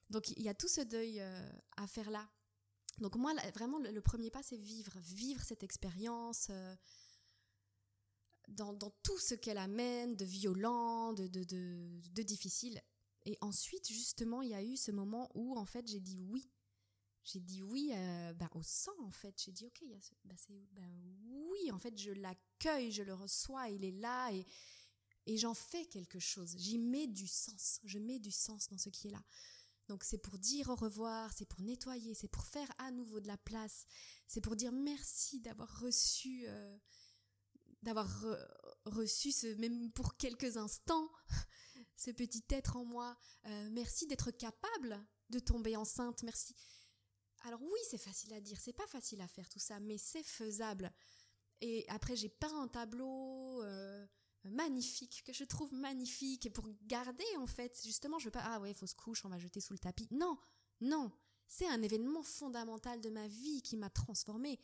Donc 0.10 0.30
il 0.30 0.42
y 0.42 0.50
a 0.50 0.54
tout 0.54 0.68
ce 0.68 0.82
deuil 0.82 1.20
euh, 1.20 1.50
à 1.78 1.88
faire 1.88 2.10
là. 2.10 2.28
Donc 3.00 3.16
moi, 3.16 3.34
vraiment, 3.54 3.80
le, 3.80 4.02
premier 4.02 4.30
pas, 4.30 4.44
c'est 4.44 4.58
vivre, 4.58 4.94
vivre 5.00 5.44
cette 5.44 5.64
expérience 5.64 6.48
euh, 6.52 6.76
dans, 8.50 8.76
tout 9.04 9.18
ce 9.18 9.34
qu'elle 9.36 9.58
amène 9.58 10.16
de 10.16 10.26
violent, 10.26 11.14
de, 11.14 11.28
de, 11.28 11.44
de 11.44 12.24
difficile. 12.24 12.82
Et 13.26 13.38
ensuite, 13.42 13.88
justement, 13.88 14.42
il 14.42 14.50
y 14.50 14.54
a 14.54 14.64
eu 14.64 14.78
ce 14.78 14.92
moment 14.92 15.32
où, 15.34 15.58
en 15.58 15.66
fait, 15.66 15.88
j'ai 15.88 16.00
dit 16.00 16.20
oui 16.20 16.48
j'ai 17.24 17.40
dit 17.40 17.62
oui 17.62 17.92
euh, 17.94 18.34
bah, 18.34 18.50
au 18.54 18.64
sang 18.64 18.92
en 19.02 19.12
fait. 19.12 19.42
J'ai 19.44 19.52
dit 19.52 19.66
ok, 19.66 19.82
y 19.82 19.94
a 19.94 19.98
bah, 20.26 20.36
bah, 20.72 20.82
oui 21.26 21.72
en 21.72 21.80
fait 21.80 21.98
je 21.98 22.12
l'accueille, 22.12 22.92
je 22.92 23.04
le 23.04 23.14
reçois, 23.14 23.70
il 23.70 23.86
est 23.86 23.92
là 23.92 24.32
et, 24.32 24.46
et 25.26 25.38
j'en 25.38 25.54
fais 25.54 25.86
quelque 25.86 26.20
chose. 26.20 26.56
J'y 26.58 26.78
mets 26.78 27.08
du 27.08 27.28
sens, 27.28 27.80
je 27.84 28.00
mets 28.00 28.20
du 28.20 28.32
sens 28.32 28.68
dans 28.70 28.78
ce 28.78 28.90
qui 28.90 29.08
est 29.08 29.12
là. 29.12 29.24
Donc 29.88 30.04
c'est 30.04 30.18
pour 30.18 30.38
dire 30.38 30.70
au 30.70 30.76
revoir, 30.76 31.32
c'est 31.34 31.48
pour 31.48 31.62
nettoyer, 31.62 32.14
c'est 32.14 32.30
pour 32.30 32.46
faire 32.46 32.72
à 32.78 32.92
nouveau 32.92 33.20
de 33.20 33.28
la 33.28 33.38
place, 33.38 33.86
c'est 34.28 34.42
pour 34.42 34.56
dire 34.56 34.72
merci 34.72 35.40
d'avoir 35.42 35.80
reçu, 35.80 36.46
euh, 36.48 36.78
d'avoir 37.82 38.08
reçu 38.86 39.32
ce, 39.32 39.48
même 39.56 39.92
pour 39.92 40.16
quelques 40.16 40.58
instants, 40.58 41.10
ce 41.98 42.12
petit 42.12 42.44
être 42.50 42.78
en 42.78 42.86
moi. 42.86 43.18
Euh, 43.46 43.70
merci 43.72 44.08
d'être 44.08 44.32
capable 44.32 45.06
de 45.30 45.40
tomber 45.40 45.76
enceinte, 45.76 46.24
merci 46.24 46.56
alors 47.44 47.62
oui, 47.62 47.80
c'est 47.90 47.98
facile 47.98 48.34
à 48.34 48.42
dire, 48.42 48.58
c'est 48.60 48.74
pas 48.74 48.88
facile 48.88 49.22
à 49.22 49.28
faire 49.28 49.48
tout 49.50 49.60
ça, 49.60 49.80
mais 49.80 49.98
c'est 49.98 50.24
faisable. 50.24 50.92
Et 51.62 51.86
après, 51.90 52.16
j'ai 52.16 52.30
peint 52.30 52.62
un 52.62 52.68
tableau 52.68 53.62
euh, 53.64 54.06
magnifique, 54.46 55.24
que 55.26 55.34
je 55.34 55.44
trouve 55.44 55.74
magnifique, 55.74 56.46
et 56.46 56.50
pour 56.50 56.68
garder, 56.84 57.26
en 57.38 57.48
fait, 57.48 57.80
justement, 57.84 58.18
je 58.20 58.26
veux 58.26 58.32
pas, 58.32 58.44
ah 58.44 58.60
ouais, 58.60 58.74
fausse 58.74 58.94
couche, 58.94 59.26
on 59.26 59.30
va 59.30 59.40
jeter 59.40 59.60
sous 59.60 59.74
le 59.74 59.80
tapis. 59.80 60.08
Non, 60.12 60.38
non, 60.82 61.12
c'est 61.48 61.68
un 61.68 61.82
événement 61.82 62.24
fondamental 62.24 63.02
de 63.02 63.10
ma 63.10 63.28
vie 63.28 63.62
qui 63.62 63.78
m'a 63.78 63.90
transformée. 63.90 64.60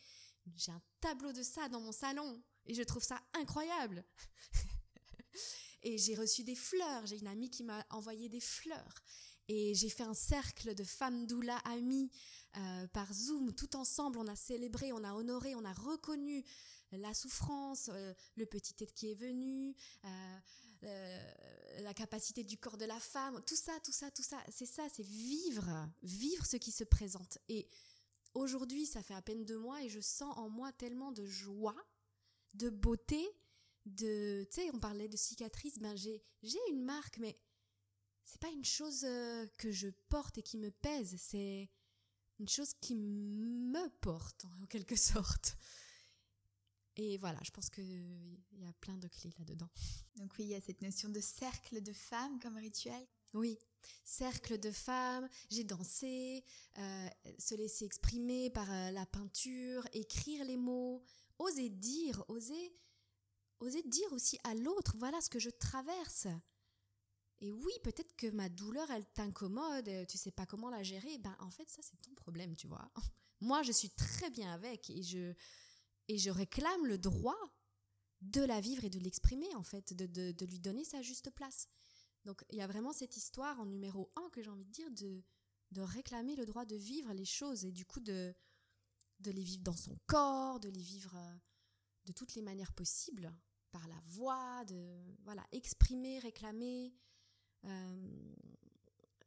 J'ai 0.55 0.71
un 0.71 0.82
tableau 1.01 1.34
de 1.34 1.43
ça 1.43 1.69
dans 1.69 1.82
mon 1.82 1.91
salon, 1.91 2.41
et 2.65 2.73
je 2.73 2.84
trouve 2.84 3.03
ça 3.03 3.21
incroyable. 3.34 4.05
et 5.84 5.97
j'ai 5.97 6.15
reçu 6.15 6.43
des 6.43 6.55
fleurs, 6.55 7.05
j'ai 7.05 7.19
une 7.19 7.27
amie 7.27 7.49
qui 7.49 7.63
m'a 7.63 7.86
envoyé 7.89 8.30
des 8.30 8.39
fleurs. 8.39 8.95
Et 9.47 9.73
j'ai 9.73 9.89
fait 9.89 10.03
un 10.03 10.13
cercle 10.13 10.75
de 10.75 10.84
femmes 10.84 11.25
doula 11.25 11.57
amies 11.59 12.11
euh, 12.57 12.87
par 12.87 13.13
Zoom. 13.13 13.53
Tout 13.53 13.75
ensemble, 13.75 14.17
on 14.17 14.27
a 14.27 14.35
célébré, 14.35 14.91
on 14.91 15.03
a 15.03 15.13
honoré, 15.13 15.53
on 15.53 15.63
a 15.63 15.73
reconnu 15.73 16.43
la 16.91 17.13
souffrance, 17.13 17.91
euh, 17.93 18.11
le 18.37 18.47
petit 18.47 18.73
être 18.83 18.93
qui 18.95 19.11
est 19.11 19.15
venu, 19.15 19.75
euh, 20.83 21.33
la 21.81 21.93
capacité 21.93 22.43
du 22.43 22.57
corps 22.57 22.77
de 22.77 22.85
la 22.85 22.99
femme, 22.99 23.39
tout 23.45 23.55
ça, 23.55 23.73
tout 23.83 23.91
ça, 23.91 24.09
tout 24.09 24.23
ça. 24.23 24.37
C'est 24.49 24.65
ça, 24.65 24.87
c'est 24.91 25.05
vivre, 25.05 25.87
vivre 26.01 26.43
ce 26.43 26.57
qui 26.57 26.71
se 26.71 26.83
présente. 26.83 27.37
Et 27.49 27.69
aujourd'hui, 28.33 28.87
ça 28.87 29.03
fait 29.03 29.13
à 29.13 29.21
peine 29.21 29.45
deux 29.45 29.59
mois 29.59 29.83
et 29.83 29.89
je 29.89 29.99
sens 29.99 30.35
en 30.35 30.49
moi 30.49 30.71
tellement 30.71 31.11
de 31.11 31.27
joie, 31.27 31.77
de 32.55 32.71
beauté, 32.71 33.23
de, 33.85 34.43
tu 34.51 34.61
sais, 34.61 34.71
on 34.73 34.79
parlait 34.79 35.07
de 35.07 35.17
cicatrices, 35.17 35.77
ben 35.77 35.95
j'ai, 35.95 36.23
j'ai 36.41 36.59
une 36.71 36.81
marque, 36.81 37.19
mais 37.19 37.37
c'est 38.25 38.41
pas 38.41 38.49
une 38.49 38.65
chose 38.65 39.01
que 39.59 39.71
je 39.71 39.89
porte 40.09 40.39
et 40.39 40.43
qui 40.43 40.57
me 40.57 40.71
pèse, 40.71 41.15
c'est 41.19 41.69
une 42.39 42.47
chose 42.47 42.73
qui 42.81 42.95
me 42.95 43.89
porte 44.01 44.45
en 44.45 44.65
quelque 44.67 44.95
sorte. 44.95 45.57
Et 46.95 47.17
voilà, 47.17 47.39
je 47.43 47.51
pense 47.51 47.69
qu'il 47.69 48.37
y 48.53 48.65
a 48.65 48.73
plein 48.81 48.97
de 48.97 49.07
clés 49.07 49.33
là-dedans. 49.37 49.69
Donc 50.15 50.33
oui, 50.37 50.45
il 50.45 50.49
y 50.49 50.55
a 50.55 50.61
cette 50.61 50.81
notion 50.81 51.09
de 51.09 51.21
cercle 51.21 51.81
de 51.81 51.93
femmes 51.93 52.39
comme 52.39 52.57
rituel. 52.57 53.07
Oui, 53.33 53.57
cercle 54.03 54.57
de 54.57 54.71
femmes, 54.71 55.29
j'ai 55.49 55.63
dansé, 55.63 56.43
euh, 56.77 57.09
se 57.37 57.55
laisser 57.55 57.85
exprimer 57.85 58.49
par 58.49 58.69
euh, 58.71 58.91
la 58.91 59.05
peinture, 59.05 59.87
écrire 59.93 60.43
les 60.43 60.57
mots, 60.57 61.03
oser 61.37 61.69
dire, 61.69 62.23
oser, 62.27 62.75
oser 63.59 63.83
dire 63.83 64.11
aussi 64.11 64.37
à 64.43 64.55
l'autre, 64.55 64.95
voilà 64.97 65.21
ce 65.21 65.29
que 65.29 65.39
je 65.39 65.51
traverse. 65.51 66.27
Et 67.41 67.51
oui, 67.51 67.71
peut-être 67.83 68.15
que 68.15 68.27
ma 68.27 68.49
douleur, 68.49 68.89
elle 68.91 69.05
t'incommode, 69.05 69.87
euh, 69.87 70.05
tu 70.05 70.17
sais 70.17 70.31
pas 70.31 70.45
comment 70.45 70.69
la 70.69 70.83
gérer. 70.83 71.17
Ben, 71.19 71.35
en 71.39 71.49
fait, 71.49 71.69
ça, 71.69 71.81
c'est 71.81 71.99
ton 72.01 72.13
problème, 72.13 72.55
tu 72.55 72.67
vois. 72.67 72.91
Moi, 73.41 73.63
je 73.63 73.71
suis 73.71 73.89
très 73.89 74.29
bien 74.29 74.51
avec 74.51 74.89
et 74.89 75.03
je, 75.03 75.33
et 76.09 76.17
je 76.17 76.29
réclame 76.29 76.85
le 76.85 76.97
droit 76.97 77.39
de 78.21 78.41
la 78.41 78.59
vivre 78.59 78.83
et 78.83 78.89
de 78.89 78.99
l'exprimer, 78.99 79.53
en 79.55 79.63
fait, 79.63 79.93
de, 79.93 80.05
de, 80.31 80.45
lui 80.45 80.59
donner 80.59 80.83
sa 80.83 81.01
juste 81.01 81.29
place. 81.31 81.69
Donc, 82.25 82.43
il 82.49 82.57
y 82.57 82.61
a 82.61 82.67
vraiment 82.67 82.91
cette 82.91 83.15
histoire 83.15 83.57
en 83.61 83.65
numéro 83.65 84.11
un 84.17 84.29
que 84.31 84.43
j'ai 84.43 84.49
envie 84.49 84.65
de 84.65 84.71
dire 84.71 84.91
de, 84.91 85.23
de 85.71 85.81
réclamer 85.81 86.35
le 86.35 86.45
droit 86.45 86.65
de 86.65 86.75
vivre 86.75 87.13
les 87.13 87.23
choses 87.23 87.63
et 87.63 87.71
du 87.71 87.85
coup 87.85 88.01
de, 88.01 88.35
de 89.21 89.31
les 89.31 89.43
vivre 89.43 89.63
dans 89.63 89.75
son 89.75 89.97
corps, 90.05 90.59
de 90.59 90.67
les 90.67 90.81
vivre 90.81 91.15
euh, 91.15 91.35
de 92.05 92.11
toutes 92.11 92.35
les 92.35 92.41
manières 92.41 92.73
possibles, 92.73 93.33
par 93.71 93.87
la 93.87 94.01
voix, 94.05 94.65
de 94.65 94.99
voilà, 95.23 95.45
exprimer, 95.53 96.19
réclamer, 96.19 96.93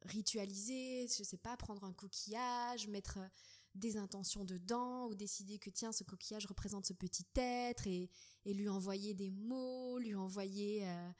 ritualiser, 0.05 1.07
je 1.09 1.22
sais 1.22 1.37
pas, 1.37 1.57
prendre 1.57 1.85
un 1.85 1.93
coquillage, 1.93 2.89
mettre 2.89 3.18
euh, 3.18 3.28
des 3.74 3.97
intentions 3.97 4.45
dedans 4.45 5.07
ou 5.07 5.14
décider 5.14 5.59
que 5.59 5.70
tiens 5.70 5.93
ce 5.93 6.05
coquillage 6.05 6.47
représente 6.47 6.87
ce 6.87 6.93
petit 6.93 7.26
être 7.37 7.87
et, 7.87 8.11
et 8.45 8.55
lui 8.55 8.68
envoyer 8.68 9.14
des 9.14 9.30
mots, 9.30 9.99
lui 9.99 10.14
envoyer 10.14 10.89
euh, 10.89 11.11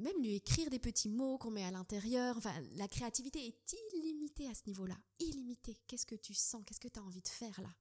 même 0.00 0.20
lui 0.20 0.34
écrire 0.34 0.70
des 0.70 0.78
petits 0.78 1.08
mots 1.08 1.38
qu'on 1.38 1.50
met 1.50 1.64
à 1.64 1.70
l'intérieur. 1.70 2.36
Enfin, 2.36 2.54
la 2.72 2.86
créativité 2.86 3.46
est 3.46 3.74
illimitée 3.94 4.46
à 4.46 4.54
ce 4.54 4.62
niveau-là, 4.66 4.96
illimitée. 5.18 5.78
Qu'est-ce 5.86 6.06
que 6.06 6.14
tu 6.14 6.34
sens? 6.34 6.62
Qu'est-ce 6.66 6.80
que 6.80 6.88
tu 6.88 7.00
as 7.00 7.02
envie 7.02 7.22
de 7.22 7.28
faire 7.28 7.60
là? 7.60 7.74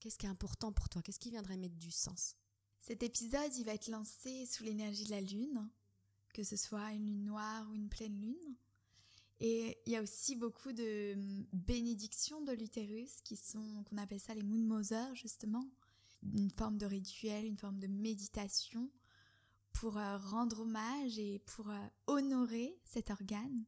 Qu'est-ce 0.00 0.18
qui 0.18 0.26
est 0.26 0.30
important 0.30 0.72
pour 0.72 0.88
toi? 0.88 1.02
Qu'est-ce 1.02 1.20
qui 1.20 1.30
viendrait 1.30 1.56
mettre 1.56 1.76
du 1.76 1.90
sens? 1.90 2.34
Cet 2.80 3.02
épisode, 3.02 3.54
il 3.56 3.64
va 3.64 3.74
être 3.74 3.88
lancé 3.88 4.46
sous 4.46 4.64
l'énergie 4.64 5.04
de 5.04 5.10
la 5.10 5.20
lune 5.20 5.70
que 6.32 6.42
ce 6.42 6.56
soit 6.56 6.92
une 6.92 7.06
lune 7.06 7.24
noire 7.24 7.66
ou 7.70 7.74
une 7.74 7.88
pleine 7.88 8.20
lune. 8.20 8.56
Et 9.40 9.78
il 9.86 9.92
y 9.92 9.96
a 9.96 10.02
aussi 10.02 10.36
beaucoup 10.36 10.72
de 10.72 11.14
hum, 11.14 11.46
bénédictions 11.52 12.42
de 12.42 12.52
l'utérus 12.52 13.20
qui 13.24 13.36
sont, 13.36 13.84
qu'on 13.84 13.96
appelle 13.96 14.20
ça 14.20 14.34
les 14.34 14.42
moon 14.42 14.58
mother 14.58 15.14
justement, 15.14 15.66
une 16.22 16.50
forme 16.50 16.76
de 16.76 16.86
rituel, 16.86 17.46
une 17.46 17.56
forme 17.56 17.78
de 17.78 17.86
méditation 17.86 18.90
pour 19.72 19.96
euh, 19.96 20.18
rendre 20.18 20.60
hommage 20.60 21.18
et 21.18 21.38
pour 21.40 21.70
euh, 21.70 21.86
honorer 22.06 22.78
cet 22.84 23.10
organe, 23.10 23.64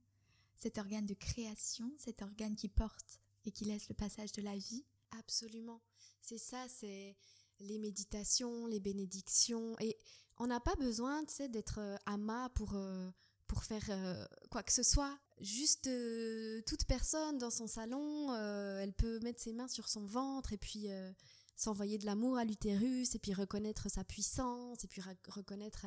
cet 0.56 0.76
organe 0.78 1.06
de 1.06 1.14
création, 1.14 1.90
cet 1.96 2.20
organe 2.20 2.54
qui 2.54 2.68
porte 2.68 3.20
et 3.46 3.50
qui 3.50 3.64
laisse 3.64 3.88
le 3.88 3.94
passage 3.94 4.32
de 4.32 4.42
la 4.42 4.56
vie. 4.56 4.84
Absolument. 5.18 5.80
C'est 6.20 6.38
ça, 6.38 6.68
c'est 6.68 7.16
les 7.60 7.78
méditations, 7.78 8.66
les 8.66 8.80
bénédictions. 8.80 9.76
Et 9.80 9.96
on 10.42 10.48
n'a 10.48 10.58
pas 10.58 10.74
besoin, 10.74 11.22
d'être 11.50 11.78
euh, 11.78 11.96
ama 12.04 12.50
pour, 12.56 12.74
euh, 12.74 13.10
pour 13.46 13.62
faire 13.62 13.84
euh, 13.90 14.26
quoi 14.50 14.64
que 14.64 14.72
ce 14.72 14.82
soit. 14.82 15.16
Juste 15.40 15.88
toute 16.66 16.84
personne 16.84 17.38
dans 17.38 17.50
son 17.50 17.68
salon, 17.68 18.32
elle 18.34 18.92
peut 18.92 19.18
mettre 19.20 19.40
ses 19.40 19.52
mains 19.52 19.66
sur 19.66 19.88
son 19.88 20.04
ventre 20.04 20.52
et 20.52 20.56
puis 20.56 20.86
s'envoyer 21.56 21.98
de 21.98 22.06
l'amour 22.06 22.38
à 22.38 22.44
l'utérus 22.44 23.16
et 23.16 23.18
puis 23.18 23.34
reconnaître 23.34 23.90
sa 23.90 24.04
puissance 24.04 24.84
et 24.84 24.86
puis 24.86 25.02
reconnaître 25.26 25.86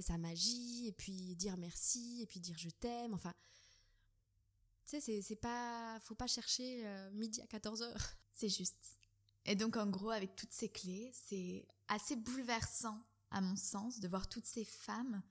sa 0.00 0.18
magie 0.18 0.88
et 0.88 0.92
puis 0.92 1.36
dire 1.36 1.56
merci 1.56 2.22
et 2.22 2.26
puis 2.26 2.40
dire 2.40 2.58
je 2.58 2.70
t'aime. 2.70 3.14
Enfin, 3.14 3.32
tu 4.86 5.00
sais, 5.00 5.22
c'est 5.22 5.36
pas, 5.36 6.00
faut 6.00 6.16
pas 6.16 6.26
chercher 6.26 6.84
midi 7.12 7.40
à 7.42 7.46
14h. 7.46 7.94
C'est 8.34 8.48
juste. 8.48 8.98
Et 9.44 9.54
donc, 9.54 9.76
en 9.76 9.86
gros, 9.86 10.10
avec 10.10 10.34
toutes 10.36 10.52
ces 10.52 10.68
clés, 10.68 11.10
c'est 11.14 11.66
assez 11.88 12.16
bouleversant, 12.16 12.98
à 13.30 13.40
mon 13.40 13.56
sens, 13.56 14.00
de 14.00 14.08
voir 14.08 14.28
toutes 14.28 14.46
ces 14.46 14.64
femmes 14.64 15.22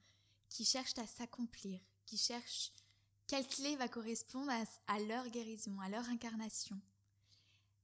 qui 0.50 0.66
cherchent 0.66 0.98
à 0.98 1.06
s'accomplir, 1.06 1.80
qui 2.06 2.18
cherchent 2.18 2.72
quelle 3.28 3.48
clé 3.48 3.76
va 3.76 3.88
correspondre 3.88 4.52
à, 4.88 5.00
leur 5.00 5.28
guérison, 5.30 5.80
à 5.80 5.90
leur 5.90 6.08
incarnation. 6.10 6.80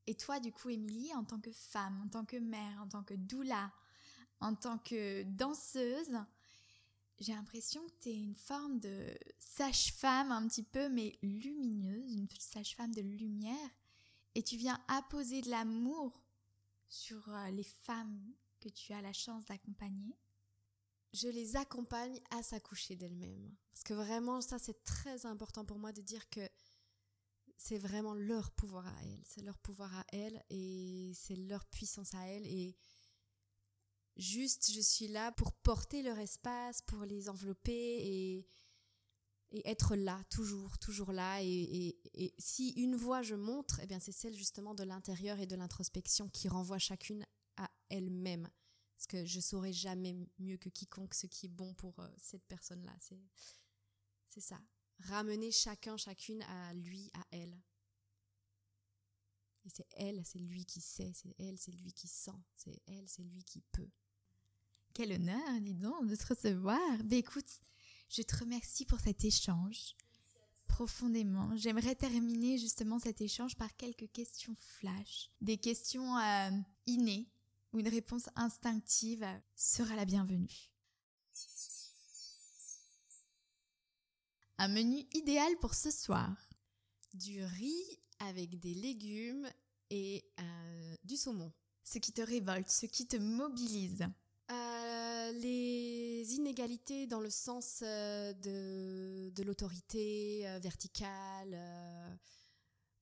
Et 0.08 0.16
toi, 0.16 0.40
du 0.40 0.52
coup, 0.52 0.70
Émilie, 0.70 1.14
en 1.14 1.24
tant 1.24 1.40
que 1.40 1.52
femme, 1.52 2.02
en 2.04 2.08
tant 2.08 2.26
que 2.26 2.38
mère, 2.38 2.82
en 2.82 2.88
tant 2.88 3.04
que 3.04 3.14
doula, 3.14 3.72
en 4.40 4.56
tant 4.56 4.78
que 4.80 5.24
danseuse, 5.24 6.18
j'ai 7.20 7.34
l'impression 7.34 7.86
que 7.86 7.94
tu 8.02 8.10
es 8.10 8.16
une 8.16 8.36
forme 8.36 8.80
de 8.80 9.18
sage-femme 9.40 10.32
un 10.32 10.48
petit 10.48 10.64
peu, 10.64 10.90
mais 10.90 11.18
lumineuse, 11.22 12.14
une 12.14 12.28
sage-femme 12.40 12.94
de 12.94 13.02
lumière 13.02 13.70
et 14.36 14.44
tu 14.44 14.58
viens 14.58 14.80
apposer 14.88 15.42
de 15.42 15.50
l'amour 15.50 16.22
sur 16.90 17.28
euh, 17.30 17.50
les 17.52 17.64
femmes 17.64 18.20
que 18.66 18.74
tu 18.74 18.94
as 18.94 19.02
la 19.02 19.14
chance 19.14 19.46
d'accompagner 19.46 20.18
Je 21.14 21.28
les 21.28 21.56
accompagne 21.56 22.20
à 22.32 22.42
s'accoucher 22.42 22.96
d'elles-mêmes. 22.96 23.56
Parce 23.72 23.84
que 23.84 23.94
vraiment, 23.94 24.42
ça 24.42 24.58
c'est 24.58 24.84
très 24.84 25.26
important 25.26 25.66
pour 25.66 25.78
moi 25.78 25.92
de 25.92 26.02
dire 26.02 26.28
que 26.30 26.42
c'est 27.58 27.78
vraiment 27.78 28.16
leur 28.16 28.52
pouvoir 28.52 28.88
à 28.88 29.04
elles. 29.04 29.24
C'est 29.26 29.44
leur 29.44 29.58
pouvoir 29.60 29.96
à 29.96 30.06
elles 30.12 30.44
et 30.50 31.14
c'est 31.16 31.36
leur 31.36 31.66
puissance 31.66 32.14
à 32.16 32.28
elles. 32.28 32.48
Et 32.48 32.76
juste, 34.18 34.72
je 34.72 34.82
suis 34.82 35.08
là 35.08 35.32
pour 35.32 35.54
porter 35.54 36.02
leur 36.02 36.18
espace, 36.18 36.82
pour 36.82 37.06
les 37.06 37.30
envelopper 37.30 37.72
et 37.72 38.48
et 39.52 39.70
être 39.70 39.96
là, 39.96 40.22
toujours, 40.30 40.78
toujours 40.80 41.12
là. 41.12 41.42
Et, 41.42 41.96
si 42.38 42.72
une 42.72 42.96
voix 42.96 43.22
je 43.22 43.36
montre, 43.36 43.80
eh 43.82 43.88
bien 43.88 44.00
c'est 44.00 44.12
celle 44.12 44.36
justement 44.36 44.74
de 44.74 44.84
l'intérieur 44.84 45.40
et 45.40 45.46
de 45.46 45.56
l'introspection 45.56 46.28
qui 46.30 46.50
renvoie 46.50 46.80
chacune 46.80 47.26
elle-même. 47.90 48.50
Parce 48.96 49.08
que 49.08 49.26
je 49.26 49.40
saurais 49.40 49.74
jamais 49.74 50.16
mieux 50.40 50.58
que 50.58 50.70
quiconque 50.70 51.14
ce 51.14 51.28
qui 51.28 51.48
est 51.48 51.50
bon 51.50 51.74
pour 51.74 52.00
euh, 52.00 52.08
cette 52.18 52.46
personne-là. 52.46 52.96
C'est, 54.30 54.42
ça. 54.42 54.60
Ramener 55.00 55.52
chacun, 55.52 55.98
chacune 55.98 56.42
à 56.44 56.74
lui, 56.74 57.10
à 57.14 57.26
elle. 57.32 57.58
Et 59.66 59.70
c'est 59.70 59.88
elle, 59.92 60.22
c'est 60.26 60.40
lui 60.40 60.66
qui 60.66 60.80
sait, 60.80 61.12
c'est 61.14 61.36
elle, 61.40 61.58
c'est 61.58 61.72
lui 61.72 61.92
qui 61.92 62.08
sent, 62.08 62.32
c'est 62.56 62.80
elle, 62.88 63.08
c'est 63.08 63.24
lui 63.24 63.44
qui 63.44 63.62
peut. 63.72 63.90
Quel 64.94 65.12
honneur, 65.12 65.62
dis 65.62 65.74
donc, 65.74 66.08
de 66.08 66.16
se 66.16 66.26
recevoir. 66.28 66.80
Ben 67.04 67.20
écoute, 67.20 67.62
je 68.10 68.22
te 68.22 68.38
remercie 68.38 68.86
pour 68.86 69.00
cet 69.00 69.26
échange 69.26 69.96
profondément. 70.68 71.56
J'aimerais 71.58 71.96
terminer 71.96 72.58
justement 72.58 73.00
cet 73.00 73.22
échange 73.22 73.56
par 73.56 73.76
quelques 73.76 74.12
questions 74.12 74.56
flash, 74.56 75.32
des 75.42 75.58
questions 75.58 76.18
euh, 76.18 76.52
innées 76.86 77.28
une 77.80 77.90
réponse 77.90 78.30
instinctive 78.36 79.26
sera 79.56 79.96
la 79.96 80.06
bienvenue. 80.06 80.72
Un 84.58 84.70
menu 84.70 85.06
idéal 85.14 85.52
pour 85.60 85.74
ce 85.74 85.92
soir. 85.92 86.34
Du 87.14 87.44
riz 87.44 88.00
avec 88.20 88.60
des 88.60 88.74
légumes 88.74 89.50
et 89.90 90.26
euh, 90.40 90.96
du 91.04 91.18
saumon. 91.18 91.52
Ce 91.84 92.00
qui 92.00 92.14
te 92.14 92.22
révolte, 92.22 92.70
ce 92.70 92.86
qui 92.86 93.08
te 93.08 93.18
mobilise. 93.18 94.08
Euh, 94.52 95.32
les 95.34 96.34
inégalités 96.34 97.08
dans 97.08 97.20
le 97.20 97.30
sens 97.30 97.82
euh, 97.84 98.34
de, 98.34 99.32
de 99.32 99.44
l'autorité 99.44 100.44
verticale, 100.62 101.58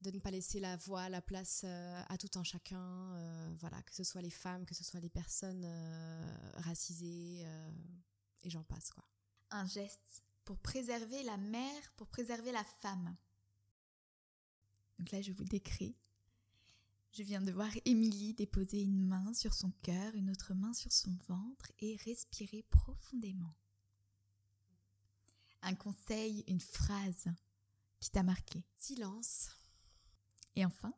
de 0.04 0.12
ne 0.12 0.20
pas 0.20 0.32
laisser 0.32 0.60
la 0.60 0.78
voix, 0.78 1.10
la 1.10 1.22
place 1.22 1.64
à 1.64 2.18
tout 2.20 2.30
un 2.38 2.44
chacun, 2.44 3.56
voilà, 3.56 3.82
que 3.84 3.96
ce 3.96 4.04
soit 4.04 4.22
les 4.22 4.30
femmes, 4.30 4.66
que 4.66 4.76
ce 4.76 4.84
soit 4.84 5.00
les 5.00 5.10
personnes 5.10 5.66
racisées, 6.58 7.46
et 8.44 8.50
j'en 8.50 8.64
passe 8.64 8.92
quoi. 8.92 9.04
Un 9.52 9.66
geste 9.66 10.24
pour 10.46 10.60
préserver 10.60 11.24
la 11.24 11.38
mère, 11.38 11.92
pour 11.96 12.08
préserver 12.08 12.52
la 12.52 12.64
femme. 12.82 13.16
Donc 15.00 15.12
là, 15.12 15.22
je 15.22 15.32
vous 15.32 15.46
décris 15.46 15.96
je 17.14 17.22
viens 17.22 17.42
de 17.42 17.52
voir 17.52 17.70
Émilie 17.86 18.34
déposer 18.34 18.82
une 18.82 19.06
main 19.06 19.36
sur 19.36 19.54
son 19.54 19.70
cœur, 19.84 20.16
une 20.16 20.32
autre 20.32 20.56
main 20.56 20.74
sur 20.74 20.92
son 20.92 21.16
ventre 21.28 21.72
et 21.80 21.96
respirer 22.06 22.64
profondément. 22.72 23.54
Un 25.62 25.76
conseil, 25.76 26.44
une 26.48 26.60
phrase 26.60 27.28
qui 28.00 28.10
t'a 28.10 28.24
marqué. 28.24 28.64
Silence. 28.78 29.52
Et 30.56 30.66
enfin, 30.66 30.94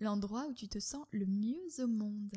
l'endroit 0.00 0.46
où 0.46 0.54
tu 0.54 0.68
te 0.68 0.78
sens 0.78 1.06
le 1.10 1.26
mieux 1.26 1.68
au 1.78 1.86
monde. 1.86 2.34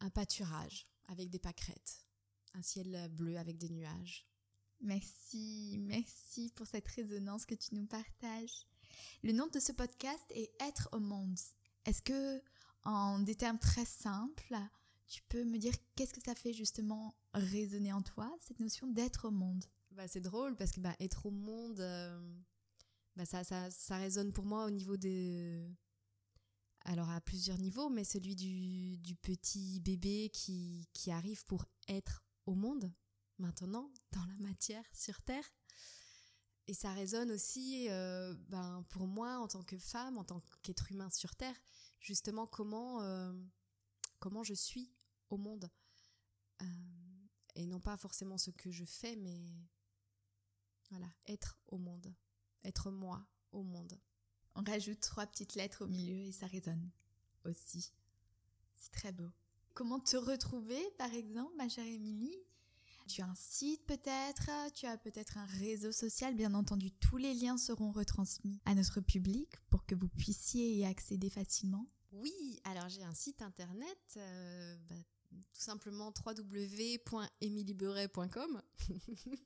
Un 0.00 0.10
pâturage 0.10 0.86
avec 1.08 1.30
des 1.30 1.38
pâquerettes. 1.38 2.06
Un 2.54 2.62
ciel 2.62 3.08
bleu 3.12 3.36
avec 3.36 3.58
des 3.58 3.68
nuages. 3.68 4.26
Merci, 4.80 5.76
merci 5.78 6.50
pour 6.54 6.66
cette 6.66 6.88
résonance 6.88 7.44
que 7.44 7.54
tu 7.54 7.74
nous 7.74 7.84
partages. 7.84 8.66
Le 9.22 9.32
nom 9.32 9.46
de 9.48 9.60
ce 9.60 9.72
podcast 9.72 10.24
est 10.30 10.50
Être 10.60 10.88
au 10.92 11.00
monde. 11.00 11.38
Est-ce 11.84 12.02
que, 12.02 12.42
en 12.84 13.18
des 13.20 13.34
termes 13.34 13.58
très 13.58 13.84
simples, 13.84 14.56
tu 15.06 15.22
peux 15.28 15.44
me 15.44 15.58
dire 15.58 15.74
qu'est-ce 15.96 16.14
que 16.14 16.22
ça 16.22 16.34
fait 16.34 16.52
justement 16.52 17.14
résonner 17.34 17.92
en 17.92 18.02
toi, 18.02 18.34
cette 18.40 18.60
notion 18.60 18.86
d'être 18.86 19.28
au 19.28 19.30
monde? 19.30 19.64
Bah, 19.90 20.08
C'est 20.08 20.20
drôle 20.20 20.56
parce 20.56 20.72
que 20.72 20.80
bah, 20.80 20.96
être 20.98 21.26
au 21.26 21.30
monde, 21.30 21.80
euh, 21.80 22.18
bah, 23.16 23.24
ça, 23.24 23.44
ça, 23.44 23.70
ça 23.70 23.98
résonne 23.98 24.32
pour 24.32 24.44
moi 24.44 24.66
au 24.66 24.70
niveau 24.70 24.96
de... 24.96 25.68
Alors 26.84 27.10
à 27.10 27.20
plusieurs 27.20 27.58
niveaux, 27.58 27.90
mais 27.90 28.04
celui 28.04 28.34
du, 28.34 28.96
du 28.98 29.14
petit 29.14 29.80
bébé 29.80 30.30
qui, 30.32 30.88
qui 30.94 31.10
arrive 31.10 31.44
pour 31.44 31.66
être 31.88 32.24
au 32.46 32.54
monde, 32.54 32.90
maintenant, 33.38 33.92
dans 34.12 34.24
la 34.24 34.36
matière, 34.38 34.84
sur 34.94 35.20
Terre. 35.20 35.44
Et 36.66 36.74
ça 36.74 36.92
résonne 36.92 37.32
aussi 37.32 37.88
euh, 37.90 38.34
ben, 38.48 38.84
pour 38.90 39.06
moi 39.06 39.38
en 39.38 39.48
tant 39.48 39.62
que 39.62 39.76
femme, 39.76 40.18
en 40.18 40.24
tant 40.24 40.40
qu'être 40.62 40.90
humain 40.90 41.10
sur 41.10 41.34
Terre, 41.34 41.56
justement 41.98 42.46
comment, 42.46 43.02
euh, 43.02 43.32
comment 44.18 44.44
je 44.44 44.54
suis 44.54 44.90
au 45.30 45.36
monde. 45.36 45.68
Euh, 46.62 46.66
et 47.56 47.66
non 47.66 47.80
pas 47.80 47.96
forcément 47.96 48.38
ce 48.38 48.50
que 48.50 48.70
je 48.70 48.84
fais, 48.84 49.16
mais 49.16 49.68
voilà, 50.90 51.08
être 51.26 51.58
au 51.68 51.78
monde, 51.78 52.14
être 52.64 52.90
moi 52.90 53.26
au 53.52 53.62
monde. 53.62 53.98
On 54.54 54.62
rajoute 54.62 55.00
trois 55.00 55.26
petites 55.26 55.54
lettres 55.54 55.84
au 55.84 55.88
milieu 55.88 56.16
et 56.16 56.32
ça 56.32 56.46
résonne 56.46 56.90
aussi. 57.44 57.92
C'est 58.76 58.92
très 58.92 59.12
beau. 59.12 59.30
Comment 59.74 60.00
te 60.00 60.16
retrouver, 60.16 60.80
par 60.98 61.12
exemple, 61.14 61.54
ma 61.56 61.68
chère 61.68 61.86
Émilie? 61.86 62.36
Tu 63.08 63.22
as 63.22 63.26
un 63.26 63.34
site 63.34 63.84
peut-être, 63.86 64.50
tu 64.74 64.86
as 64.86 64.96
peut-être 64.96 65.38
un 65.38 65.46
réseau 65.46 65.90
social, 65.90 66.34
bien 66.34 66.54
entendu, 66.54 66.92
tous 66.92 67.16
les 67.16 67.34
liens 67.34 67.56
seront 67.56 67.90
retransmis 67.90 68.60
à 68.64 68.74
notre 68.74 69.00
public 69.00 69.48
pour 69.68 69.84
que 69.84 69.94
vous 69.94 70.08
puissiez 70.08 70.74
y 70.74 70.84
accéder 70.84 71.28
facilement. 71.28 71.86
Oui, 72.12 72.60
alors 72.64 72.88
j'ai 72.88 73.02
un 73.02 73.14
site 73.14 73.42
internet, 73.42 73.98
euh, 74.16 74.76
bah, 74.88 74.94
tout 75.52 75.60
simplement 75.60 76.12
www.emilyberet.com. 76.26 78.62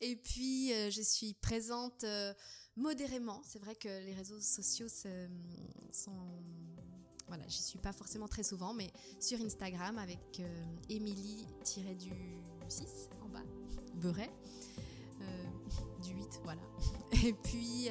Et 0.00 0.16
puis, 0.16 0.72
euh, 0.72 0.90
je 0.90 1.00
suis 1.00 1.34
présente 1.34 2.02
euh, 2.04 2.34
modérément. 2.76 3.40
C'est 3.44 3.60
vrai 3.60 3.76
que 3.76 3.88
les 3.88 4.14
réseaux 4.14 4.40
sociaux 4.40 4.88
sont... 4.88 5.28
Voilà, 7.28 7.46
j'y 7.46 7.62
suis 7.62 7.78
pas 7.78 7.92
forcément 7.92 8.26
très 8.28 8.42
souvent, 8.42 8.74
mais 8.74 8.90
sur 9.20 9.40
Instagram 9.40 9.98
avec 9.98 10.40
euh, 10.40 10.64
Emily-du-6 10.90 13.08
en 13.22 13.28
bas, 13.28 13.44
Beret, 13.94 14.32
du 16.02 16.14
8, 16.14 16.40
voilà. 16.42 16.60
Et 17.24 17.32
puis 17.32 17.88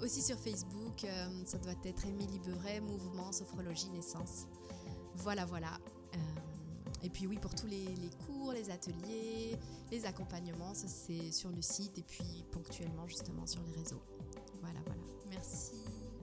aussi 0.00 0.22
sur 0.22 0.38
Facebook, 0.38 1.06
ça 1.44 1.58
doit 1.58 1.74
être 1.84 2.06
Émilie 2.06 2.40
Beret, 2.40 2.80
Mouvement, 2.80 3.30
Sophrologie, 3.30 3.90
Naissance. 3.90 4.46
Voilà, 5.16 5.44
voilà. 5.44 5.78
Et 7.04 7.10
puis 7.10 7.26
oui, 7.26 7.36
pour 7.36 7.54
tous 7.54 7.66
les, 7.66 7.84
cours, 8.26 8.52
les 8.52 8.70
ateliers, 8.70 9.58
les 9.92 10.06
accompagnements, 10.06 10.72
ça 10.72 10.88
c'est 10.88 11.30
sur 11.32 11.50
le 11.50 11.60
site 11.60 11.98
et 11.98 12.02
puis 12.02 12.44
ponctuellement 12.50 13.06
justement 13.06 13.46
sur 13.46 13.62
les 13.62 13.72
réseaux. 13.72 14.02
Voilà, 14.62 14.80
voilà. 14.86 15.02
Merci. 15.28 15.74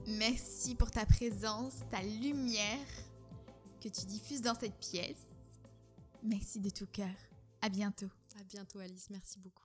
Merci 0.08 0.74
pour 0.74 0.90
ta 0.90 1.06
présence, 1.06 1.74
ta 1.92 2.02
lumière 2.02 2.88
que 3.80 3.88
tu 3.88 4.06
diffuses 4.06 4.42
dans 4.42 4.56
cette 4.56 4.76
pièce. 4.78 5.24
Merci 6.24 6.58
de 6.58 6.70
tout 6.70 6.88
cœur. 6.92 7.14
À 7.60 7.68
bientôt. 7.68 8.10
À 8.40 8.42
bientôt 8.42 8.80
Alice, 8.80 9.08
merci 9.08 9.38
beaucoup. 9.38 9.62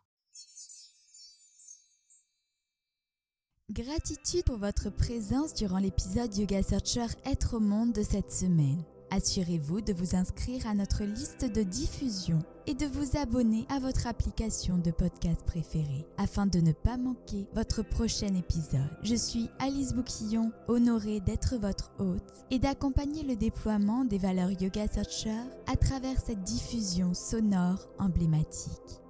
Gratitude 3.71 4.45
pour 4.45 4.57
votre 4.57 4.91
présence 4.91 5.55
durant 5.55 5.79
l'épisode 5.79 6.35
Yoga 6.37 6.61
Searcher 6.61 7.07
Être 7.25 7.55
au 7.55 7.59
monde 7.59 7.91
de 7.91 8.03
cette 8.03 8.31
semaine. 8.31 8.83
Assurez-vous 9.09 9.79
de 9.79 9.93
vous 9.93 10.15
inscrire 10.15 10.67
à 10.67 10.73
notre 10.73 11.03
liste 11.05 11.45
de 11.45 11.63
diffusion 11.63 12.39
et 12.65 12.73
de 12.73 12.85
vous 12.85 13.17
abonner 13.17 13.65
à 13.69 13.79
votre 13.79 14.05
application 14.05 14.77
de 14.77 14.91
podcast 14.91 15.41
préférée 15.45 16.05
afin 16.17 16.45
de 16.45 16.59
ne 16.59 16.73
pas 16.73 16.97
manquer 16.97 17.47
votre 17.55 17.83
prochain 17.83 18.35
épisode. 18.35 18.89
Je 19.03 19.15
suis 19.15 19.49
Alice 19.59 19.93
Bouquillon, 19.93 20.51
honorée 20.67 21.21
d'être 21.21 21.55
votre 21.55 21.91
hôte 21.99 22.45
et 22.51 22.59
d'accompagner 22.59 23.23
le 23.23 23.37
déploiement 23.37 24.03
des 24.03 24.17
valeurs 24.17 24.51
Yoga 24.61 24.87
Searcher 24.89 25.39
à 25.71 25.77
travers 25.77 26.19
cette 26.19 26.43
diffusion 26.43 27.13
sonore 27.13 27.87
emblématique. 27.99 29.01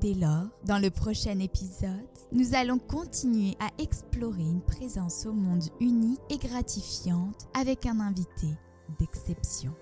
Dès 0.00 0.14
lors, 0.14 0.48
dans 0.64 0.80
le 0.80 0.90
prochain 0.90 1.38
épisode, 1.38 1.90
nous 2.32 2.56
allons 2.56 2.80
continuer 2.80 3.56
à 3.60 3.70
explorer 3.80 4.42
une 4.42 4.60
présence 4.60 5.24
au 5.24 5.32
monde 5.32 5.62
unique 5.78 6.18
et 6.30 6.38
gratifiante 6.38 7.46
avec 7.54 7.86
un 7.86 8.00
invité 8.00 8.48
d'exception. 8.98 9.74